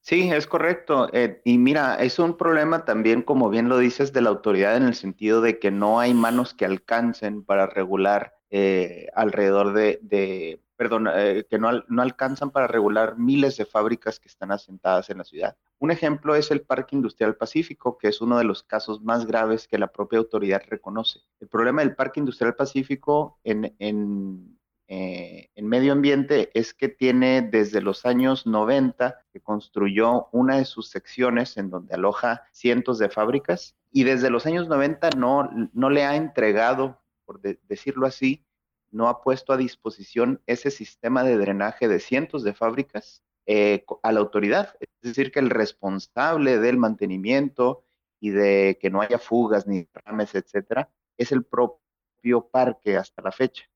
Sí, 0.00 0.30
es 0.30 0.46
correcto. 0.46 1.10
Eh, 1.12 1.42
y 1.44 1.58
mira, 1.58 1.96
es 1.96 2.18
un 2.18 2.36
problema 2.36 2.84
también, 2.84 3.22
como 3.22 3.50
bien 3.50 3.68
lo 3.68 3.76
dices, 3.76 4.12
de 4.12 4.22
la 4.22 4.30
autoridad 4.30 4.76
en 4.76 4.84
el 4.84 4.94
sentido 4.94 5.42
de 5.42 5.58
que 5.58 5.70
no 5.70 5.98
hay 6.00 6.14
manos 6.14 6.54
que 6.54 6.64
alcancen 6.64 7.44
para 7.44 7.66
regular 7.66 8.34
eh, 8.50 9.08
alrededor 9.14 9.72
de, 9.74 10.62
perdón, 10.76 11.08
que 11.50 11.58
no, 11.58 11.84
no 11.88 12.02
alcanzan 12.02 12.50
para 12.50 12.68
regular 12.68 13.18
miles 13.18 13.56
de 13.56 13.66
fábricas 13.66 14.20
que 14.20 14.28
están 14.28 14.52
asentadas 14.52 15.10
en 15.10 15.18
la 15.18 15.24
ciudad. 15.24 15.56
Un 15.80 15.90
ejemplo 15.90 16.34
es 16.34 16.50
el 16.50 16.62
Parque 16.62 16.94
Industrial 16.94 17.36
Pacífico, 17.36 17.98
que 17.98 18.08
es 18.08 18.20
uno 18.20 18.38
de 18.38 18.44
los 18.44 18.62
casos 18.62 19.02
más 19.02 19.26
graves 19.26 19.66
que 19.66 19.76
la 19.76 19.88
propia 19.88 20.20
autoridad 20.20 20.62
reconoce. 20.68 21.20
El 21.40 21.48
problema 21.48 21.82
del 21.82 21.96
Parque 21.96 22.20
Industrial 22.20 22.54
Pacífico 22.54 23.38
en, 23.44 23.74
en 23.78 24.59
eh, 24.92 25.50
en 25.54 25.68
medio 25.68 25.92
ambiente 25.92 26.50
es 26.52 26.74
que 26.74 26.88
tiene 26.88 27.42
desde 27.42 27.80
los 27.80 28.04
años 28.04 28.44
90 28.44 29.24
que 29.32 29.40
construyó 29.40 30.28
una 30.32 30.56
de 30.56 30.64
sus 30.64 30.90
secciones 30.90 31.56
en 31.58 31.70
donde 31.70 31.94
aloja 31.94 32.42
cientos 32.50 32.98
de 32.98 33.08
fábricas 33.08 33.76
y 33.92 34.02
desde 34.02 34.30
los 34.30 34.46
años 34.46 34.66
90 34.66 35.10
no, 35.10 35.48
no 35.72 35.90
le 35.90 36.04
ha 36.04 36.16
entregado, 36.16 37.00
por 37.24 37.40
decirlo 37.40 38.04
así, 38.04 38.44
no 38.90 39.08
ha 39.08 39.22
puesto 39.22 39.52
a 39.52 39.56
disposición 39.56 40.42
ese 40.48 40.72
sistema 40.72 41.22
de 41.22 41.38
drenaje 41.38 41.86
de 41.86 42.00
cientos 42.00 42.42
de 42.42 42.52
fábricas 42.52 43.22
eh, 43.46 43.84
a 44.02 44.10
la 44.10 44.18
autoridad. 44.18 44.74
Es 44.80 44.88
decir, 45.02 45.30
que 45.30 45.38
el 45.38 45.50
responsable 45.50 46.58
del 46.58 46.78
mantenimiento 46.78 47.84
y 48.18 48.30
de 48.30 48.76
que 48.80 48.90
no 48.90 49.02
haya 49.02 49.20
fugas 49.20 49.68
ni 49.68 49.86
rames, 49.94 50.34
etcétera, 50.34 50.90
es 51.16 51.30
el 51.30 51.44
propio 51.44 52.48
parque 52.50 52.96
hasta 52.96 53.22
la 53.22 53.30
fecha. 53.30 53.69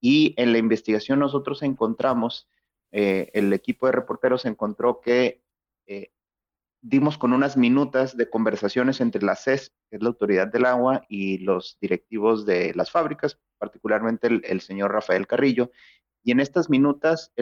Y 0.00 0.34
en 0.36 0.52
la 0.52 0.58
investigación 0.58 1.18
nosotros 1.18 1.62
encontramos, 1.62 2.48
eh, 2.92 3.30
el 3.34 3.52
equipo 3.52 3.86
de 3.86 3.92
reporteros 3.92 4.44
encontró 4.44 5.00
que 5.00 5.42
eh, 5.86 6.12
dimos 6.80 7.18
con 7.18 7.32
unas 7.32 7.56
minutas 7.56 8.16
de 8.16 8.30
conversaciones 8.30 9.00
entre 9.00 9.22
la 9.22 9.36
CES, 9.36 9.72
que 9.90 9.96
es 9.96 10.02
la 10.02 10.08
autoridad 10.08 10.48
del 10.48 10.64
agua, 10.64 11.02
y 11.08 11.38
los 11.38 11.78
directivos 11.80 12.46
de 12.46 12.72
las 12.74 12.90
fábricas, 12.90 13.38
particularmente 13.58 14.28
el, 14.44 14.60
señor 14.60 14.92
Rafael 14.92 15.26
Carrillo. 15.26 15.70
Y 16.22 16.30
en 16.30 16.40
estas 16.40 16.70
minutas 16.70 17.32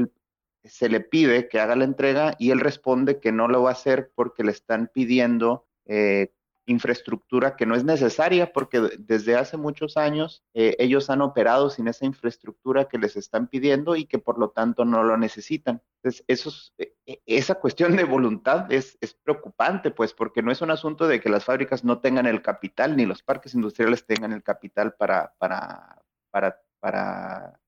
se 0.65 0.89
le 0.89 1.01
pide 1.01 1.49
que 1.49 1.61
haga 1.61 1.77
la 1.77 1.85
entrega 1.85 2.35
y 2.39 2.51
él 2.51 2.61
responde 2.61 3.21
que 3.21 3.33
no 3.33 3.49
lo 3.49 3.63
va 3.63 3.71
a 3.71 3.73
hacer 3.73 4.11
porque 4.15 4.43
le 4.43 4.53
están 4.53 4.91
pidiendo 4.93 5.67
eh, 5.85 6.33
infraestructura 6.67 7.57
que 7.57 7.65
no 7.65 7.77
es 7.77 7.85
necesaria 7.85 8.53
porque 8.53 8.81
desde 8.99 9.37
hace 9.37 9.57
muchos 9.57 9.97
años 9.97 10.45
eh, 10.53 10.77
ellos 10.79 11.09
han 11.11 11.23
operado 11.23 11.71
sin 11.71 11.87
esa 11.89 12.05
infraestructura 12.05 12.87
que 12.87 12.99
les 12.99 13.17
están 13.17 13.47
pidiendo 13.47 13.97
y 13.97 14.05
que 14.07 14.19
por 14.19 14.39
lo 14.39 14.51
tanto 14.51 14.85
no 14.85 15.05
lo 15.05 15.17
necesitan. 15.17 15.81
Entonces, 16.03 16.25
eso 16.27 16.53
e, 16.79 16.95
e, 17.07 17.23
esa 17.27 17.55
cuestión 17.55 17.97
de 17.97 18.05
voluntad 18.05 18.71
es, 18.73 18.99
es, 19.01 19.15
preocupante, 19.15 19.91
pues, 19.93 20.13
porque 20.13 20.43
no 20.43 20.51
es 20.51 20.61
un 20.61 20.71
asunto 20.71 21.07
de 21.07 21.21
que 21.21 21.31
las 21.31 21.45
fábricas 21.45 21.85
no 21.85 22.01
tengan 22.01 22.27
el 22.27 22.43
capital 22.43 22.97
ni 22.97 23.07
los 23.07 23.23
parques 23.23 23.55
industriales 23.55 24.05
tengan 24.05 24.33
el 24.33 24.43
capital 24.43 24.95
para, 24.95 25.35
para, 25.39 26.03
para, 26.31 26.61
para 26.81 27.61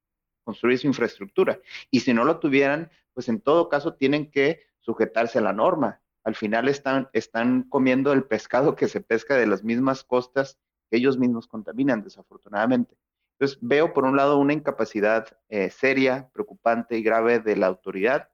construir 0.42 0.78
su 0.78 0.88
infraestructura. 0.88 1.61
Y 1.90 2.01
si 2.01 2.12
no 2.12 2.24
lo 2.24 2.40
tuvieran, 2.40 2.90
pues 3.14 3.28
en 3.28 3.40
todo 3.40 3.68
caso 3.68 3.94
tienen 3.94 4.30
que 4.30 4.66
sujetarse 4.80 5.38
a 5.38 5.42
la 5.42 5.53
norma 5.53 6.01
al 6.29 6.37
final 6.37 6.68
están, 6.68 7.62
comiendo 7.70 8.12
el 8.12 8.22
pescado 8.22 8.76
que 8.76 8.87
se 8.87 9.01
pesca 9.01 9.35
de 9.37 9.47
las 9.47 9.64
mismas 9.64 10.05
costas 10.05 10.59
que 10.91 10.99
ellos 10.99 11.16
mismos 11.16 11.49
contaminan, 11.49 12.05
desafortunadamente. 12.05 12.99
Entonces, 13.33 13.59
veo 13.62 13.95
por 13.95 14.05
un 14.05 14.14
lado 14.14 14.37
una 14.37 14.53
incapacidad 14.53 15.26
eh, 15.49 15.70
seria, 15.70 16.29
preocupante 16.35 16.99
y 16.99 17.03
grave 17.03 17.39
de 17.39 17.57
la 17.57 17.68
autoridad 17.68 18.29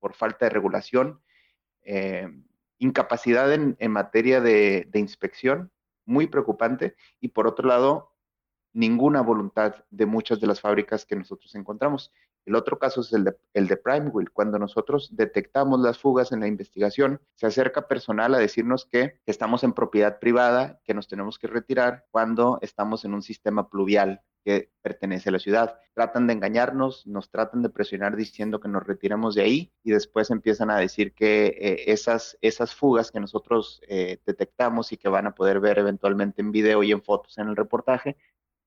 por 0.00 0.12
falta 0.12 0.44
de 0.44 0.50
regulación, 0.50 1.22
eh, 1.80 2.28
incapacidad 2.76 3.50
en, 3.54 3.90
materia 3.90 4.42
de, 4.42 4.86
inspección, 4.92 5.72
muy 6.04 6.26
preocupante, 6.26 6.94
y 7.22 7.28
por 7.28 7.46
otro 7.46 7.66
lado, 7.66 8.12
ninguna 8.74 9.22
voluntad 9.22 9.76
de 9.88 10.04
muchas 10.04 10.42
de 10.42 10.46
las 10.46 10.60
fábricas 10.60 11.06
que 11.06 11.16
nosotros 11.16 11.54
encontramos. 11.54 12.12
El 12.46 12.56
otro 12.56 12.78
caso 12.78 13.00
es 13.00 13.12
el 13.12 13.24
de, 13.24 13.36
el 13.54 13.68
Primewheel. 13.78 14.30
Cuando 14.30 14.58
nosotros 14.58 15.10
detectamos 15.12 15.80
las 15.80 15.98
fugas 15.98 16.32
en 16.32 16.40
la 16.40 16.46
investigación, 16.46 17.20
se 17.34 17.46
acerca 17.46 17.88
personal 17.88 18.34
a 18.34 18.38
decirnos 18.38 18.86
que 18.86 19.18
estamos 19.26 19.64
en 19.64 19.72
propiedad 19.72 20.18
privada, 20.18 20.80
que 20.84 20.94
nos 20.94 21.08
tenemos 21.08 21.38
que 21.38 21.46
retirar 21.46 22.04
cuando 22.10 22.58
estamos 22.62 23.04
en 23.04 23.14
un 23.14 23.22
sistema 23.22 23.68
pluvial 23.68 24.22
que 24.44 24.70
pertenece 24.82 25.30
a 25.30 25.32
la 25.32 25.38
ciudad. 25.38 25.78
Tratan 25.94 26.26
de 26.26 26.34
engañarnos, 26.34 27.06
nos 27.06 27.30
tratan 27.30 27.62
de 27.62 27.70
presionar 27.70 28.14
diciendo 28.14 28.60
que 28.60 28.68
nos 28.68 28.86
retiremos 28.86 29.34
de 29.34 29.42
ahí 29.42 29.72
y 29.82 29.92
después 29.92 30.30
empiezan 30.30 30.70
a 30.70 30.76
decir 30.76 31.14
que 31.14 31.46
eh, 31.46 31.84
esas, 31.86 32.36
esas 32.42 32.74
fugas 32.74 33.10
que 33.10 33.20
nosotros 33.20 33.80
eh, 33.88 34.18
detectamos 34.26 34.92
y 34.92 34.98
que 34.98 35.08
van 35.08 35.26
a 35.26 35.34
poder 35.34 35.60
ver 35.60 35.78
eventualmente 35.78 36.42
en 36.42 36.52
video 36.52 36.82
y 36.82 36.92
en 36.92 37.02
fotos 37.02 37.38
en 37.38 37.48
el 37.48 37.56
reportaje, 37.56 38.16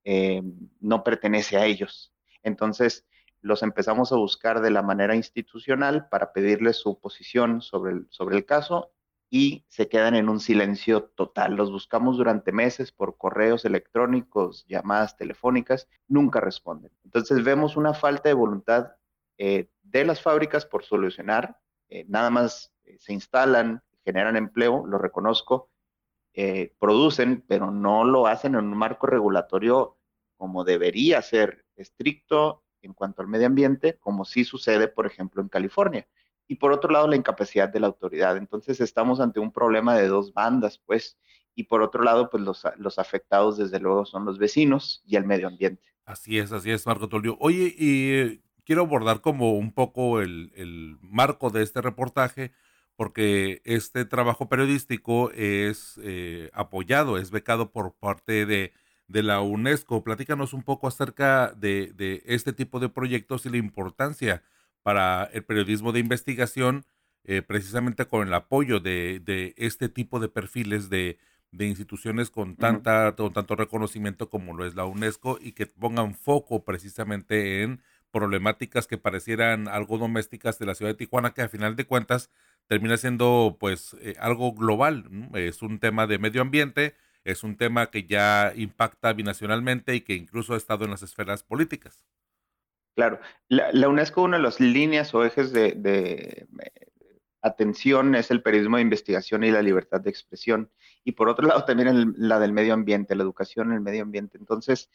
eh, 0.03 0.41
no 0.79 1.03
pertenece 1.03 1.57
a 1.57 1.65
ellos. 1.65 2.11
Entonces, 2.41 3.05
los 3.41 3.63
empezamos 3.63 4.11
a 4.11 4.15
buscar 4.15 4.61
de 4.61 4.71
la 4.71 4.81
manera 4.81 5.15
institucional 5.15 6.07
para 6.09 6.33
pedirles 6.33 6.77
su 6.77 6.99
posición 6.99 7.61
sobre 7.61 7.93
el, 7.93 8.07
sobre 8.09 8.37
el 8.37 8.45
caso 8.45 8.91
y 9.29 9.65
se 9.67 9.89
quedan 9.89 10.15
en 10.15 10.29
un 10.29 10.39
silencio 10.39 11.03
total. 11.03 11.55
Los 11.55 11.71
buscamos 11.71 12.17
durante 12.17 12.51
meses 12.51 12.91
por 12.91 13.17
correos 13.17 13.65
electrónicos, 13.65 14.65
llamadas 14.67 15.17
telefónicas, 15.17 15.87
nunca 16.07 16.39
responden. 16.39 16.91
Entonces 17.03 17.43
vemos 17.43 17.75
una 17.75 17.93
falta 17.93 18.29
de 18.29 18.33
voluntad 18.33 18.93
eh, 19.37 19.69
de 19.83 20.05
las 20.05 20.21
fábricas 20.21 20.65
por 20.65 20.83
solucionar, 20.83 21.59
eh, 21.89 22.05
nada 22.07 22.29
más 22.29 22.73
eh, 22.85 22.97
se 22.99 23.13
instalan, 23.13 23.83
generan 24.03 24.35
empleo, 24.35 24.85
lo 24.85 24.97
reconozco, 24.97 25.69
producen, 26.77 27.43
pero 27.47 27.71
no 27.71 28.03
lo 28.03 28.27
hacen 28.27 28.53
en 28.53 28.65
un 28.65 28.77
marco 28.77 29.07
regulatorio 29.07 29.97
como 30.37 30.63
debería 30.63 31.19
ser, 31.23 31.65
estricto 31.75 32.63
en 32.81 32.93
cuanto 32.93 33.21
al 33.21 33.27
medio 33.27 33.47
ambiente, 33.47 33.97
como 33.99 34.25
sí 34.25 34.43
sucede, 34.43 34.87
por 34.87 35.05
ejemplo, 35.05 35.41
en 35.41 35.49
California. 35.49 36.07
Y 36.47 36.55
por 36.55 36.71
otro 36.71 36.91
lado, 36.91 37.07
la 37.07 37.15
incapacidad 37.15 37.69
de 37.69 37.79
la 37.79 37.87
autoridad. 37.87 38.37
Entonces, 38.37 38.79
estamos 38.79 39.19
ante 39.19 39.39
un 39.39 39.51
problema 39.51 39.95
de 39.95 40.07
dos 40.07 40.33
bandas, 40.33 40.77
pues. 40.77 41.17
Y 41.55 41.63
por 41.63 41.81
otro 41.81 42.03
lado, 42.03 42.29
pues 42.29 42.43
los, 42.43 42.63
los 42.77 42.99
afectados, 42.99 43.57
desde 43.57 43.79
luego, 43.79 44.05
son 44.05 44.25
los 44.25 44.37
vecinos 44.37 45.03
y 45.05 45.15
el 45.15 45.25
medio 45.25 45.47
ambiente. 45.47 45.83
Así 46.05 46.37
es, 46.39 46.51
así 46.51 46.71
es, 46.71 46.85
Marco 46.85 47.09
Tolio. 47.09 47.35
Oye, 47.41 47.75
y 47.77 48.41
quiero 48.63 48.83
abordar 48.83 49.21
como 49.21 49.53
un 49.53 49.73
poco 49.73 50.21
el, 50.21 50.51
el 50.55 50.97
marco 51.01 51.49
de 51.49 51.63
este 51.63 51.81
reportaje, 51.81 52.53
porque 52.95 53.61
este 53.63 54.05
trabajo 54.05 54.49
periodístico 54.49 55.31
es 55.31 55.99
eh, 56.03 56.49
apoyado, 56.53 57.17
es 57.17 57.29
becado 57.31 57.71
por 57.71 57.93
parte 57.93 58.45
de 58.45 58.73
de 59.07 59.23
la 59.23 59.41
UNESCO. 59.41 60.03
Platícanos 60.03 60.53
un 60.53 60.63
poco 60.63 60.87
acerca 60.87 61.53
de, 61.53 62.23
este 62.25 62.53
tipo 62.53 62.79
de 62.79 62.89
proyectos 62.89 63.45
y 63.45 63.49
la 63.49 63.57
importancia 63.57 64.43
para 64.83 65.25
el 65.33 65.43
periodismo 65.43 65.91
de 65.91 65.99
investigación, 65.99 66.85
eh, 67.23 67.41
precisamente 67.41 68.05
con 68.05 68.27
el 68.27 68.33
apoyo 68.33 68.79
de, 68.79 69.53
este 69.57 69.89
tipo 69.89 70.19
de 70.19 70.29
perfiles 70.29 70.89
de, 70.89 71.17
instituciones 71.59 72.29
con, 72.29 72.55
tanta, 72.55 73.15
con 73.15 73.33
tanto 73.33 73.55
reconocimiento 73.55 74.29
como 74.29 74.53
lo 74.53 74.65
es 74.65 74.75
la 74.75 74.85
UNESCO 74.85 75.39
y 75.41 75.53
que 75.53 75.65
pongan 75.65 76.13
foco 76.13 76.63
precisamente 76.63 77.63
en 77.63 77.81
problemáticas 78.11 78.87
que 78.87 78.97
parecieran 78.97 79.67
algo 79.67 79.97
domésticas 79.97 80.59
de 80.59 80.65
la 80.65 80.75
ciudad 80.75 80.91
de 80.91 80.97
Tijuana, 80.97 81.33
que 81.33 81.41
a 81.41 81.49
final 81.49 81.75
de 81.75 81.85
cuentas 81.85 82.29
termina 82.67 82.97
siendo 82.97 83.57
pues 83.59 83.95
eh, 84.01 84.15
algo 84.19 84.53
global. 84.53 85.05
Es 85.33 85.61
un 85.61 85.79
tema 85.79 86.07
de 86.07 86.19
medio 86.19 86.41
ambiente, 86.41 86.95
es 87.27 87.43
un 87.43 87.57
tema 87.57 87.91
que 87.91 88.03
ya 88.03 88.53
impacta 88.55 89.11
binacionalmente 89.11 89.95
y 89.95 90.01
que 90.01 90.13
incluso 90.13 90.53
ha 90.53 90.57
estado 90.57 90.85
en 90.85 90.91
las 90.91 91.03
esferas 91.03 91.43
políticas. 91.43 92.05
Claro, 92.95 93.19
la, 93.49 93.89
UNESCO, 93.89 94.23
una 94.23 94.37
de 94.37 94.43
las 94.43 94.59
líneas 94.59 95.13
o 95.13 95.23
ejes 95.23 95.51
de, 95.51 95.77
eh, 95.83 96.47
atención 97.41 98.15
es 98.15 98.31
el 98.31 98.41
periodismo 98.41 98.77
de 98.77 98.83
investigación 98.83 99.43
y 99.43 99.51
la 99.51 99.61
libertad 99.61 99.99
de 99.99 100.09
expresión. 100.09 100.71
Y 101.03 101.11
por 101.11 101.27
otro 101.27 101.47
lado 101.47 101.65
también 101.65 102.15
la 102.17 102.39
del 102.39 102.53
medio 102.53 102.73
ambiente, 102.73 103.13
la 103.13 103.23
educación 103.23 103.67
en 103.67 103.75
el 103.75 103.81
medio 103.81 104.03
ambiente. 104.03 104.37
Entonces, 104.37 104.89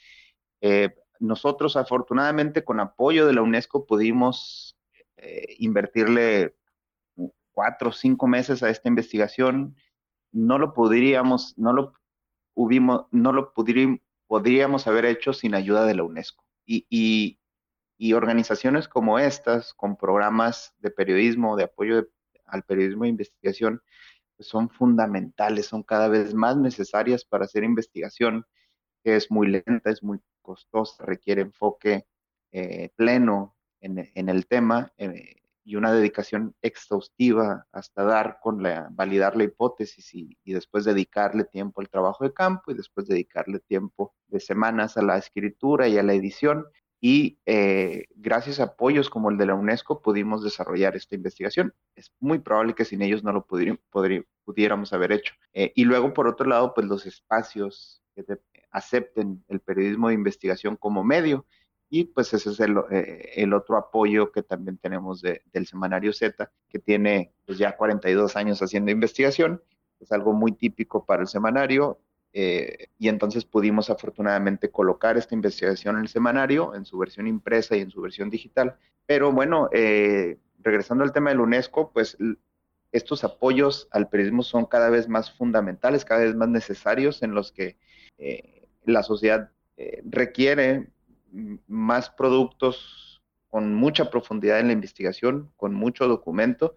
eh, 0.63 0.95
nosotros 1.21 1.77
afortunadamente 1.77 2.65
con 2.65 2.81
apoyo 2.81 3.27
de 3.27 3.35
la 3.35 3.43
UNESCO 3.43 3.87
pudimos 3.87 4.77
eh, 5.19 5.55
invertirle 5.59 6.57
cuatro 7.53 7.91
o 7.91 7.93
cinco 7.93 8.27
meses 8.27 8.63
a 8.63 8.71
esta 8.71 8.89
investigación. 8.89 9.77
No 10.33 10.59
lo 10.59 10.73
podríamos, 10.73 11.57
no 11.59 11.73
lo 11.73 11.93
no 12.55 13.33
lo 13.33 13.53
podríamos 13.53 14.87
haber 14.87 15.05
hecho 15.05 15.33
sin 15.33 15.55
ayuda 15.55 15.85
de 15.87 15.95
la 15.95 16.05
UNESCO. 16.05 16.45
Y, 16.67 17.39
organizaciones 18.15 18.89
como 18.89 19.21
estas, 19.21 19.75
con 19.75 19.97
programas 19.97 20.75
de 20.79 20.91
periodismo, 20.91 21.57
de 21.57 21.65
apoyo 21.65 22.09
al 22.47 22.65
periodismo 22.65 23.05
de 23.05 23.11
investigación, 23.11 23.81
pues 24.37 24.49
son 24.49 24.71
fundamentales, 24.71 25.67
son 25.67 25.85
cada 25.85 26.09
vez 26.09 26.35
más 26.35 26.57
necesarias 26.57 27.25
para 27.25 27.45
hacer 27.45 27.63
investigación, 27.63 28.45
que 29.05 29.17
es 29.17 29.31
muy 29.31 29.47
lenta, 29.47 29.91
es 29.91 30.03
muy 30.03 30.19
costosa, 30.41 31.05
requiere 31.05 31.43
enfoque 31.43 32.05
eh, 32.51 32.91
pleno 32.97 33.57
en, 33.81 34.29
el 34.29 34.47
tema. 34.47 34.93
Eh, 34.99 35.42
y 35.65 35.77
una 35.77 35.93
dedicación 35.93 36.55
exhaustiva 36.63 37.67
hasta 37.73 38.05
dar 38.05 38.39
con 38.43 38.63
la, 38.63 38.89
validar 38.91 39.37
la 39.37 39.45
hipótesis 39.45 40.15
y, 40.15 40.37
después 40.45 40.85
dedicarle 40.85 41.45
tiempo 41.45 41.81
al 41.81 41.89
trabajo 41.89 42.25
de 42.25 42.33
campo 42.33 42.71
y 42.71 42.75
después 42.75 43.07
dedicarle 43.07 43.61
tiempo 43.61 44.15
de 44.29 44.41
semanas 44.41 44.97
a 44.97 45.03
la 45.03 45.19
escritura 45.19 45.89
y 45.89 45.99
a 45.99 46.03
la 46.03 46.15
edición. 46.15 46.67
Y 47.01 47.41
eh, 47.47 48.07
gracias 48.15 48.61
a 48.61 48.65
apoyos 48.65 49.11
como 49.11 49.31
el 49.31 49.37
de 49.37 49.47
la 49.47 49.55
UNESCO 49.55 50.03
pudimos 50.03 50.45
desarrollar 50.45 50.95
esta 50.95 51.17
investigación. 51.17 51.75
Es 51.97 52.13
muy 52.21 52.39
probable 52.39 52.75
que 52.75 52.85
sin 52.85 53.03
ellos 53.03 53.25
no 53.25 53.33
lo 53.33 53.45
pudiéramos 53.45 54.93
haber 54.93 55.13
hecho. 55.13 55.35
Eh, 55.53 55.73
y 55.75 55.85
luego, 55.85 56.13
por 56.13 56.29
otro 56.29 56.47
lado, 56.49 56.75
pues 56.75 56.87
los 56.87 57.07
espacios 57.07 58.03
que 58.15 58.25
acepten 58.71 59.45
el 59.49 59.61
periodismo 59.61 60.09
de 60.09 60.15
investigación 60.15 60.77
como 60.77 61.03
medio 61.03 61.45
y 61.95 62.05
pues 62.05 62.33
ese 62.33 62.49
es 62.49 62.61
el, 62.61 62.75
eh, 62.91 63.33
el 63.37 63.53
otro 63.53 63.77
apoyo 63.77 64.33
que 64.33 64.43
también 64.43 64.79
tenemos 64.79 65.21
del 65.21 65.67
Semanario 65.67 66.15
Z, 66.15 66.51
que 66.71 66.79
tiene 66.79 67.35
pues, 67.45 67.59
ya 67.59 67.77
42 67.77 68.35
años 68.35 68.63
haciendo 68.63 68.91
investigación. 68.91 69.63
Es 70.01 70.11
algo 70.11 70.33
muy 70.33 70.53
típico 70.53 71.05
para 71.05 71.21
el 71.21 71.29
semanario. 71.29 72.01
eh, 72.33 72.87
y 72.99 73.09
entonces 73.09 73.45
pudimos 73.45 73.91
afortunadamente 73.91 74.71
colocar 74.71 75.19
esta 75.19 75.35
investigación 75.35 75.97
en 75.97 76.03
el 76.05 76.09
semanario, 76.09 76.75
en 76.75 76.87
su 76.87 76.97
versión 76.97 77.27
impresa 77.27 77.77
y 77.77 77.83
en 77.83 77.91
su 77.91 78.01
versión 78.01 78.31
digital. 78.31 78.79
Pero 79.05 79.31
bueno, 79.31 79.69
eh, 79.71 80.39
regresando 80.61 81.05
al 81.05 81.13
tema 81.13 81.29
del 81.29 81.41
UNESCO, 81.41 81.93
pues 81.93 82.17
estos 82.91 83.23
apoyos 83.23 83.89
al 83.91 84.09
periodismo 84.09 84.43
son 84.43 84.65
cada 84.65 84.89
vez 84.89 85.11
más 85.11 85.31
fundamentales, 85.31 86.07
cada 86.07 86.23
vez 86.23 86.35
más 86.35 86.49
necesarios 86.49 87.23
en 87.23 87.35
los 87.35 87.53
que 87.53 87.77
la 88.87 89.03
sociedad 89.03 89.51
requiere 90.05 90.92
más 91.67 92.11
productos 92.11 93.23
con 93.49 93.75
mucha 93.75 94.11
profundidad 94.11 94.61
en 94.61 94.69
la 94.69 94.73
investigación, 94.73 95.53
con 95.57 95.75
mucho 95.75 96.09
documento, 96.09 96.75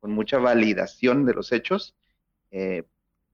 con 0.00 0.12
mucha 0.12 0.38
validación 0.38 1.24
de 1.24 1.34
los 1.34 1.52
hechos, 1.52 1.96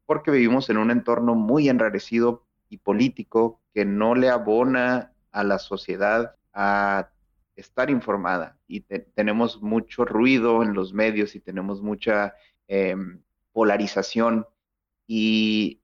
porque 0.07 0.31
vivimos 0.31 0.71
en 0.71 0.79
un 0.79 0.91
entorno 0.91 1.35
muy 1.35 1.69
enrarecido 1.69 2.47
y 2.69 2.79
político 2.79 3.61
que 3.73 3.85
no 3.85 4.15
le 4.15 4.29
abona 4.29 5.13
a 5.33 5.45
la 5.45 5.59
sociedad 5.59 6.37
a 6.53 7.11
estar 7.57 7.91
informada. 7.91 8.59
Y 8.67 8.81
tenemos 8.81 9.63
mucho 9.63 10.05
ruido 10.05 10.63
en 10.63 10.75
los 10.75 10.93
medios 10.93 11.35
y 11.35 11.41
tenemos 11.41 11.83
mucha 11.83 12.35
em, 12.69 13.21
polarización. 13.53 14.47
Y 15.07 15.81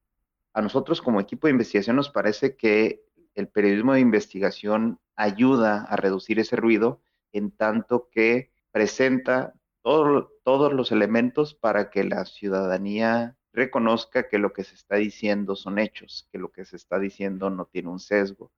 a 0.53 0.63
nosotros 0.63 1.01
como 1.01 1.21
equipo 1.21 1.47
de 1.47 1.53
investigación 1.53 1.97
nos 1.97 2.11
parece 2.11 2.57
que 2.57 3.05
el 3.35 3.49
periodismo 3.49 3.95
de 3.95 4.01
investigación 4.01 5.01
ayuda 5.17 5.83
a 5.85 5.97
reducir 5.97 6.39
ese 6.39 6.57
ruido 6.57 7.01
en 7.33 7.51
tanto 7.51 8.09
que 8.11 8.51
presenta 8.73 9.55
todos 9.83 10.73
los 10.73 10.93
elementos 10.93 11.55
para 11.55 11.91
que 11.91 12.05
la 12.05 12.25
ciudadanía 12.25 13.37
reconozca 13.53 14.29
que 14.29 14.39
lo 14.39 14.53
que 14.53 14.65
se 14.65 14.75
está 14.75 14.97
diciendo 14.97 15.57
son 15.57 15.79
hechos, 15.79 16.29
que 16.33 16.39
lo 16.39 16.51
que 16.51 16.65
se 16.65 16.77
está 16.77 16.99
diciendo 16.99 17.51
no 17.51 17.67
tiene 17.67 17.89
un 17.89 17.99
sesgo. 17.99 18.53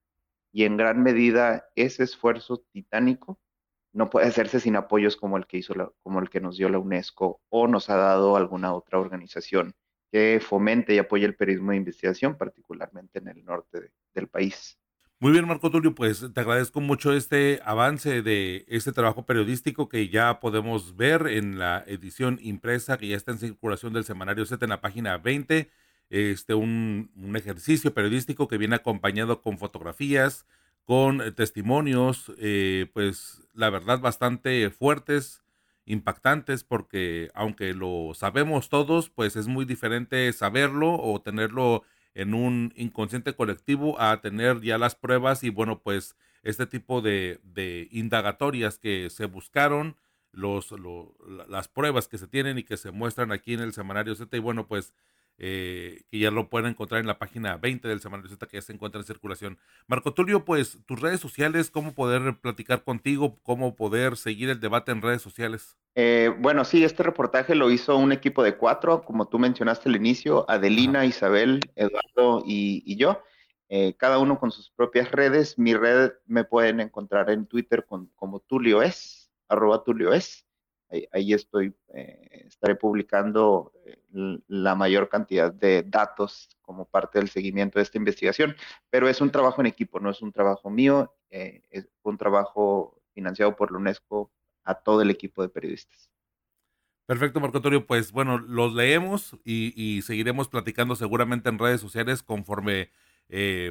Y 0.52 0.64
en 0.64 0.76
gran 0.76 1.02
medida 1.02 1.68
ese 1.76 2.04
esfuerzo 2.04 2.58
titánico 2.72 3.40
no 3.92 4.10
puede 4.10 4.26
hacerse 4.26 4.60
sin 4.60 4.76
apoyos 4.76 5.16
como 5.16 5.36
el 5.36 5.46
que 5.46 5.58
hizo 5.58 5.74
como 6.02 6.20
el 6.20 6.30
que 6.30 6.40
nos 6.40 6.56
dio 6.56 6.68
la 6.68 6.78
UNESCO 6.78 7.40
o 7.48 7.68
nos 7.68 7.90
ha 7.90 7.96
dado 7.96 8.36
alguna 8.36 8.74
otra 8.74 8.98
organización 8.98 9.74
que 10.12 10.40
fomente 10.40 10.94
y 10.94 10.98
apoye 10.98 11.24
el 11.24 11.34
periodismo 11.34 11.70
de 11.70 11.78
investigación, 11.78 12.36
particularmente 12.36 13.18
en 13.18 13.28
el 13.28 13.44
norte 13.44 13.90
del 14.14 14.28
país. 14.28 14.78
Muy 15.18 15.32
bien, 15.32 15.46
Marco 15.46 15.70
Tulio, 15.70 15.94
pues 15.94 16.26
te 16.34 16.40
agradezco 16.40 16.80
mucho 16.80 17.12
este 17.12 17.60
avance 17.64 18.22
de 18.22 18.64
este 18.68 18.92
trabajo 18.92 19.24
periodístico 19.24 19.88
que 19.88 20.08
ya 20.08 20.40
podemos 20.40 20.96
ver 20.96 21.28
en 21.28 21.58
la 21.58 21.84
edición 21.86 22.38
impresa 22.42 22.98
que 22.98 23.06
ya 23.06 23.16
está 23.16 23.32
en 23.32 23.38
circulación 23.38 23.92
del 23.92 24.04
semanario 24.04 24.44
Z 24.44 24.64
en 24.64 24.70
la 24.70 24.80
página 24.80 25.16
20. 25.18 25.70
Este, 26.10 26.54
un, 26.54 27.10
un 27.16 27.36
ejercicio 27.36 27.94
periodístico 27.94 28.48
que 28.48 28.58
viene 28.58 28.74
acompañado 28.74 29.40
con 29.40 29.58
fotografías, 29.58 30.44
con 30.84 31.34
testimonios, 31.34 32.32
eh, 32.38 32.90
pues 32.92 33.42
la 33.54 33.70
verdad 33.70 34.00
bastante 34.00 34.70
fuertes, 34.70 35.41
impactantes, 35.84 36.64
porque 36.64 37.30
aunque 37.34 37.74
lo 37.74 38.12
sabemos 38.14 38.68
todos, 38.68 39.10
pues 39.10 39.36
es 39.36 39.48
muy 39.48 39.64
diferente 39.64 40.32
saberlo 40.32 40.94
o 40.94 41.20
tenerlo 41.20 41.82
en 42.14 42.34
un 42.34 42.72
inconsciente 42.76 43.34
colectivo 43.34 44.00
a 44.00 44.20
tener 44.20 44.60
ya 44.60 44.78
las 44.78 44.94
pruebas 44.94 45.44
y 45.44 45.50
bueno, 45.50 45.80
pues 45.80 46.16
este 46.42 46.66
tipo 46.66 47.00
de, 47.00 47.40
indagatorias 47.90 48.78
que 48.78 49.10
se 49.10 49.26
buscaron, 49.26 49.96
los, 50.32 50.74
las 51.48 51.68
pruebas 51.68 52.08
que 52.08 52.18
se 52.18 52.26
tienen 52.26 52.58
y 52.58 52.62
que 52.62 52.78
se 52.78 52.90
muestran 52.90 53.32
aquí 53.32 53.52
en 53.54 53.60
el 53.60 53.74
semanario 53.74 54.14
Z 54.14 54.34
y 54.34 54.40
bueno, 54.40 54.66
pues 54.66 54.94
eh, 55.38 56.02
que 56.10 56.18
ya 56.18 56.30
lo 56.30 56.48
pueden 56.48 56.70
encontrar 56.70 57.00
en 57.00 57.06
la 57.06 57.18
página 57.18 57.56
20 57.56 57.88
del 57.88 58.00
Semanario 58.00 58.30
Z 58.30 58.46
que 58.46 58.56
ya 58.58 58.62
se 58.62 58.72
encuentra 58.72 59.00
en 59.00 59.06
circulación. 59.06 59.58
Marco 59.86 60.14
Tulio, 60.14 60.44
pues 60.44 60.78
tus 60.86 61.00
redes 61.00 61.20
sociales, 61.20 61.70
cómo 61.70 61.92
poder 61.92 62.36
platicar 62.40 62.84
contigo, 62.84 63.38
cómo 63.42 63.74
poder 63.74 64.16
seguir 64.16 64.50
el 64.50 64.60
debate 64.60 64.92
en 64.92 65.02
redes 65.02 65.22
sociales. 65.22 65.76
Eh, 65.94 66.34
bueno, 66.38 66.64
sí, 66.64 66.84
este 66.84 67.02
reportaje 67.02 67.54
lo 67.54 67.70
hizo 67.70 67.96
un 67.96 68.12
equipo 68.12 68.42
de 68.42 68.56
cuatro, 68.56 69.04
como 69.04 69.28
tú 69.28 69.38
mencionaste 69.38 69.88
al 69.88 69.96
inicio, 69.96 70.48
Adelina, 70.48 71.04
Isabel, 71.04 71.60
Eduardo 71.76 72.42
y, 72.46 72.96
yo. 72.96 73.22
Eh, 73.68 73.94
cada 73.96 74.18
uno 74.18 74.38
con 74.38 74.50
sus 74.50 74.70
propias 74.70 75.10
redes. 75.10 75.58
Mi 75.58 75.74
red 75.74 76.12
me 76.26 76.44
pueden 76.44 76.80
encontrar 76.80 77.30
en 77.30 77.46
Twitter 77.46 77.84
con, 77.86 78.06
como 78.14 78.40
Tulio 78.40 78.82
es, 78.82 79.30
arroba 79.48 79.82
Tulio 79.82 80.12
es 80.12 80.46
ahí, 81.12 81.32
estoy, 81.32 81.74
eh, 81.94 82.44
estaré 82.46 82.74
publicando 82.74 83.72
eh, 83.86 83.98
la 84.48 84.74
mayor 84.74 85.08
cantidad 85.08 85.52
de 85.52 85.82
datos 85.82 86.48
como 86.60 86.84
parte 86.84 87.18
del 87.18 87.28
seguimiento 87.28 87.78
de 87.78 87.84
esta 87.84 87.98
investigación, 87.98 88.54
pero 88.90 89.08
es 89.08 89.20
un 89.20 89.30
trabajo 89.30 89.60
en 89.60 89.66
equipo, 89.66 90.00
no 90.00 90.10
es 90.10 90.22
un 90.22 90.32
trabajo 90.32 90.70
mío, 90.70 91.14
eh, 91.30 91.62
es 91.70 91.88
un 92.02 92.18
trabajo 92.18 93.00
financiado 93.14 93.56
por 93.56 93.72
la 93.72 93.78
UNESCO 93.78 94.30
a 94.64 94.74
todo 94.74 95.02
el 95.02 95.10
equipo 95.10 95.42
de 95.42 95.48
periodistas. 95.48 96.10
Perfecto, 97.06 97.40
Marco 97.40 97.58
Antonio. 97.58 97.86
Pues 97.86 98.12
bueno, 98.12 98.38
los 98.38 98.74
leemos 98.74 99.36
y, 99.44 100.02
seguiremos 100.02 100.48
platicando 100.48 100.94
seguramente 100.94 101.48
en 101.48 101.58
redes 101.58 101.80
sociales 101.80 102.22
conforme 102.22 102.90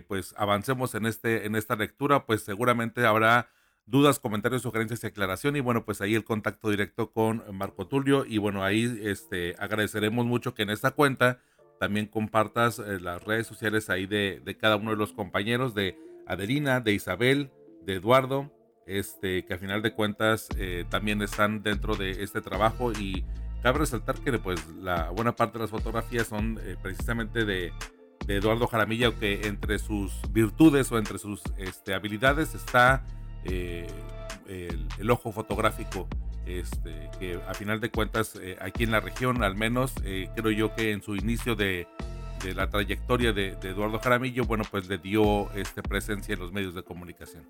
pues 0.07 0.33
avancemos 0.37 0.95
en, 0.95 1.05
este, 1.05 1.45
en 1.45 1.55
esta 1.55 1.75
lectura, 1.75 2.25
pues 2.25 2.43
seguramente 2.43 3.05
habrá 3.05 3.47
dudas, 3.91 4.19
comentarios, 4.19 4.63
sugerencias 4.63 5.03
y 5.03 5.07
aclaración. 5.07 5.55
Y 5.55 5.59
bueno, 5.59 5.85
pues 5.85 6.01
ahí 6.01 6.15
el 6.15 6.23
contacto 6.23 6.69
directo 6.69 7.11
con 7.11 7.43
Marco 7.51 7.87
Tulio. 7.87 8.25
Y 8.25 8.39
bueno, 8.39 8.63
ahí 8.63 8.99
este, 9.03 9.55
agradeceremos 9.59 10.25
mucho 10.25 10.55
que 10.55 10.63
en 10.63 10.71
esta 10.71 10.91
cuenta 10.91 11.39
también 11.79 12.05
compartas 12.05 12.79
eh, 12.79 12.99
las 12.99 13.23
redes 13.23 13.47
sociales 13.47 13.89
ahí 13.89 14.05
de, 14.05 14.57
cada 14.59 14.77
uno 14.77 14.91
de 14.91 14.97
los 14.97 15.13
compañeros, 15.13 15.75
de 15.75 15.97
Adelina, 16.27 16.79
de 16.79 16.93
Isabel, 16.93 17.51
de 17.83 17.95
Eduardo, 17.95 18.51
este, 18.85 19.45
que 19.45 19.55
a 19.55 19.57
final 19.57 19.81
de 19.81 19.93
cuentas 19.93 20.47
eh, 20.57 20.85
también 20.89 21.21
están 21.21 21.61
dentro 21.61 21.95
de 21.95 22.23
este 22.23 22.39
trabajo. 22.41 22.91
Y 22.93 23.25
cabe 23.61 23.79
resaltar 23.79 24.19
que 24.19 24.37
pues 24.39 24.65
la 24.81 25.09
buena 25.09 25.35
parte 25.35 25.57
de 25.57 25.63
las 25.63 25.71
fotografías 25.71 26.27
son 26.27 26.59
eh, 26.61 26.77
precisamente 26.81 27.45
de, 27.45 27.73
de, 28.25 28.37
Eduardo 28.37 28.67
Jaramillo, 28.67 29.17
que 29.19 29.47
entre 29.47 29.79
sus 29.79 30.13
virtudes 30.31 30.91
o 30.91 30.97
entre 30.97 31.17
sus 31.17 31.41
este, 31.57 31.93
habilidades 31.93 32.55
está 32.55 33.03
eh, 33.45 33.87
el, 34.99 35.09
ojo 35.09 35.31
fotográfico, 35.31 36.07
este, 36.45 37.09
que 37.19 37.39
a 37.47 37.53
final 37.53 37.79
de 37.79 37.89
cuentas 37.89 38.35
eh, 38.41 38.57
aquí 38.61 38.83
en 38.83 38.91
la 38.91 38.99
región 38.99 39.43
al 39.43 39.55
menos, 39.55 39.93
eh, 40.03 40.29
creo 40.35 40.51
yo 40.51 40.75
que 40.75 40.91
en 40.91 41.01
su 41.01 41.15
inicio 41.15 41.55
de, 41.55 41.87
la 42.55 42.69
trayectoria 42.69 43.33
de, 43.33 43.49
Eduardo 43.61 43.99
Jaramillo, 43.99 44.45
bueno, 44.45 44.63
pues 44.69 44.87
le 44.87 44.97
dio 44.97 45.51
este, 45.53 45.83
presencia 45.83 46.33
en 46.33 46.39
los 46.39 46.51
medios 46.51 46.73
de 46.73 46.83
comunicación. 46.83 47.47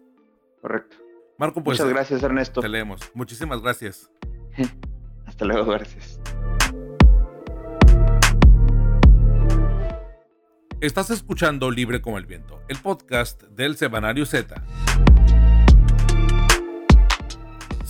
Correcto. 0.61 0.97
Marco, 1.37 1.63
pues... 1.63 1.79
Muchas 1.79 1.93
gracias 1.93 2.23
Ernesto. 2.23 2.61
Te 2.61 2.69
leemos. 2.69 3.09
Muchísimas 3.13 3.61
gracias. 3.61 4.11
Hasta 5.25 5.45
luego, 5.45 5.71
gracias. 5.71 6.19
Estás 10.81 11.11
escuchando 11.11 11.69
Libre 11.69 12.01
como 12.01 12.17
el 12.17 12.25
Viento, 12.25 12.59
el 12.67 12.77
podcast 12.77 13.43
del 13.43 13.77
Semanario 13.77 14.25
Z. 14.25 14.63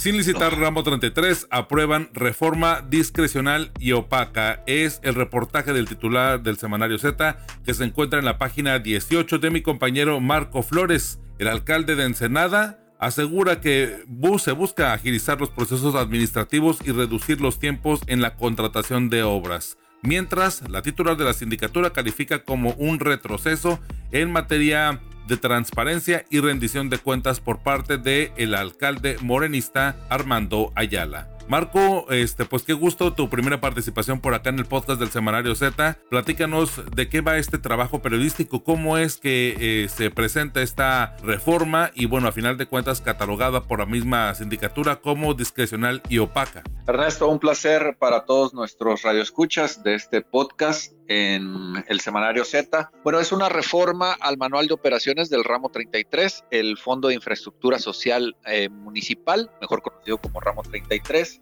Sin 0.01 0.17
licitar 0.17 0.57
ramo 0.57 0.81
33, 0.81 1.45
aprueban 1.51 2.09
reforma 2.15 2.81
discrecional 2.89 3.71
y 3.77 3.91
opaca. 3.91 4.63
Es 4.65 4.99
el 5.03 5.13
reportaje 5.13 5.73
del 5.73 5.87
titular 5.87 6.41
del 6.41 6.57
semanario 6.57 6.97
Z 6.97 7.37
que 7.63 7.75
se 7.75 7.83
encuentra 7.83 8.17
en 8.17 8.25
la 8.25 8.39
página 8.39 8.79
18 8.79 9.37
de 9.37 9.51
mi 9.51 9.61
compañero 9.61 10.19
Marco 10.19 10.63
Flores. 10.63 11.19
El 11.37 11.47
alcalde 11.47 11.95
de 11.95 12.05
Ensenada 12.05 12.79
asegura 12.97 13.61
que 13.61 14.03
se 14.39 14.51
busca 14.53 14.93
agilizar 14.93 15.39
los 15.39 15.51
procesos 15.51 15.93
administrativos 15.93 16.79
y 16.83 16.91
reducir 16.91 17.39
los 17.39 17.59
tiempos 17.59 18.01
en 18.07 18.21
la 18.21 18.33
contratación 18.33 19.11
de 19.11 19.21
obras. 19.21 19.77
Mientras, 20.01 20.67
la 20.67 20.81
titular 20.81 21.15
de 21.15 21.25
la 21.25 21.33
sindicatura 21.33 21.93
califica 21.93 22.43
como 22.43 22.71
un 22.71 22.99
retroceso 22.99 23.79
en 24.11 24.31
materia 24.31 24.99
de 25.27 25.37
transparencia 25.37 26.25
y 26.29 26.39
rendición 26.39 26.89
de 26.89 26.97
cuentas 26.97 27.39
por 27.39 27.59
parte 27.59 27.97
del 27.97 28.31
el 28.37 28.55
alcalde 28.55 29.17
morenista 29.21 29.95
Armando 30.09 30.71
Ayala. 30.75 31.31
Marco, 31.51 32.09
este, 32.11 32.45
pues 32.45 32.63
qué 32.63 32.71
gusto 32.71 33.11
tu 33.11 33.29
primera 33.29 33.59
participación 33.59 34.21
por 34.21 34.33
acá 34.33 34.51
en 34.51 34.59
el 34.59 34.65
podcast 34.65 35.01
del 35.01 35.09
Semanario 35.09 35.53
Z. 35.53 35.97
Platícanos 36.09 36.81
de 36.95 37.09
qué 37.09 37.19
va 37.19 37.37
este 37.37 37.57
trabajo 37.57 38.01
periodístico, 38.01 38.63
cómo 38.63 38.97
es 38.97 39.17
que 39.17 39.57
eh, 39.59 39.89
se 39.89 40.11
presenta 40.11 40.61
esta 40.61 41.17
reforma 41.23 41.91
y 41.93 42.05
bueno, 42.05 42.29
a 42.29 42.31
final 42.31 42.57
de 42.57 42.67
cuentas 42.67 43.01
catalogada 43.01 43.63
por 43.63 43.79
la 43.79 43.85
misma 43.85 44.33
sindicatura 44.33 45.01
como 45.01 45.33
discrecional 45.33 46.01
y 46.07 46.19
opaca. 46.19 46.63
Ernesto, 46.87 47.27
un 47.27 47.39
placer 47.39 47.97
para 47.99 48.23
todos 48.23 48.53
nuestros 48.53 49.01
radioescuchas 49.01 49.83
de 49.83 49.95
este 49.95 50.21
podcast 50.21 50.93
en 51.11 51.83
el 51.87 51.99
Semanario 51.99 52.45
Z. 52.45 52.89
Bueno, 53.03 53.19
es 53.19 53.33
una 53.33 53.49
reforma 53.49 54.13
al 54.13 54.37
manual 54.37 54.67
de 54.67 54.73
operaciones 54.73 55.29
del 55.29 55.43
ramo 55.43 55.69
33, 55.69 56.45
el 56.51 56.77
Fondo 56.77 57.09
de 57.09 57.15
Infraestructura 57.15 57.79
Social 57.79 58.37
eh, 58.45 58.69
Municipal, 58.69 59.51
mejor 59.59 59.81
conocido 59.81 60.17
como 60.19 60.39
ramo 60.39 60.63
33 60.63 61.41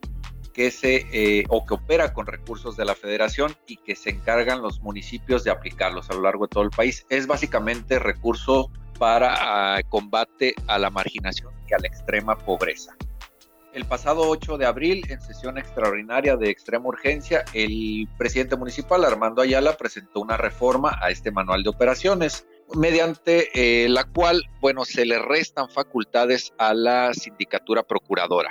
que 0.53 0.71
se 0.71 1.05
eh, 1.13 1.45
o 1.49 1.65
que 1.65 1.75
opera 1.75 2.11
con 2.11 2.25
recursos 2.25 2.75
de 2.75 2.83
la 2.83 2.95
federación 2.95 3.55
y 3.67 3.77
que 3.77 3.95
se 3.95 4.09
encargan 4.09 4.63
los 4.63 4.81
municipios 4.81 5.43
de 5.43 5.51
aplicarlos 5.51 6.09
a 6.09 6.15
lo 6.15 6.23
largo 6.23 6.47
de 6.47 6.49
todo 6.49 6.63
el 6.63 6.71
país. 6.71 7.05
Es 7.09 7.27
básicamente 7.27 7.99
recurso 7.99 8.71
para 8.97 9.35
ah, 9.75 9.81
combate 9.87 10.55
a 10.67 10.79
la 10.79 10.89
marginación 10.89 11.53
y 11.69 11.73
a 11.75 11.77
la 11.79 11.87
extrema 11.87 12.35
pobreza. 12.37 12.95
El 13.71 13.85
pasado 13.85 14.27
8 14.27 14.57
de 14.57 14.65
abril, 14.65 15.03
en 15.09 15.21
sesión 15.21 15.59
extraordinaria 15.59 16.35
de 16.35 16.49
extrema 16.49 16.87
urgencia, 16.87 17.45
el 17.53 18.07
presidente 18.17 18.55
municipal 18.55 19.05
Armando 19.05 19.43
Ayala 19.43 19.77
presentó 19.77 20.21
una 20.21 20.37
reforma 20.37 20.97
a 21.01 21.11
este 21.11 21.31
manual 21.31 21.61
de 21.61 21.69
operaciones, 21.69 22.47
mediante 22.75 23.49
eh, 23.53 23.87
la 23.87 24.05
cual, 24.05 24.43
bueno, 24.59 24.85
se 24.85 25.05
le 25.05 25.19
restan 25.19 25.69
facultades 25.69 26.51
a 26.57 26.73
la 26.73 27.13
sindicatura 27.13 27.83
procuradora 27.83 28.49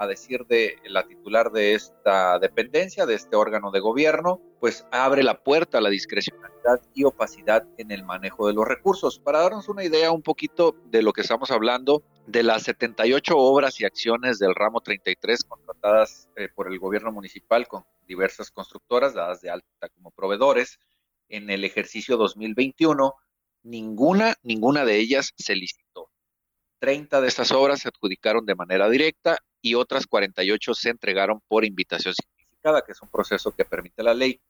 a 0.00 0.06
decir 0.06 0.46
de 0.46 0.76
la 0.84 1.06
titular 1.06 1.52
de 1.52 1.74
esta 1.74 2.38
dependencia, 2.38 3.04
de 3.04 3.14
este 3.14 3.36
órgano 3.36 3.70
de 3.70 3.80
gobierno, 3.80 4.40
pues 4.58 4.86
abre 4.90 5.22
la 5.22 5.42
puerta 5.42 5.76
a 5.76 5.82
la 5.82 5.90
discrecionalidad 5.90 6.80
y 6.94 7.04
opacidad 7.04 7.66
en 7.76 7.90
el 7.90 8.02
manejo 8.02 8.46
de 8.46 8.54
los 8.54 8.66
recursos. 8.66 9.18
Para 9.18 9.40
darnos 9.40 9.68
una 9.68 9.84
idea 9.84 10.10
un 10.10 10.22
poquito 10.22 10.74
de 10.86 11.02
lo 11.02 11.12
que 11.12 11.20
estamos 11.20 11.50
hablando, 11.50 12.02
de 12.30 12.44
las 12.44 12.62
78 12.62 13.36
obras 13.36 13.80
y 13.80 13.84
acciones 13.84 14.38
del 14.38 14.54
ramo 14.54 14.80
33 14.80 15.42
contratadas 15.44 16.28
eh, 16.36 16.48
por 16.54 16.68
el 16.70 16.78
gobierno 16.78 17.10
municipal 17.10 17.66
con 17.66 17.84
diversas 18.06 18.52
constructoras 18.52 19.14
dadas 19.14 19.40
de 19.40 19.50
alta 19.50 19.88
como 19.88 20.12
proveedores 20.12 20.78
en 21.28 21.50
el 21.50 21.64
ejercicio 21.64 22.16
2021, 22.16 23.14
ninguna, 23.64 24.36
ninguna 24.42 24.84
de 24.84 24.98
ellas 24.98 25.32
se 25.36 25.56
licitó. 25.56 26.10
30 26.78 27.20
de 27.20 27.28
estas 27.28 27.50
obras 27.50 27.80
se 27.80 27.88
adjudicaron 27.88 28.46
de 28.46 28.54
manera 28.54 28.88
directa 28.88 29.38
y 29.60 29.74
otras 29.74 30.06
48 30.06 30.74
se 30.74 30.90
entregaron 30.90 31.40
por 31.48 31.64
invitación 31.64 32.14
significada, 32.14 32.82
que 32.82 32.92
es 32.92 33.02
un 33.02 33.10
proceso 33.10 33.52
que 33.52 33.64
permite 33.64 34.04
la 34.04 34.14
ley, 34.14 34.40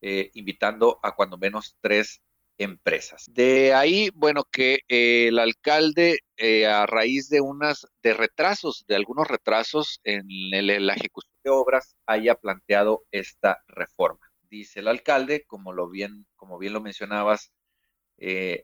eh, 0.00 0.30
invitando 0.34 1.00
a 1.02 1.14
cuando 1.16 1.36
menos 1.36 1.76
tres 1.80 2.20
empresas. 2.58 3.24
De 3.28 3.74
ahí, 3.74 4.10
bueno, 4.14 4.44
que 4.50 4.80
eh, 4.88 5.28
el 5.28 5.38
alcalde, 5.38 6.20
eh, 6.36 6.66
a 6.66 6.86
raíz 6.86 7.28
de 7.28 7.40
unas, 7.40 7.86
de 8.02 8.14
retrasos, 8.14 8.84
de 8.86 8.96
algunos 8.96 9.28
retrasos 9.28 10.00
en 10.04 10.24
la 10.50 10.94
ejecución 10.94 11.34
de 11.42 11.50
obras, 11.50 11.96
haya 12.06 12.34
planteado 12.34 13.04
esta 13.10 13.62
reforma. 13.66 14.26
Dice 14.48 14.80
el 14.80 14.88
alcalde, 14.88 15.44
como 15.46 15.72
bien, 15.88 16.26
como 16.36 16.58
bien 16.58 16.72
lo 16.72 16.80
mencionabas 16.80 17.52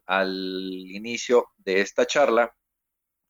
al 0.07 0.87
inicio 0.87 1.49
de 1.59 1.81
esta 1.81 2.07
charla, 2.07 2.55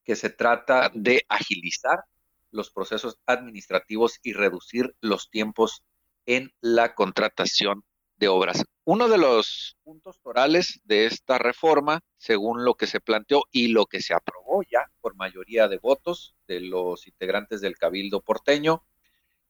que 0.05 0.15
se 0.17 0.31
trata 0.31 0.91
de 0.95 1.25
agilizar 1.29 2.05
los 2.51 2.71
procesos 2.71 3.19
administrativos 3.27 4.19
y 4.23 4.33
reducir 4.33 4.95
los 5.01 5.31
tiempos 5.31 5.83
en 6.27 6.53
la 6.61 6.95
contratación 6.95 7.85
de 8.21 8.29
obras. 8.29 8.65
Uno 8.85 9.09
de 9.09 9.19
los 9.19 9.77
puntos 9.83 10.21
torales 10.21 10.81
de 10.85 11.07
esta 11.07 11.39
reforma, 11.39 12.01
según 12.19 12.65
lo 12.65 12.75
que 12.75 12.87
se 12.87 13.01
planteó 13.01 13.45
y 13.51 13.69
lo 13.69 13.87
que 13.87 14.01
se 14.01 14.15
aprobó 14.15 14.63
ya 14.63 14.87
por 15.01 15.17
mayoría 15.17 15.67
de 15.67 15.79
votos 15.79 16.37
de 16.47 16.61
los 16.61 17.07
integrantes 17.09 17.61
del 17.61 17.77
Cabildo 17.77 18.21
porteño, 18.21 18.85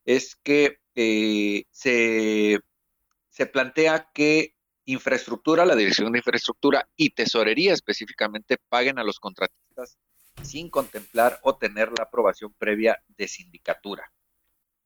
es 0.04 0.36
que 0.36 0.78
eh, 0.94 1.64
se, 1.70 2.60
se 3.28 3.46
plantea 3.46 4.08
que 4.14 4.54
infraestructura, 4.84 5.66
la 5.66 5.76
Dirección 5.76 6.12
de 6.12 6.18
Infraestructura 6.18 6.88
y 6.96 7.10
Tesorería 7.10 7.72
específicamente 7.72 8.56
paguen 8.68 8.98
a 8.98 9.04
los 9.04 9.18
contratistas 9.18 9.98
sin 10.42 10.70
contemplar 10.70 11.38
o 11.42 11.56
tener 11.56 11.90
la 11.96 12.04
aprobación 12.04 12.54
previa 12.54 12.98
de 13.08 13.28
sindicatura. 13.28 14.10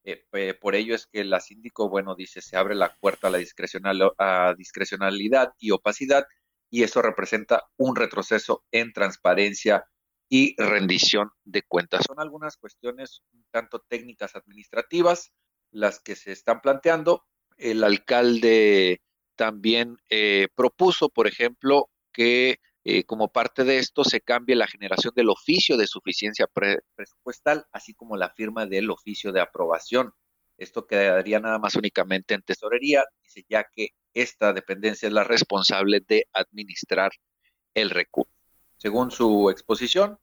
Eh, 0.04 0.54
por 0.60 0.74
ello 0.74 0.94
es 0.94 1.06
que 1.06 1.24
la 1.24 1.40
síndico, 1.40 1.88
bueno, 1.88 2.14
dice, 2.14 2.42
se 2.42 2.56
abre 2.56 2.74
la 2.74 2.94
puerta 2.94 3.28
a 3.28 3.30
la 3.30 3.38
discrecionalidad 3.38 5.54
y 5.58 5.70
opacidad 5.70 6.26
y 6.70 6.82
eso 6.82 7.00
representa 7.00 7.64
un 7.76 7.96
retroceso 7.96 8.64
en 8.70 8.92
transparencia 8.92 9.86
y 10.28 10.60
rendición 10.60 11.30
de 11.44 11.62
cuentas. 11.62 12.04
Son 12.06 12.20
algunas 12.20 12.56
cuestiones 12.56 13.22
un 13.32 13.44
tanto 13.50 13.84
técnicas 13.88 14.34
administrativas 14.34 15.32
las 15.70 16.00
que 16.00 16.16
se 16.16 16.32
están 16.32 16.60
planteando. 16.60 17.24
El 17.56 17.84
alcalde 17.84 19.00
también 19.36 19.96
eh, 20.10 20.48
propuso, 20.54 21.08
por 21.08 21.26
ejemplo, 21.26 21.88
que 22.12 22.58
eh, 22.84 23.04
como 23.04 23.32
parte 23.32 23.64
de 23.64 23.78
esto 23.78 24.04
se 24.04 24.20
cambie 24.20 24.54
la 24.56 24.66
generación 24.66 25.14
del 25.16 25.30
oficio 25.30 25.78
de 25.78 25.86
suficiencia 25.86 26.46
presupuestal, 26.94 27.64
así 27.72 27.94
como 27.94 28.16
la 28.18 28.28
firma 28.30 28.66
del 28.66 28.90
oficio 28.90 29.32
de 29.32 29.40
aprobación. 29.40 30.12
Esto 30.58 30.86
quedaría 30.86 31.40
nada 31.40 31.58
más 31.58 31.76
únicamente 31.76 32.34
en 32.34 32.42
tesorería, 32.42 33.04
ya 33.48 33.64
que 33.74 33.88
esta 34.12 34.52
dependencia 34.52 35.06
es 35.06 35.12
la 35.14 35.24
responsable 35.24 36.00
de 36.06 36.28
administrar 36.34 37.12
el 37.72 37.88
recurso. 37.88 38.30
Según 38.76 39.10
su 39.10 39.48
exposición, 39.50 40.18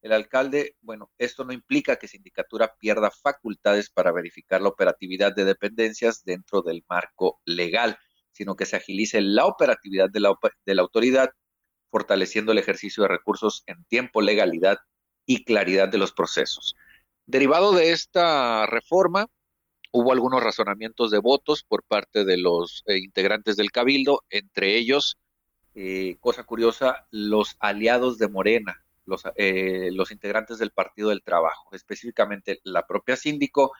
el 0.00 0.12
alcalde, 0.12 0.76
bueno, 0.82 1.10
esto 1.18 1.44
no 1.44 1.52
implica 1.52 1.96
que 1.96 2.06
Sindicatura 2.06 2.76
pierda 2.78 3.10
facultades 3.10 3.90
para 3.90 4.12
verificar 4.12 4.62
la 4.62 4.68
operatividad 4.68 5.34
de 5.34 5.44
dependencias 5.44 6.22
dentro 6.24 6.62
del 6.62 6.84
marco 6.88 7.40
legal, 7.44 7.98
sino 8.30 8.54
que 8.54 8.66
se 8.66 8.76
agilice 8.76 9.20
la 9.20 9.46
operatividad 9.46 10.08
de 10.08 10.20
la 10.20 10.82
autoridad 10.82 11.30
fortaleciendo 11.90 12.52
el 12.52 12.58
ejercicio 12.58 13.02
de 13.02 13.08
recursos 13.08 13.62
en 13.66 13.84
tiempo, 13.84 14.20
legalidad 14.20 14.78
y 15.24 15.44
claridad 15.44 15.88
de 15.88 15.98
los 15.98 16.12
procesos. 16.12 16.76
Derivado 17.26 17.72
de 17.72 17.90
esta 17.90 18.66
reforma, 18.66 19.26
hubo 19.90 20.12
algunos 20.12 20.42
razonamientos 20.42 21.10
de 21.10 21.18
votos 21.18 21.64
por 21.64 21.82
parte 21.82 22.24
de 22.24 22.36
los 22.36 22.84
eh, 22.86 22.98
integrantes 22.98 23.56
del 23.56 23.72
cabildo, 23.72 24.22
entre 24.30 24.76
ellos, 24.76 25.18
eh, 25.74 26.16
cosa 26.20 26.44
curiosa, 26.44 27.06
los 27.10 27.56
aliados 27.58 28.18
de 28.18 28.28
Morena, 28.28 28.84
eh, 29.36 29.90
los 29.92 30.10
integrantes 30.10 30.58
del 30.58 30.70
Partido 30.70 31.08
del 31.08 31.22
Trabajo, 31.22 31.74
específicamente 31.74 32.60
la 32.62 32.86
propia 32.86 33.16
síndico 33.16 33.72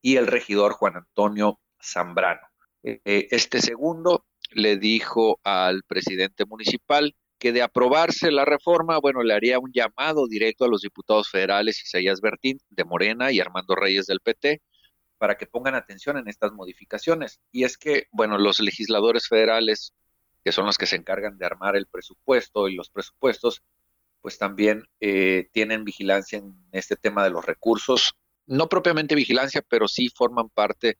y 0.00 0.16
el 0.16 0.26
regidor 0.26 0.72
Juan 0.72 0.96
Antonio 0.96 1.60
Zambrano. 1.80 2.46
este 2.82 3.60
segundo 3.60 4.24
le 4.50 4.76
dijo 4.76 5.40
al 5.44 5.82
presidente 5.84 6.44
municipal 6.44 7.14
que 7.42 7.50
de 7.50 7.62
aprobarse 7.62 8.30
la 8.30 8.44
reforma, 8.44 9.00
bueno, 9.00 9.24
le 9.24 9.34
haría 9.34 9.58
un 9.58 9.72
llamado 9.72 10.28
directo 10.28 10.64
a 10.64 10.68
los 10.68 10.82
diputados 10.82 11.28
federales 11.28 11.82
Isaías 11.82 12.20
Bertín 12.20 12.60
de 12.70 12.84
Morena 12.84 13.32
y 13.32 13.40
Armando 13.40 13.74
Reyes 13.74 14.06
del 14.06 14.20
PT 14.20 14.62
para 15.18 15.36
que 15.36 15.48
pongan 15.48 15.74
atención 15.74 16.16
en 16.16 16.28
estas 16.28 16.52
modificaciones. 16.52 17.40
Y 17.50 17.64
es 17.64 17.76
que, 17.76 18.06
bueno, 18.12 18.38
los 18.38 18.60
legisladores 18.60 19.26
federales, 19.26 19.92
que 20.44 20.52
son 20.52 20.66
los 20.66 20.78
que 20.78 20.86
se 20.86 20.94
encargan 20.94 21.36
de 21.36 21.44
armar 21.44 21.74
el 21.74 21.88
presupuesto 21.88 22.68
y 22.68 22.76
los 22.76 22.90
presupuestos, 22.90 23.64
pues 24.20 24.38
también 24.38 24.84
eh, 25.00 25.48
tienen 25.50 25.82
vigilancia 25.82 26.38
en 26.38 26.54
este 26.70 26.94
tema 26.94 27.24
de 27.24 27.30
los 27.30 27.44
recursos. 27.44 28.14
No 28.46 28.68
propiamente 28.68 29.16
vigilancia, 29.16 29.64
pero 29.68 29.88
sí 29.88 30.10
forman 30.14 30.48
parte 30.48 30.96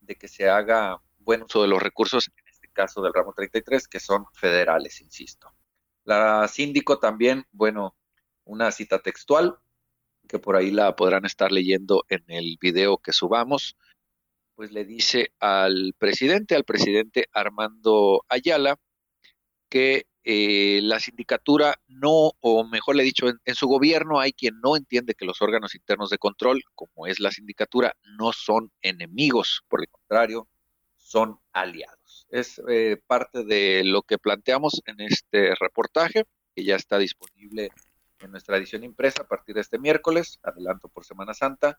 de 0.00 0.14
que 0.14 0.28
se 0.28 0.48
haga 0.48 1.02
buen 1.18 1.42
uso 1.42 1.60
de 1.60 1.68
los 1.68 1.82
recursos, 1.82 2.30
en 2.34 2.48
este 2.48 2.68
caso 2.68 3.02
del 3.02 3.12
ramo 3.12 3.34
33, 3.34 3.88
que 3.88 4.00
son 4.00 4.24
federales, 4.32 4.98
insisto. 5.02 5.52
La 6.04 6.48
síndico 6.48 6.98
también, 6.98 7.46
bueno, 7.52 7.96
una 8.44 8.72
cita 8.72 9.00
textual, 9.00 9.58
que 10.28 10.38
por 10.38 10.56
ahí 10.56 10.70
la 10.70 10.96
podrán 10.96 11.24
estar 11.24 11.52
leyendo 11.52 12.04
en 12.08 12.24
el 12.28 12.56
video 12.60 12.98
que 12.98 13.12
subamos, 13.12 13.76
pues 14.54 14.72
le 14.72 14.84
dice 14.84 15.32
al 15.40 15.94
presidente, 15.98 16.54
al 16.54 16.64
presidente 16.64 17.28
Armando 17.32 18.24
Ayala, 18.28 18.78
que 19.68 20.06
eh, 20.24 20.80
la 20.82 21.00
sindicatura 21.00 21.80
no, 21.88 22.32
o 22.40 22.64
mejor 22.64 22.96
le 22.96 23.02
he 23.02 23.06
dicho, 23.06 23.26
en, 23.28 23.54
su 23.54 23.66
gobierno 23.66 24.20
hay 24.20 24.32
quien 24.32 24.60
no 24.60 24.76
entiende 24.76 25.14
que 25.14 25.24
los 25.24 25.42
órganos 25.42 25.74
internos 25.74 26.10
de 26.10 26.18
control, 26.18 26.62
como 26.74 27.06
es 27.06 27.20
la 27.20 27.30
sindicatura, 27.30 27.94
no 28.18 28.32
son 28.32 28.70
enemigos, 28.82 29.62
por 29.68 29.80
el 29.80 29.88
contrario, 29.88 30.48
son 30.96 31.40
aliados 31.52 32.01
es 32.32 32.60
eh, 32.66 33.00
parte 33.06 33.44
de 33.44 33.84
lo 33.84 34.02
que 34.02 34.18
planteamos 34.18 34.82
en 34.86 35.00
este 35.00 35.54
reportaje, 35.54 36.24
que 36.56 36.64
ya 36.64 36.76
está 36.76 36.98
disponible 36.98 37.70
en 38.20 38.30
nuestra 38.30 38.56
edición 38.56 38.84
impresa 38.84 39.22
a 39.22 39.28
partir 39.28 39.54
de 39.54 39.60
este 39.60 39.78
miércoles, 39.78 40.40
adelanto 40.42 40.88
por 40.88 41.04
Semana 41.04 41.34
Santa, 41.34 41.78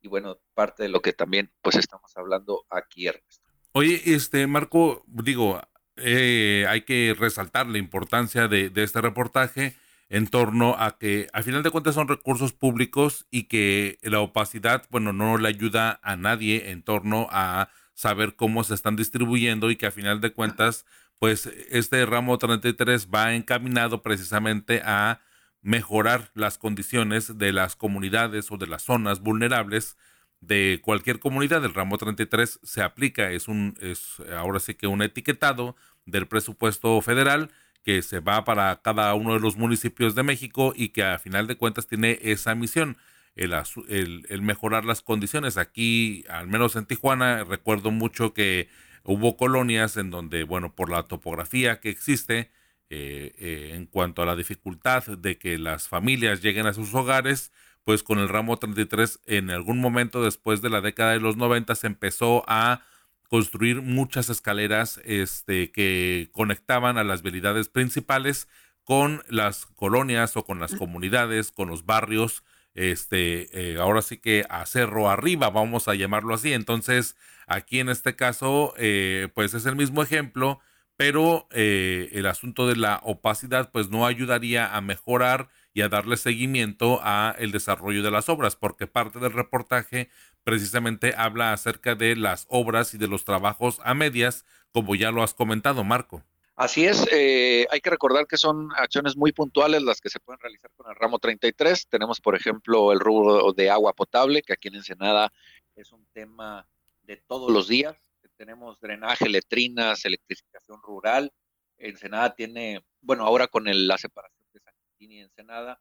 y 0.00 0.08
bueno, 0.08 0.38
parte 0.54 0.84
de 0.84 0.88
lo 0.88 1.00
que 1.00 1.12
también 1.12 1.52
pues 1.60 1.76
estamos 1.76 2.16
hablando 2.16 2.64
aquí, 2.70 3.06
Ernesto. 3.06 3.50
Oye, 3.72 4.00
este 4.06 4.46
Marco, 4.46 5.04
digo, 5.06 5.60
eh, 5.96 6.64
hay 6.68 6.82
que 6.82 7.14
resaltar 7.16 7.66
la 7.66 7.78
importancia 7.78 8.48
de, 8.48 8.70
de 8.70 8.82
este 8.82 9.00
reportaje 9.02 9.76
en 10.08 10.26
torno 10.26 10.74
a 10.78 10.98
que 10.98 11.28
al 11.32 11.44
final 11.44 11.62
de 11.62 11.70
cuentas 11.70 11.94
son 11.94 12.08
recursos 12.08 12.52
públicos 12.52 13.26
y 13.30 13.44
que 13.44 13.98
la 14.02 14.20
opacidad, 14.20 14.86
bueno, 14.90 15.12
no 15.12 15.36
le 15.36 15.48
ayuda 15.48 16.00
a 16.02 16.16
nadie 16.16 16.70
en 16.70 16.82
torno 16.82 17.28
a 17.30 17.68
saber 17.94 18.36
cómo 18.36 18.64
se 18.64 18.74
están 18.74 18.96
distribuyendo 18.96 19.70
y 19.70 19.76
que 19.76 19.86
a 19.86 19.90
final 19.90 20.20
de 20.20 20.32
cuentas, 20.32 20.86
pues 21.18 21.46
este 21.70 22.04
ramo 22.06 22.38
33 22.38 23.08
va 23.08 23.34
encaminado 23.34 24.02
precisamente 24.02 24.82
a 24.84 25.20
mejorar 25.60 26.30
las 26.34 26.58
condiciones 26.58 27.38
de 27.38 27.52
las 27.52 27.76
comunidades 27.76 28.50
o 28.50 28.56
de 28.56 28.66
las 28.66 28.82
zonas 28.82 29.20
vulnerables 29.20 29.96
de 30.40 30.80
cualquier 30.82 31.20
comunidad. 31.20 31.64
El 31.64 31.74
ramo 31.74 31.96
33 31.96 32.60
se 32.62 32.82
aplica, 32.82 33.30
es 33.30 33.48
un, 33.48 33.74
es 33.80 34.16
ahora 34.36 34.58
sí 34.58 34.74
que 34.74 34.88
un 34.88 35.02
etiquetado 35.02 35.76
del 36.04 36.26
presupuesto 36.26 37.00
federal 37.00 37.50
que 37.84 38.02
se 38.02 38.20
va 38.20 38.44
para 38.44 38.80
cada 38.82 39.14
uno 39.14 39.34
de 39.34 39.40
los 39.40 39.56
municipios 39.56 40.14
de 40.14 40.22
México 40.22 40.72
y 40.76 40.90
que 40.90 41.04
a 41.04 41.18
final 41.18 41.46
de 41.46 41.56
cuentas 41.56 41.86
tiene 41.86 42.18
esa 42.22 42.54
misión, 42.54 42.96
el, 43.36 44.26
el, 44.28 44.42
mejorar 44.42 44.84
las 44.84 45.02
condiciones. 45.02 45.56
Aquí, 45.56 46.24
al 46.28 46.48
menos 46.48 46.76
en 46.76 46.86
Tijuana, 46.86 47.44
recuerdo 47.44 47.90
mucho 47.90 48.34
que 48.34 48.68
hubo 49.04 49.36
colonias 49.36 49.96
en 49.96 50.10
donde, 50.10 50.44
bueno, 50.44 50.74
por 50.74 50.90
la 50.90 51.04
topografía 51.04 51.80
que 51.80 51.90
existe, 51.90 52.50
eh, 52.94 53.32
eh, 53.38 53.70
en 53.74 53.86
cuanto 53.86 54.20
a 54.20 54.26
la 54.26 54.36
dificultad 54.36 55.04
de 55.06 55.38
que 55.38 55.56
las 55.56 55.88
familias 55.88 56.42
lleguen 56.42 56.66
a 56.66 56.74
sus 56.74 56.94
hogares, 56.94 57.50
pues 57.84 58.02
con 58.02 58.18
el 58.18 58.28
ramo 58.28 58.58
33 58.58 59.20
en 59.24 59.50
algún 59.50 59.80
momento 59.80 60.22
después 60.22 60.60
de 60.60 60.68
la 60.68 60.82
década 60.82 61.12
de 61.12 61.20
los 61.20 61.38
90 61.38 61.74
se 61.74 61.86
empezó 61.86 62.44
a 62.46 62.82
construir 63.28 63.80
muchas 63.80 64.28
escaleras 64.28 65.00
este, 65.04 65.72
que 65.72 66.28
conectaban 66.32 66.98
a 66.98 67.02
las 67.02 67.22
vialidades 67.22 67.70
principales 67.70 68.46
con 68.84 69.22
las 69.26 69.64
colonias 69.64 70.36
o 70.36 70.44
con 70.44 70.60
las 70.60 70.74
comunidades, 70.74 71.50
con 71.50 71.68
los 71.68 71.86
barrios, 71.86 72.44
este, 72.74 73.72
eh, 73.72 73.78
ahora 73.78 74.02
sí 74.02 74.18
que 74.18 74.44
a 74.48 74.66
cerro 74.66 75.10
arriba, 75.10 75.50
vamos 75.50 75.88
a 75.88 75.94
llamarlo 75.94 76.34
así. 76.34 76.52
Entonces, 76.52 77.16
aquí 77.46 77.80
en 77.80 77.88
este 77.88 78.16
caso, 78.16 78.74
eh, 78.76 79.28
pues 79.34 79.54
es 79.54 79.66
el 79.66 79.76
mismo 79.76 80.02
ejemplo, 80.02 80.60
pero 80.96 81.48
eh, 81.50 82.10
el 82.12 82.26
asunto 82.26 82.66
de 82.66 82.76
la 82.76 83.00
opacidad, 83.02 83.70
pues 83.72 83.90
no 83.90 84.06
ayudaría 84.06 84.74
a 84.74 84.80
mejorar 84.80 85.48
y 85.74 85.82
a 85.82 85.88
darle 85.88 86.16
seguimiento 86.16 87.00
a 87.02 87.34
el 87.38 87.50
desarrollo 87.50 88.02
de 88.02 88.10
las 88.10 88.28
obras, 88.28 88.56
porque 88.56 88.86
parte 88.86 89.18
del 89.18 89.32
reportaje 89.32 90.10
precisamente 90.44 91.14
habla 91.16 91.52
acerca 91.52 91.94
de 91.94 92.16
las 92.16 92.46
obras 92.48 92.94
y 92.94 92.98
de 92.98 93.08
los 93.08 93.24
trabajos 93.24 93.80
a 93.84 93.94
medias, 93.94 94.44
como 94.72 94.94
ya 94.94 95.10
lo 95.10 95.22
has 95.22 95.34
comentado, 95.34 95.84
Marco. 95.84 96.22
Así 96.54 96.84
es, 96.84 97.06
eh, 97.10 97.66
hay 97.70 97.80
que 97.80 97.88
recordar 97.88 98.26
que 98.26 98.36
son 98.36 98.68
acciones 98.76 99.16
muy 99.16 99.32
puntuales 99.32 99.82
las 99.82 100.00
que 100.00 100.10
se 100.10 100.20
pueden 100.20 100.38
realizar 100.38 100.70
con 100.76 100.88
el 100.90 100.96
ramo 100.96 101.18
33. 101.18 101.88
Tenemos, 101.88 102.20
por 102.20 102.36
ejemplo, 102.36 102.92
el 102.92 103.00
rubro 103.00 103.52
de 103.54 103.70
agua 103.70 103.94
potable, 103.94 104.42
que 104.42 104.52
aquí 104.52 104.68
en 104.68 104.76
Ensenada 104.76 105.32
es 105.76 105.92
un 105.92 106.06
tema 106.12 106.68
de 107.02 107.16
todos 107.16 107.50
los 107.50 107.68
días. 107.68 107.96
Tenemos 108.36 108.78
drenaje, 108.80 109.30
letrinas, 109.30 110.04
electrificación 110.04 110.82
rural. 110.82 111.32
Ensenada 111.78 112.34
tiene, 112.34 112.84
bueno, 113.00 113.24
ahora 113.24 113.48
con 113.48 113.64
la 113.66 113.96
separación 113.96 114.46
de 114.52 114.60
San 114.60 114.74
Quintín 114.98 115.12
y 115.12 115.20
Ensenada, 115.20 115.80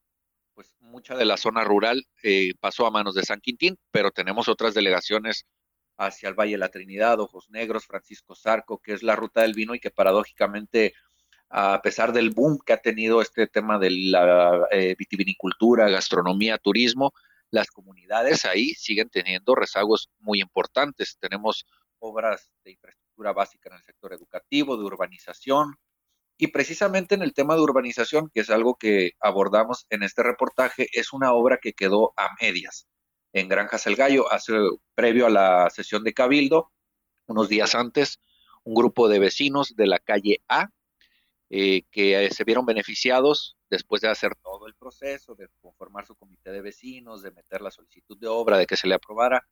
pues 0.53 0.73
mucha 0.79 1.15
de 1.15 1.25
la 1.25 1.37
zona 1.37 1.63
rural 1.63 2.07
eh, 2.23 2.53
pasó 2.59 2.85
a 2.85 2.91
manos 2.91 3.13
de 3.15 3.23
San 3.23 3.41
Quintín, 3.41 3.77
pero 3.91 4.11
tenemos 4.11 4.47
otras 4.47 4.73
delegaciones 4.73 5.45
hacia 5.97 6.29
el 6.29 6.35
Valle 6.35 6.53
de 6.53 6.57
la 6.57 6.69
Trinidad, 6.69 7.19
Ojos 7.19 7.49
Negros, 7.49 7.85
Francisco 7.85 8.35
Zarco, 8.35 8.79
que 8.79 8.93
es 8.93 9.03
la 9.03 9.15
ruta 9.15 9.41
del 9.41 9.53
vino 9.53 9.75
y 9.75 9.79
que 9.79 9.91
paradójicamente, 9.91 10.93
a 11.49 11.81
pesar 11.81 12.13
del 12.13 12.31
boom 12.31 12.59
que 12.65 12.73
ha 12.73 12.81
tenido 12.81 13.21
este 13.21 13.47
tema 13.47 13.77
de 13.77 13.91
la 13.91 14.67
eh, 14.71 14.95
vitivinicultura, 14.97 15.89
gastronomía, 15.89 16.57
turismo, 16.57 17.13
las 17.51 17.69
comunidades 17.69 18.45
ahí 18.45 18.69
siguen 18.73 19.09
teniendo 19.09 19.55
rezagos 19.55 20.09
muy 20.19 20.39
importantes. 20.41 21.17
Tenemos 21.19 21.65
obras 21.99 22.51
de 22.63 22.71
infraestructura 22.71 23.33
básica 23.33 23.69
en 23.69 23.75
el 23.75 23.83
sector 23.83 24.13
educativo, 24.13 24.77
de 24.77 24.83
urbanización, 24.83 25.75
y 26.37 26.47
precisamente 26.47 27.13
en 27.13 27.21
el 27.21 27.33
tema 27.33 27.55
de 27.55 27.61
urbanización, 27.61 28.31
que 28.33 28.39
es 28.39 28.49
algo 28.49 28.75
que 28.75 29.11
abordamos 29.19 29.85
en 29.89 30.01
este 30.01 30.23
reportaje, 30.23 30.87
es 30.93 31.13
una 31.13 31.33
obra 31.33 31.59
que 31.61 31.73
quedó 31.73 32.13
a 32.17 32.29
medias 32.41 32.87
en 33.33 33.47
Granjas 33.47 33.87
El 33.87 33.95
Gallo, 33.95 34.25
previo 34.95 35.25
a 35.27 35.29
la 35.29 35.69
sesión 35.69 36.03
de 36.03 36.13
Cabildo, 36.13 36.71
unos 37.27 37.49
días 37.49 37.75
antes, 37.75 38.19
un 38.63 38.73
grupo 38.75 39.07
de 39.07 39.19
vecinos 39.19 39.75
de 39.75 39.87
la 39.87 39.99
calle 39.99 40.41
A, 40.47 40.69
eh, 41.49 41.83
que 41.91 42.29
se 42.31 42.43
vieron 42.43 42.65
beneficiados 42.65 43.57
después 43.69 44.01
de 44.01 44.09
hacer 44.09 44.35
todo 44.35 44.67
el 44.67 44.75
proceso, 44.75 45.35
de 45.35 45.49
conformar 45.61 46.05
su 46.05 46.15
comité 46.15 46.51
de 46.51 46.61
vecinos, 46.61 47.21
de 47.21 47.31
meter 47.31 47.61
la 47.61 47.71
solicitud 47.71 48.17
de 48.17 48.27
obra, 48.27 48.57
de 48.57 48.65
que 48.65 48.77
se 48.77 48.87
le 48.87 48.95
aprobara. 48.95 49.45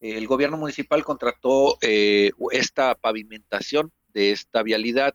El 0.00 0.26
gobierno 0.26 0.56
municipal 0.56 1.04
contrató 1.04 1.78
eh, 1.80 2.32
esta 2.50 2.94
pavimentación 2.94 3.92
de 4.08 4.32
esta 4.32 4.62
vialidad 4.62 5.14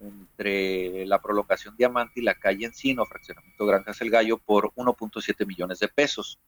entre 0.00 1.06
la 1.06 1.20
prolongación 1.20 1.76
Diamante 1.76 2.20
y 2.20 2.24
la 2.24 2.34
calle 2.34 2.66
Encino, 2.66 3.04
fraccionamiento 3.06 3.66
Granjas 3.66 4.00
El 4.00 4.10
Gallo, 4.10 4.38
por 4.38 4.72
1.7 4.74 5.46
millones 5.46 5.78
de 5.78 5.88
pesos. 5.88 6.38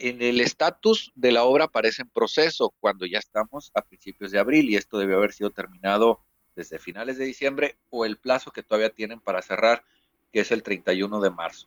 En 0.00 0.22
el 0.22 0.40
estatus 0.40 1.10
de 1.16 1.32
la 1.32 1.42
obra 1.42 1.64
aparece 1.64 2.02
en 2.02 2.08
proceso 2.08 2.72
cuando 2.78 3.04
ya 3.04 3.18
estamos 3.18 3.72
a 3.74 3.82
principios 3.82 4.30
de 4.30 4.38
abril 4.38 4.70
y 4.70 4.76
esto 4.76 4.96
debe 4.96 5.14
haber 5.14 5.32
sido 5.32 5.50
terminado 5.50 6.20
desde 6.54 6.78
finales 6.78 7.18
de 7.18 7.24
diciembre 7.24 7.76
o 7.90 8.04
el 8.04 8.16
plazo 8.16 8.52
que 8.52 8.62
todavía 8.62 8.90
tienen 8.90 9.18
para 9.18 9.42
cerrar, 9.42 9.84
que 10.32 10.40
es 10.40 10.52
el 10.52 10.62
31 10.62 11.20
de 11.20 11.30
marzo. 11.30 11.66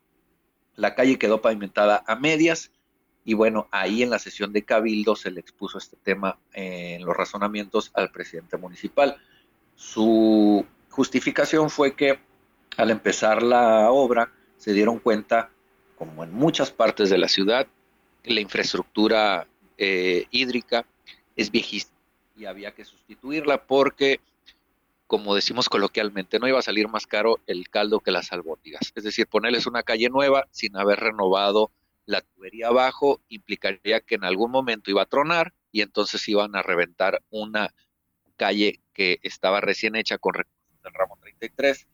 La 0.76 0.96
calle 0.96 1.20
quedó 1.20 1.42
pavimentada 1.42 2.06
a 2.08 2.16
medias 2.16 2.72
y 3.26 3.34
bueno, 3.34 3.68
ahí 3.70 4.02
en 4.02 4.10
la 4.10 4.18
sesión 4.18 4.54
de 4.54 4.64
Cabildo 4.64 5.18
se 5.18 5.30
le 5.30 5.42
expuso 5.42 5.78
este 5.78 5.98
tema 5.98 6.40
en 6.54 7.06
los 7.06 7.16
razonamientos 7.16 7.92
al 7.94 8.12
presidente 8.12 8.56
municipal. 8.56 9.18
Su 9.76 10.66
justificación 10.90 11.70
fue 11.70 11.96
que 11.96 12.20
al 12.78 12.92
empezar 12.92 13.44
la 13.44 13.92
obra 13.92 14.32
se 14.56 14.72
dieron 14.72 15.00
cuenta, 15.00 15.52
como 15.98 16.24
en 16.24 16.34
muchas 16.34 16.72
partes 16.72 17.10
de 17.10 17.18
la 17.18 17.28
ciudad, 17.28 17.68
la 18.24 18.40
infraestructura 18.40 19.48
eh, 19.78 20.26
hídrica 20.32 20.86
es 21.36 21.52
viejísima 21.52 21.98
y 22.36 22.46
había 22.46 22.74
que 22.74 22.86
sustituirla 22.86 23.66
porque, 23.66 24.20
como 25.08 25.36
decimos 25.36 25.70
coloquialmente, 25.70 26.40
no 26.40 26.48
iba 26.48 26.60
a 26.60 26.64
salir 26.64 26.88
más 26.88 27.08
caro 27.08 27.40
el 27.48 27.70
caldo 27.70 28.00
que 28.00 28.12
las 28.12 28.32
albóndigas. 28.32 28.92
Es 28.96 29.04
decir, 29.04 29.28
ponerles 29.28 29.68
una 29.68 29.84
calle 29.84 30.10
nueva 30.10 30.48
sin 30.52 30.76
haber 30.78 31.00
renovado 31.00 31.72
la 32.06 32.22
tubería 32.22 32.68
abajo 32.68 33.22
implicaría 33.30 34.02
que 34.02 34.16
en 34.16 34.24
algún 34.24 34.52
momento 34.52 34.90
iba 34.90 35.04
a 35.04 35.08
tronar 35.08 35.54
y 35.72 35.82
entonces 35.82 36.28
iban 36.28 36.56
a 36.56 36.64
reventar 36.64 37.22
una 37.30 37.74
calle 38.36 38.82
que 38.94 39.20
estaba 39.22 39.62
recién 39.62 39.96
hecha 39.96 40.18
con 40.18 40.34
recursos 40.34 40.82
del 40.84 40.94
ramo 40.94 41.18
33 41.22 41.88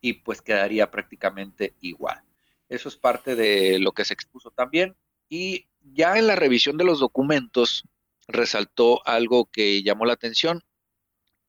y 0.00 0.14
pues 0.14 0.42
quedaría 0.42 0.90
prácticamente 0.90 1.74
igual. 1.80 2.22
Eso 2.68 2.88
es 2.88 2.96
parte 2.96 3.36
de 3.36 3.78
lo 3.78 3.92
que 3.92 4.04
se 4.04 4.14
expuso 4.14 4.50
también 4.50 4.96
y 5.34 5.66
ya 5.80 6.16
en 6.16 6.28
la 6.28 6.36
revisión 6.36 6.76
de 6.76 6.84
los 6.84 7.00
documentos 7.00 7.82
resaltó 8.28 9.04
algo 9.04 9.46
que 9.46 9.82
llamó 9.82 10.04
la 10.04 10.12
atención 10.12 10.62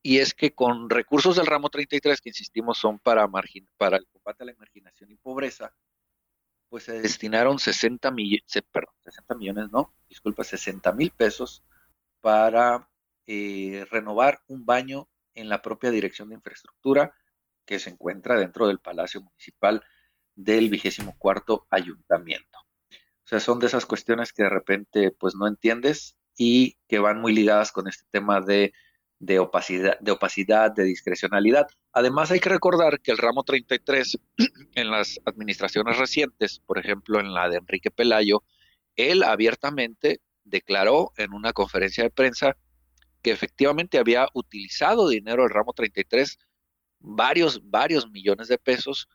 y 0.02 0.18
es 0.18 0.34
que 0.34 0.52
con 0.56 0.90
recursos 0.90 1.36
del 1.36 1.46
ramo 1.46 1.70
33 1.70 2.20
que 2.20 2.30
insistimos 2.30 2.78
son 2.78 2.98
para, 2.98 3.22
el 3.22 4.06
combate 4.08 4.42
a 4.42 4.46
la 4.46 4.54
marginación 4.58 5.12
y 5.12 5.14
pobreza, 5.14 5.72
pues 6.68 6.82
se 6.82 7.00
destinaron 7.00 7.60
60 7.60 8.10
millones, 8.10 8.44
perdón, 8.72 8.92
60 9.04 9.34
millones, 9.36 9.70
no, 9.70 9.94
disculpa, 10.08 10.42
60 10.42 10.90
mil 10.92 11.12
pesos 11.12 11.62
para 12.20 12.90
eh, 13.24 13.86
renovar 13.88 14.42
un 14.48 14.66
baño 14.66 15.08
en 15.32 15.48
la 15.48 15.62
propia 15.62 15.92
Dirección 15.92 16.30
de 16.30 16.34
Infraestructura 16.34 17.14
que 17.64 17.78
se 17.78 17.90
encuentra 17.90 18.36
dentro 18.36 18.66
del 18.66 18.80
Palacio 18.80 19.20
Municipal 19.20 19.84
del 20.34 20.70
vigésimo 20.70 21.16
cuarto 21.18 21.68
ayuntamiento. 21.70 22.55
O 23.26 23.28
sea, 23.28 23.40
son 23.40 23.58
de 23.58 23.66
esas 23.66 23.86
cuestiones 23.86 24.32
que 24.32 24.44
de 24.44 24.50
repente 24.50 25.10
pues 25.10 25.34
no 25.34 25.48
entiendes 25.48 26.16
y 26.38 26.76
que 26.86 27.00
van 27.00 27.20
muy 27.20 27.34
ligadas 27.34 27.72
con 27.72 27.88
este 27.88 28.04
tema 28.12 28.40
de, 28.40 28.72
de, 29.18 29.40
opacidad, 29.40 29.98
de 29.98 30.12
opacidad, 30.12 30.70
de 30.70 30.84
discrecionalidad. 30.84 31.66
Además 31.92 32.30
hay 32.30 32.38
que 32.38 32.50
recordar 32.50 33.00
que 33.00 33.10
el 33.10 33.18
ramo 33.18 33.42
33 33.42 34.16
en 34.76 34.90
las 34.92 35.18
administraciones 35.24 35.98
recientes, 35.98 36.60
por 36.60 36.78
ejemplo 36.78 37.18
en 37.18 37.34
la 37.34 37.48
de 37.48 37.56
Enrique 37.56 37.90
Pelayo, 37.90 38.44
él 38.94 39.24
abiertamente 39.24 40.20
declaró 40.44 41.12
en 41.16 41.32
una 41.32 41.52
conferencia 41.52 42.04
de 42.04 42.10
prensa 42.10 42.56
que 43.22 43.32
efectivamente 43.32 43.98
había 43.98 44.28
utilizado 44.34 45.08
dinero 45.08 45.42
del 45.42 45.50
ramo 45.50 45.72
33, 45.72 46.38
varios, 47.00 47.68
varios 47.68 48.08
millones 48.08 48.46
de 48.46 48.58
pesos 48.58 49.08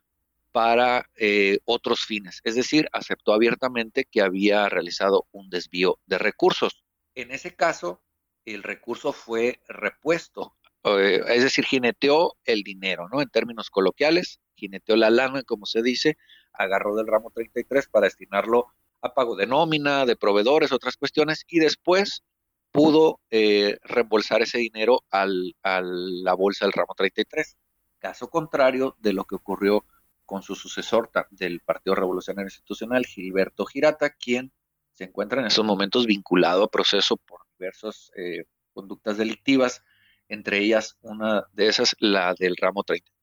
para 0.51 1.09
eh, 1.15 1.59
otros 1.65 2.05
fines. 2.05 2.41
Es 2.43 2.55
decir, 2.55 2.87
aceptó 2.91 3.33
abiertamente 3.33 4.05
que 4.05 4.21
había 4.21 4.67
realizado 4.69 5.27
un 5.31 5.49
desvío 5.49 5.99
de 6.05 6.17
recursos. 6.17 6.83
En 7.15 7.31
ese 7.31 7.55
caso, 7.55 8.01
el 8.45 8.63
recurso 8.63 9.13
fue 9.13 9.61
repuesto, 9.67 10.55
eh, 10.83 11.21
es 11.27 11.43
decir, 11.43 11.65
jineteó 11.65 12.35
el 12.45 12.63
dinero, 12.63 13.07
¿no? 13.11 13.21
En 13.21 13.29
términos 13.29 13.69
coloquiales, 13.69 14.39
jineteó 14.55 14.95
la 14.95 15.09
lana, 15.09 15.43
como 15.43 15.65
se 15.65 15.81
dice, 15.81 16.17
agarró 16.53 16.95
del 16.95 17.07
ramo 17.07 17.31
33 17.31 17.87
para 17.87 18.07
destinarlo 18.07 18.67
a 19.01 19.13
pago 19.13 19.35
de 19.35 19.47
nómina, 19.47 20.05
de 20.05 20.15
proveedores, 20.15 20.71
otras 20.71 20.97
cuestiones, 20.97 21.43
y 21.47 21.59
después 21.59 22.23
pudo 22.71 23.19
eh, 23.29 23.77
reembolsar 23.83 24.41
ese 24.41 24.57
dinero 24.57 25.03
al, 25.09 25.55
a 25.63 25.81
la 25.83 26.33
bolsa 26.33 26.65
del 26.65 26.73
ramo 26.73 26.93
33. 26.95 27.57
Caso 27.99 28.29
contrario 28.29 28.95
de 28.99 29.13
lo 29.13 29.25
que 29.25 29.35
ocurrió 29.35 29.85
con 30.31 30.43
su 30.43 30.55
sucesor 30.55 31.11
del 31.29 31.59
Partido 31.59 31.93
Revolucionario 31.93 32.47
Institucional, 32.47 33.05
Gilberto 33.05 33.65
Girata, 33.65 34.11
quien 34.11 34.53
se 34.93 35.03
encuentra 35.03 35.41
en 35.41 35.47
estos 35.47 35.65
momentos 35.65 36.05
vinculado 36.05 36.63
a 36.63 36.71
proceso 36.71 37.17
por 37.17 37.41
diversas 37.59 38.13
eh, 38.15 38.45
conductas 38.71 39.17
delictivas, 39.17 39.83
entre 40.29 40.59
ellas 40.59 40.97
una 41.01 41.43
de 41.51 41.67
esas, 41.67 41.97
la 41.99 42.33
del 42.33 42.55
ramo 42.55 42.85
33. 42.85 43.13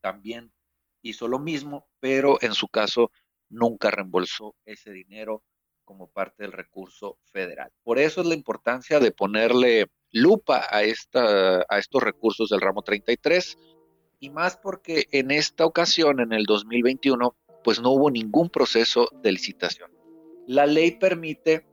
También 0.00 0.50
hizo 1.02 1.28
lo 1.28 1.38
mismo, 1.38 1.90
pero 2.00 2.38
en 2.40 2.54
su 2.54 2.68
caso 2.68 3.10
nunca 3.50 3.90
reembolsó 3.90 4.56
ese 4.64 4.92
dinero 4.92 5.44
como 5.84 6.08
parte 6.08 6.44
del 6.44 6.52
recurso 6.52 7.18
federal. 7.24 7.70
Por 7.82 7.98
eso 7.98 8.22
es 8.22 8.26
la 8.28 8.34
importancia 8.34 8.98
de 8.98 9.12
ponerle 9.12 9.90
lupa 10.10 10.66
a 10.70 10.84
estos 10.84 12.02
recursos 12.02 12.48
del 12.48 12.62
ramo 12.62 12.80
33 12.80 13.58
y 14.20 14.30
más 14.30 14.56
porque 14.56 15.06
en 15.12 15.30
esta 15.30 15.66
ocasión, 15.66 16.20
en 16.20 16.32
el 16.32 16.44
2021, 16.44 17.34
pues 17.62 17.80
no 17.80 17.90
hubo 17.90 18.10
ningún 18.10 18.48
proceso 18.48 19.08
de 19.22 19.32
licitación. 19.32 19.90
La 20.46 20.66
ley 20.66 20.92
permite 20.92 21.66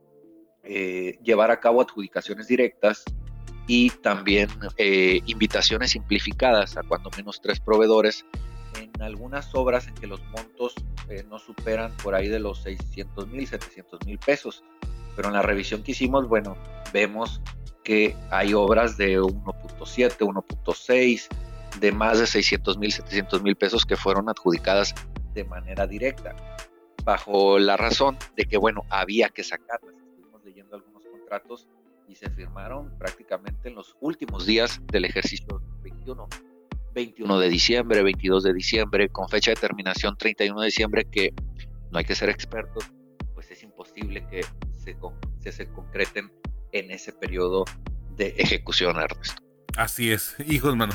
eh, 0.62 1.18
llevar 1.22 1.50
a 1.50 1.60
cabo 1.60 1.80
adjudicaciones 1.80 2.48
directas 2.48 3.04
y 3.66 3.90
también 3.90 4.48
eh, 4.76 5.20
invitaciones 5.26 5.92
simplificadas 5.92 6.76
a 6.76 6.82
cuando 6.82 7.10
menos 7.16 7.40
tres 7.40 7.60
proveedores 7.60 8.26
en 8.80 9.02
algunas 9.02 9.54
obras 9.54 9.86
en 9.86 9.94
que 9.94 10.06
los 10.06 10.22
montos 10.24 10.74
eh, 11.08 11.24
no 11.28 11.38
superan 11.38 11.96
por 12.02 12.14
ahí 12.14 12.28
de 12.28 12.40
los 12.40 12.62
600 12.62 13.28
mil, 13.28 13.46
700 13.46 14.04
mil 14.04 14.18
pesos. 14.18 14.64
Pero 15.16 15.28
en 15.28 15.34
la 15.34 15.42
revisión 15.42 15.82
que 15.82 15.92
hicimos, 15.92 16.28
bueno, 16.28 16.56
vemos 16.92 17.40
que 17.84 18.16
hay 18.30 18.54
obras 18.54 18.96
de 18.96 19.20
1.7, 19.20 20.18
1.6, 20.18 21.28
de 21.80 21.92
más 21.92 22.18
de 22.18 22.26
600 22.26 22.78
mil, 22.78 22.92
700 22.92 23.42
mil 23.42 23.56
pesos 23.56 23.84
que 23.84 23.96
fueron 23.96 24.28
adjudicadas 24.28 24.94
de 25.34 25.44
manera 25.44 25.86
directa, 25.86 26.34
bajo 27.04 27.58
la 27.58 27.76
razón 27.76 28.16
de 28.36 28.44
que, 28.44 28.56
bueno, 28.56 28.82
había 28.90 29.28
que 29.28 29.42
sacarlas. 29.42 29.94
Estuvimos 29.96 30.44
leyendo 30.44 30.76
algunos 30.76 31.04
contratos 31.06 31.68
y 32.08 32.14
se 32.14 32.30
firmaron 32.30 32.96
prácticamente 32.98 33.68
en 33.68 33.74
los 33.74 33.96
últimos 34.00 34.46
días 34.46 34.80
del 34.92 35.04
ejercicio 35.04 35.60
21. 35.82 36.28
21 36.94 37.38
de 37.40 37.48
diciembre, 37.48 38.02
22 38.04 38.44
de 38.44 38.52
diciembre, 38.52 39.08
con 39.08 39.28
fecha 39.28 39.50
de 39.50 39.56
terminación 39.56 40.16
31 40.16 40.60
de 40.60 40.66
diciembre, 40.66 41.04
que 41.10 41.34
no 41.90 41.98
hay 41.98 42.04
que 42.04 42.14
ser 42.14 42.28
expertos, 42.28 42.84
pues 43.34 43.50
es 43.50 43.62
imposible 43.64 44.24
que 44.28 44.42
se, 44.72 44.96
se, 45.40 45.52
se 45.52 45.66
concreten 45.72 46.32
en 46.70 46.92
ese 46.92 47.12
periodo 47.12 47.64
de 48.16 48.28
ejecución, 48.38 48.96
Ernesto. 48.96 49.42
Así 49.76 50.12
es, 50.12 50.36
hijos, 50.46 50.76
mano. 50.76 50.92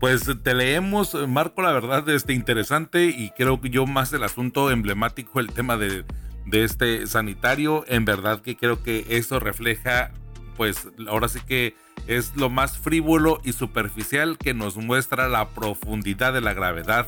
Pues 0.00 0.30
te 0.42 0.54
leemos, 0.54 1.14
Marco, 1.28 1.62
la 1.62 1.72
verdad, 1.72 2.08
este 2.08 2.32
interesante 2.32 3.04
y 3.06 3.30
creo 3.30 3.60
que 3.60 3.70
yo 3.70 3.86
más 3.86 4.12
el 4.12 4.22
asunto 4.22 4.70
emblemático, 4.70 5.40
el 5.40 5.52
tema 5.52 5.76
de, 5.76 6.04
de 6.46 6.64
este 6.64 7.06
sanitario, 7.06 7.84
en 7.88 8.04
verdad 8.04 8.40
que 8.40 8.56
creo 8.56 8.82
que 8.82 9.06
eso 9.08 9.40
refleja, 9.40 10.12
pues 10.56 10.88
ahora 11.08 11.28
sí 11.28 11.40
que 11.46 11.74
es 12.06 12.36
lo 12.36 12.50
más 12.50 12.76
frívolo 12.76 13.40
y 13.44 13.52
superficial 13.52 14.36
que 14.36 14.52
nos 14.52 14.76
muestra 14.76 15.28
la 15.28 15.48
profundidad 15.50 16.32
de 16.32 16.40
la 16.40 16.52
gravedad 16.52 17.06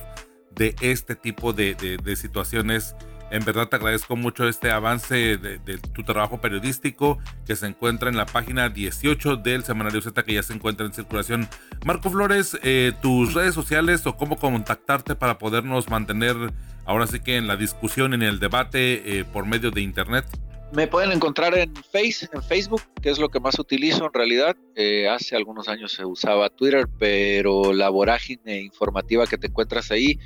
de 0.54 0.74
este 0.80 1.14
tipo 1.16 1.52
de, 1.52 1.74
de, 1.74 2.16
situaciones. 2.16 2.96
En 3.30 3.44
verdad 3.44 3.68
te 3.68 3.76
agradezco 3.76 4.14
mucho 4.14 4.48
este 4.48 4.70
avance 4.70 5.36
de, 5.36 5.78
tu 5.92 6.04
trabajo 6.04 6.40
periodístico 6.40 7.18
que 7.44 7.56
se 7.56 7.66
encuentra 7.66 8.08
en 8.08 8.16
la 8.16 8.26
página 8.26 8.68
18 8.68 9.36
del 9.36 9.64
Semanario 9.64 10.00
Z 10.00 10.22
que 10.22 10.34
ya 10.34 10.42
se 10.42 10.52
encuentra 10.52 10.86
en 10.86 10.92
circulación. 10.92 11.48
Marco 11.84 12.10
Flores, 12.10 12.56
eh, 12.62 12.92
tus 13.02 13.34
redes 13.34 13.54
sociales 13.54 14.06
o 14.06 14.16
cómo 14.16 14.36
contactarte 14.36 15.16
para 15.16 15.38
podernos 15.38 15.90
mantener 15.90 16.36
ahora 16.84 17.06
sí 17.06 17.20
que 17.20 17.36
en 17.36 17.46
la 17.46 17.56
discusión, 17.56 18.14
en 18.14 18.22
el 18.22 18.38
debate 18.38 19.18
eh, 19.18 19.24
por 19.24 19.44
medio 19.44 19.70
de 19.70 19.82
Internet. 19.82 20.24
Me 20.72 20.88
pueden 20.88 21.12
encontrar 21.12 21.56
en, 21.56 21.74
face, 21.76 22.28
en 22.32 22.42
Facebook, 22.42 22.82
que 23.00 23.10
es 23.10 23.18
lo 23.18 23.28
que 23.28 23.38
más 23.38 23.58
utilizo 23.58 24.06
en 24.06 24.12
realidad. 24.12 24.56
Eh, 24.74 25.08
hace 25.08 25.36
algunos 25.36 25.68
años 25.68 25.92
se 25.92 26.04
usaba 26.04 26.48
Twitter, 26.50 26.88
pero 26.98 27.72
la 27.72 27.88
vorágine 27.88 28.60
informativa 28.62 29.26
que 29.26 29.38
te 29.38 29.46
encuentras 29.46 29.90
ahí, 29.92 30.18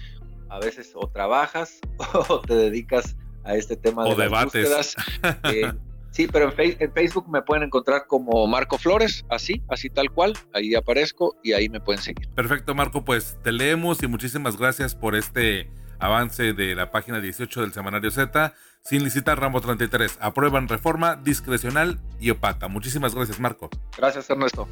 a 0.51 0.59
veces 0.59 0.93
o 0.95 1.09
trabajas 1.09 1.81
o 2.29 2.41
te 2.41 2.55
dedicas 2.55 3.17
a 3.45 3.55
este 3.55 3.77
tema 3.77 4.05
de 4.05 4.15
debates. 4.15 4.97
Eh, 5.45 5.73
sí, 6.11 6.29
pero 6.31 6.53
en, 6.57 6.77
en, 6.79 6.93
Facebook 6.93 7.29
me 7.29 7.43
pueden 7.43 7.65
encontrar 7.65 8.07
como 8.07 8.47
Marco 8.47 8.79
Flores, 8.79 9.25
así, 9.31 9.63
así 9.69 9.89
tal 9.91 10.11
cual. 10.11 10.35
Ahí 10.53 10.75
aparezco 10.75 11.37
y 11.43 11.53
ahí 11.53 11.69
me 11.69 11.81
pueden 11.81 12.03
seguir. 12.03 12.29
Perfecto, 12.35 12.75
Marco. 12.75 13.05
Pues 13.05 13.39
te 13.43 13.53
leemos 13.53 14.03
y 14.03 14.07
muchísimas 14.07 14.57
gracias 14.57 14.95
por 14.95 15.15
este 15.15 15.71
avance 15.99 16.53
de 16.53 16.75
la 16.75 16.91
página 16.91 17.21
18 17.21 17.61
del 17.61 17.73
Semanario 17.73 18.11
Z 18.11 18.55
sin 18.83 19.05
licitar 19.05 19.39
ramo 19.39 19.61
33. 19.61 20.19
Aprueban 20.21 20.69
reforma 20.69 21.17
discrecional 21.17 22.01
y 22.19 22.31
opaca. 22.31 22.69
Muchísimas 22.69 23.15
gracias, 23.15 23.39
Marco. 23.41 23.69
Gracias, 23.97 24.29
Ernesto. 24.31 24.67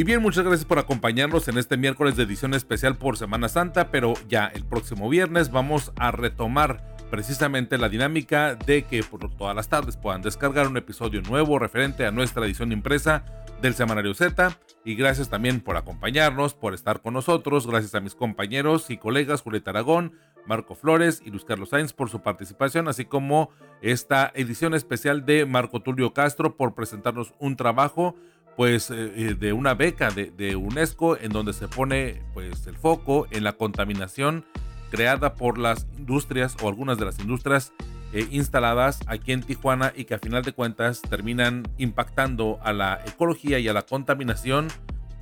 Y 0.00 0.04
bien, 0.04 0.22
muchas 0.22 0.46
gracias 0.46 0.64
por 0.64 0.78
acompañarnos 0.78 1.46
en 1.48 1.58
este 1.58 1.76
miércoles 1.76 2.16
de 2.16 2.22
edición 2.22 2.54
especial 2.54 2.96
por 2.96 3.18
Semana 3.18 3.50
Santa, 3.50 3.90
pero 3.90 4.14
ya 4.30 4.46
el 4.46 4.64
próximo 4.64 5.10
viernes 5.10 5.50
vamos 5.50 5.92
a 5.96 6.10
retomar 6.10 6.96
precisamente 7.10 7.76
la 7.76 7.90
dinámica 7.90 8.54
de 8.54 8.84
que 8.84 9.02
por 9.02 9.30
todas 9.36 9.54
las 9.54 9.68
tardes 9.68 9.98
puedan 9.98 10.22
descargar 10.22 10.68
un 10.68 10.78
episodio 10.78 11.20
nuevo 11.20 11.58
referente 11.58 12.06
a 12.06 12.12
nuestra 12.12 12.46
edición 12.46 12.72
impresa 12.72 13.26
del 13.60 13.74
Semanario 13.74 14.14
Z. 14.14 14.56
Y 14.86 14.94
gracias 14.94 15.28
también 15.28 15.60
por 15.60 15.76
acompañarnos, 15.76 16.54
por 16.54 16.72
estar 16.72 17.02
con 17.02 17.12
nosotros. 17.12 17.66
Gracias 17.66 17.94
a 17.94 18.00
mis 18.00 18.14
compañeros 18.14 18.88
y 18.88 18.96
colegas 18.96 19.42
Julieta 19.42 19.68
Aragón, 19.68 20.14
Marco 20.46 20.76
Flores 20.76 21.20
y 21.22 21.28
Luis 21.28 21.44
Carlos 21.44 21.68
Sainz 21.68 21.92
por 21.92 22.08
su 22.08 22.22
participación, 22.22 22.88
así 22.88 23.04
como 23.04 23.50
esta 23.82 24.32
edición 24.34 24.72
especial 24.72 25.26
de 25.26 25.44
Marco 25.44 25.82
Tulio 25.82 26.14
Castro 26.14 26.56
por 26.56 26.74
presentarnos 26.74 27.34
un 27.38 27.56
trabajo 27.56 28.16
pues 28.56 28.90
eh, 28.90 29.12
eh, 29.16 29.34
de 29.38 29.52
una 29.52 29.74
beca 29.74 30.10
de, 30.10 30.56
UNESCO 30.56 31.16
en 31.16 31.30
donde 31.32 31.52
se 31.52 31.68
pone 31.68 32.22
pues 32.34 32.66
el 32.66 32.76
foco 32.76 33.26
en 33.30 33.44
la 33.44 33.52
contaminación 33.52 34.44
creada 34.90 35.34
por 35.34 35.58
las 35.58 35.86
industrias 35.96 36.56
o 36.62 36.68
algunas 36.68 36.98
de 36.98 37.04
las 37.04 37.18
industrias 37.20 37.72
eh, 38.12 38.26
instaladas 38.30 39.00
aquí 39.06 39.32
en 39.32 39.42
Tijuana 39.42 39.92
y 39.96 40.04
que 40.04 40.14
a 40.14 40.18
final 40.18 40.42
de 40.42 40.52
cuentas 40.52 41.00
terminan 41.00 41.68
impactando 41.78 42.58
a 42.62 42.72
la 42.72 43.00
ecología 43.06 43.58
y 43.60 43.68
a 43.68 43.72
la 43.72 43.82
contaminación 43.82 44.68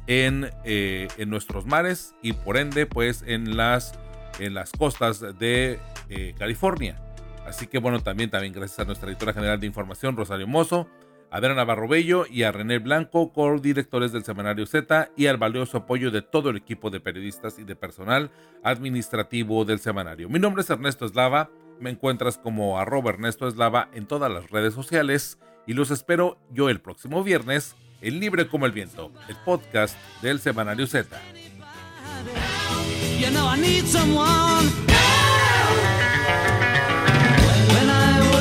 en, 0.07 0.51
en 0.65 1.29
nuestros 1.29 1.67
mares 1.67 2.15
y 2.23 2.33
por 2.33 2.57
ende 2.57 2.87
pues 2.87 3.23
en 3.27 3.59
las, 3.59 3.93
en 4.39 4.55
las 4.55 4.73
costas 4.73 5.21
de 5.39 5.79
California. 6.39 6.99
Así 7.47 7.67
que 7.67 7.79
bueno, 7.79 8.01
también, 8.01 8.31
también 8.31 8.55
gracias 8.55 8.79
a 8.79 8.85
nuestra 8.85 9.11
editora 9.11 9.35
general 9.35 9.61
de 9.61 9.67
información, 9.67 10.17
Rosario 10.17 10.47
Mozo, 10.47 10.89
Adriana 11.31 11.57
Navarro 11.57 11.89
Bello 11.89 12.25
y 12.31 12.43
a 12.43 12.53
René 12.53 12.79
Blanco, 12.79 13.33
co-directores 13.33 14.13
del 14.13 14.25
Semanario 14.25 14.67
Z, 14.67 15.11
y 15.17 15.27
al 15.27 15.37
valioso 15.37 15.79
apoyo 15.79 16.11
de 16.11 16.23
todo 16.23 16.51
el 16.51 16.57
equipo 16.57 16.91
de 16.91 17.01
periodistas 17.01 17.59
y 17.59 17.65
de 17.65 17.77
personal 17.77 18.31
administrativo 18.63 19.65
del 19.65 19.79
semanario. 19.79 20.29
Mi 20.29 20.39
nombre 20.39 20.63
es 20.63 20.71
Ernesto 20.71 21.05
Eslava. 21.05 21.51
Me 21.81 21.91
encuentras 21.91 22.39
como 22.39 22.79
arroba 22.79 23.11
Ernesto 23.11 23.47
Eslava 23.47 23.89
en 23.93 24.07
todas 24.07 24.33
las 24.33 24.51
redes 24.51 24.75
sociales 24.75 25.39
y 25.67 25.75
los 25.75 25.91
espero 25.91 26.39
yo 26.51 26.71
el 26.71 26.81
próximo 26.81 27.23
viernes 27.23 27.77
en 28.01 28.21
Libre 28.21 28.49
como 28.49 28.67
el 28.67 28.73
Viento, 28.73 29.13
el 29.29 29.37
podcast 29.45 29.97
del 30.23 30.41
Semanario 30.41 30.87
Z. 30.87 31.17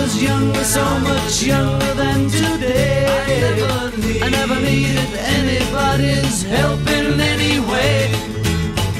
Was 0.07 0.23
younger, 0.23 0.63
so 0.63 0.99
much 0.99 1.43
younger 1.43 1.93
than 1.95 2.29
today. 2.29 3.05
I 3.09 3.41
never, 3.41 3.97
need, 3.97 4.23
I 4.23 4.29
never 4.29 4.55
needed 4.61 5.13
anybody's 5.35 6.43
help 6.43 6.79
in 6.87 7.19
any 7.19 7.59
way. 7.59 8.11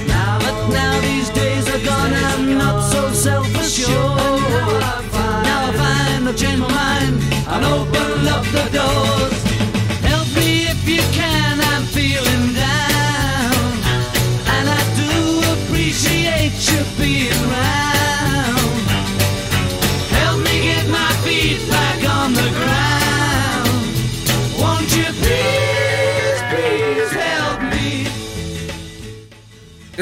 Now, 0.06 0.38
but 0.40 0.68
now 0.68 1.00
these 1.00 1.30
days 1.30 1.66
are 1.70 1.86
gone, 1.86 2.14
I'm 2.14 2.58
not 2.58 2.82
so 2.92 3.14
self-assured. 3.14 4.87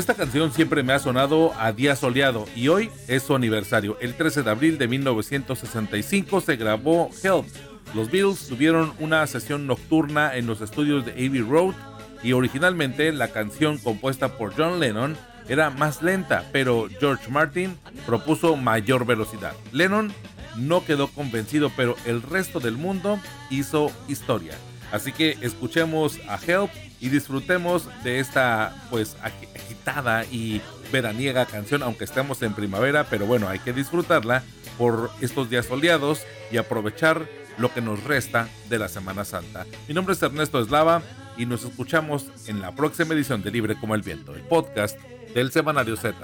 Esta 0.05 0.13
canción 0.13 0.53
siempre 0.53 0.83
me 0.83 0.93
ha 0.93 0.99
sonado 0.99 1.51
a 1.57 1.71
día 1.71 1.95
soleado 1.95 2.45
y 2.55 2.67
hoy 2.67 2.91
es 3.07 3.23
su 3.23 3.33
aniversario. 3.33 3.97
El 3.99 4.13
13 4.13 4.43
de 4.43 4.51
abril 4.51 4.77
de 4.77 4.87
1965 4.87 6.41
se 6.41 6.57
grabó 6.57 7.09
Help. 7.23 7.47
Los 7.95 8.11
Beatles 8.11 8.47
tuvieron 8.47 8.93
una 8.99 9.25
sesión 9.25 9.65
nocturna 9.65 10.35
en 10.35 10.45
los 10.45 10.61
estudios 10.61 11.07
de 11.07 11.13
Abbey 11.13 11.41
Road 11.41 11.73
y 12.21 12.33
originalmente 12.33 13.11
la 13.13 13.29
canción 13.29 13.79
compuesta 13.79 14.37
por 14.37 14.53
John 14.55 14.79
Lennon 14.79 15.17
era 15.49 15.71
más 15.71 16.03
lenta, 16.03 16.47
pero 16.51 16.87
George 16.99 17.31
Martin 17.31 17.75
propuso 18.05 18.55
mayor 18.55 19.07
velocidad. 19.07 19.53
Lennon 19.71 20.13
no 20.55 20.85
quedó 20.85 21.07
convencido, 21.07 21.71
pero 21.75 21.95
el 22.05 22.21
resto 22.21 22.59
del 22.59 22.77
mundo 22.77 23.19
hizo 23.49 23.89
historia. 24.07 24.53
Así 24.95 25.11
que 25.11 25.37
escuchemos 25.41 26.21
a 26.29 26.39
Help 26.41 26.69
y 27.01 27.09
disfrutemos 27.09 27.89
de 28.05 28.21
esta 28.21 28.73
pues 28.89 29.17
agitada 29.21 30.23
y 30.23 30.61
veraniega 30.89 31.45
canción, 31.45 31.83
aunque 31.83 32.05
estemos 32.05 32.41
en 32.43 32.53
primavera, 32.53 33.05
pero 33.09 33.25
bueno, 33.25 33.49
hay 33.49 33.59
que 33.59 33.73
disfrutarla 33.73 34.41
por 34.77 35.11
estos 35.19 35.49
días 35.49 35.65
soleados 35.65 36.21
y 36.49 36.55
aprovechar 36.55 37.27
lo 37.57 37.73
que 37.73 37.81
nos 37.81 38.05
resta 38.05 38.47
de 38.69 38.79
la 38.79 38.87
Semana 38.87 39.25
Santa. 39.25 39.65
Mi 39.89 39.93
nombre 39.93 40.13
es 40.13 40.23
Ernesto 40.23 40.61
Eslava 40.61 41.01
y 41.35 41.45
nos 41.45 41.65
escuchamos 41.65 42.27
en 42.47 42.61
la 42.61 42.73
próxima 42.73 43.15
edición 43.15 43.43
de 43.43 43.51
Libre 43.51 43.77
como 43.77 43.95
el 43.95 44.01
Viento, 44.01 44.33
el 44.33 44.43
podcast 44.43 44.97
del 45.33 45.51
Semanario 45.51 45.97
Z. 45.97 46.15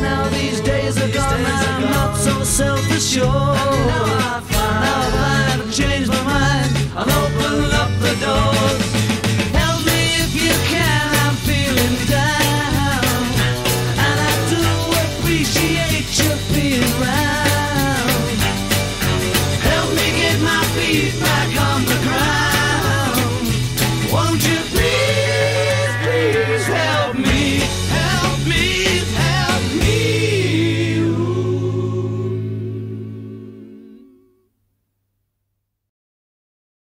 Now 0.00 0.28
these 0.28 0.60
days 0.60 0.96
are 0.96 1.12
gone, 1.12 1.42
days 1.42 1.46
I'm 1.46 1.82
gone. 1.82 1.90
not 1.90 2.16
so 2.16 2.42
self-assured. 2.42 3.26
Now 3.26 4.36
I've, 4.36 4.50
now 4.50 5.62
I've 5.62 5.74
changed 5.74 6.10
my 6.10 6.22
mind. 6.22 6.70
I'll 6.96 7.10
open 7.24 7.70
up 7.72 7.90
the 8.00 8.14
door. 8.24 8.87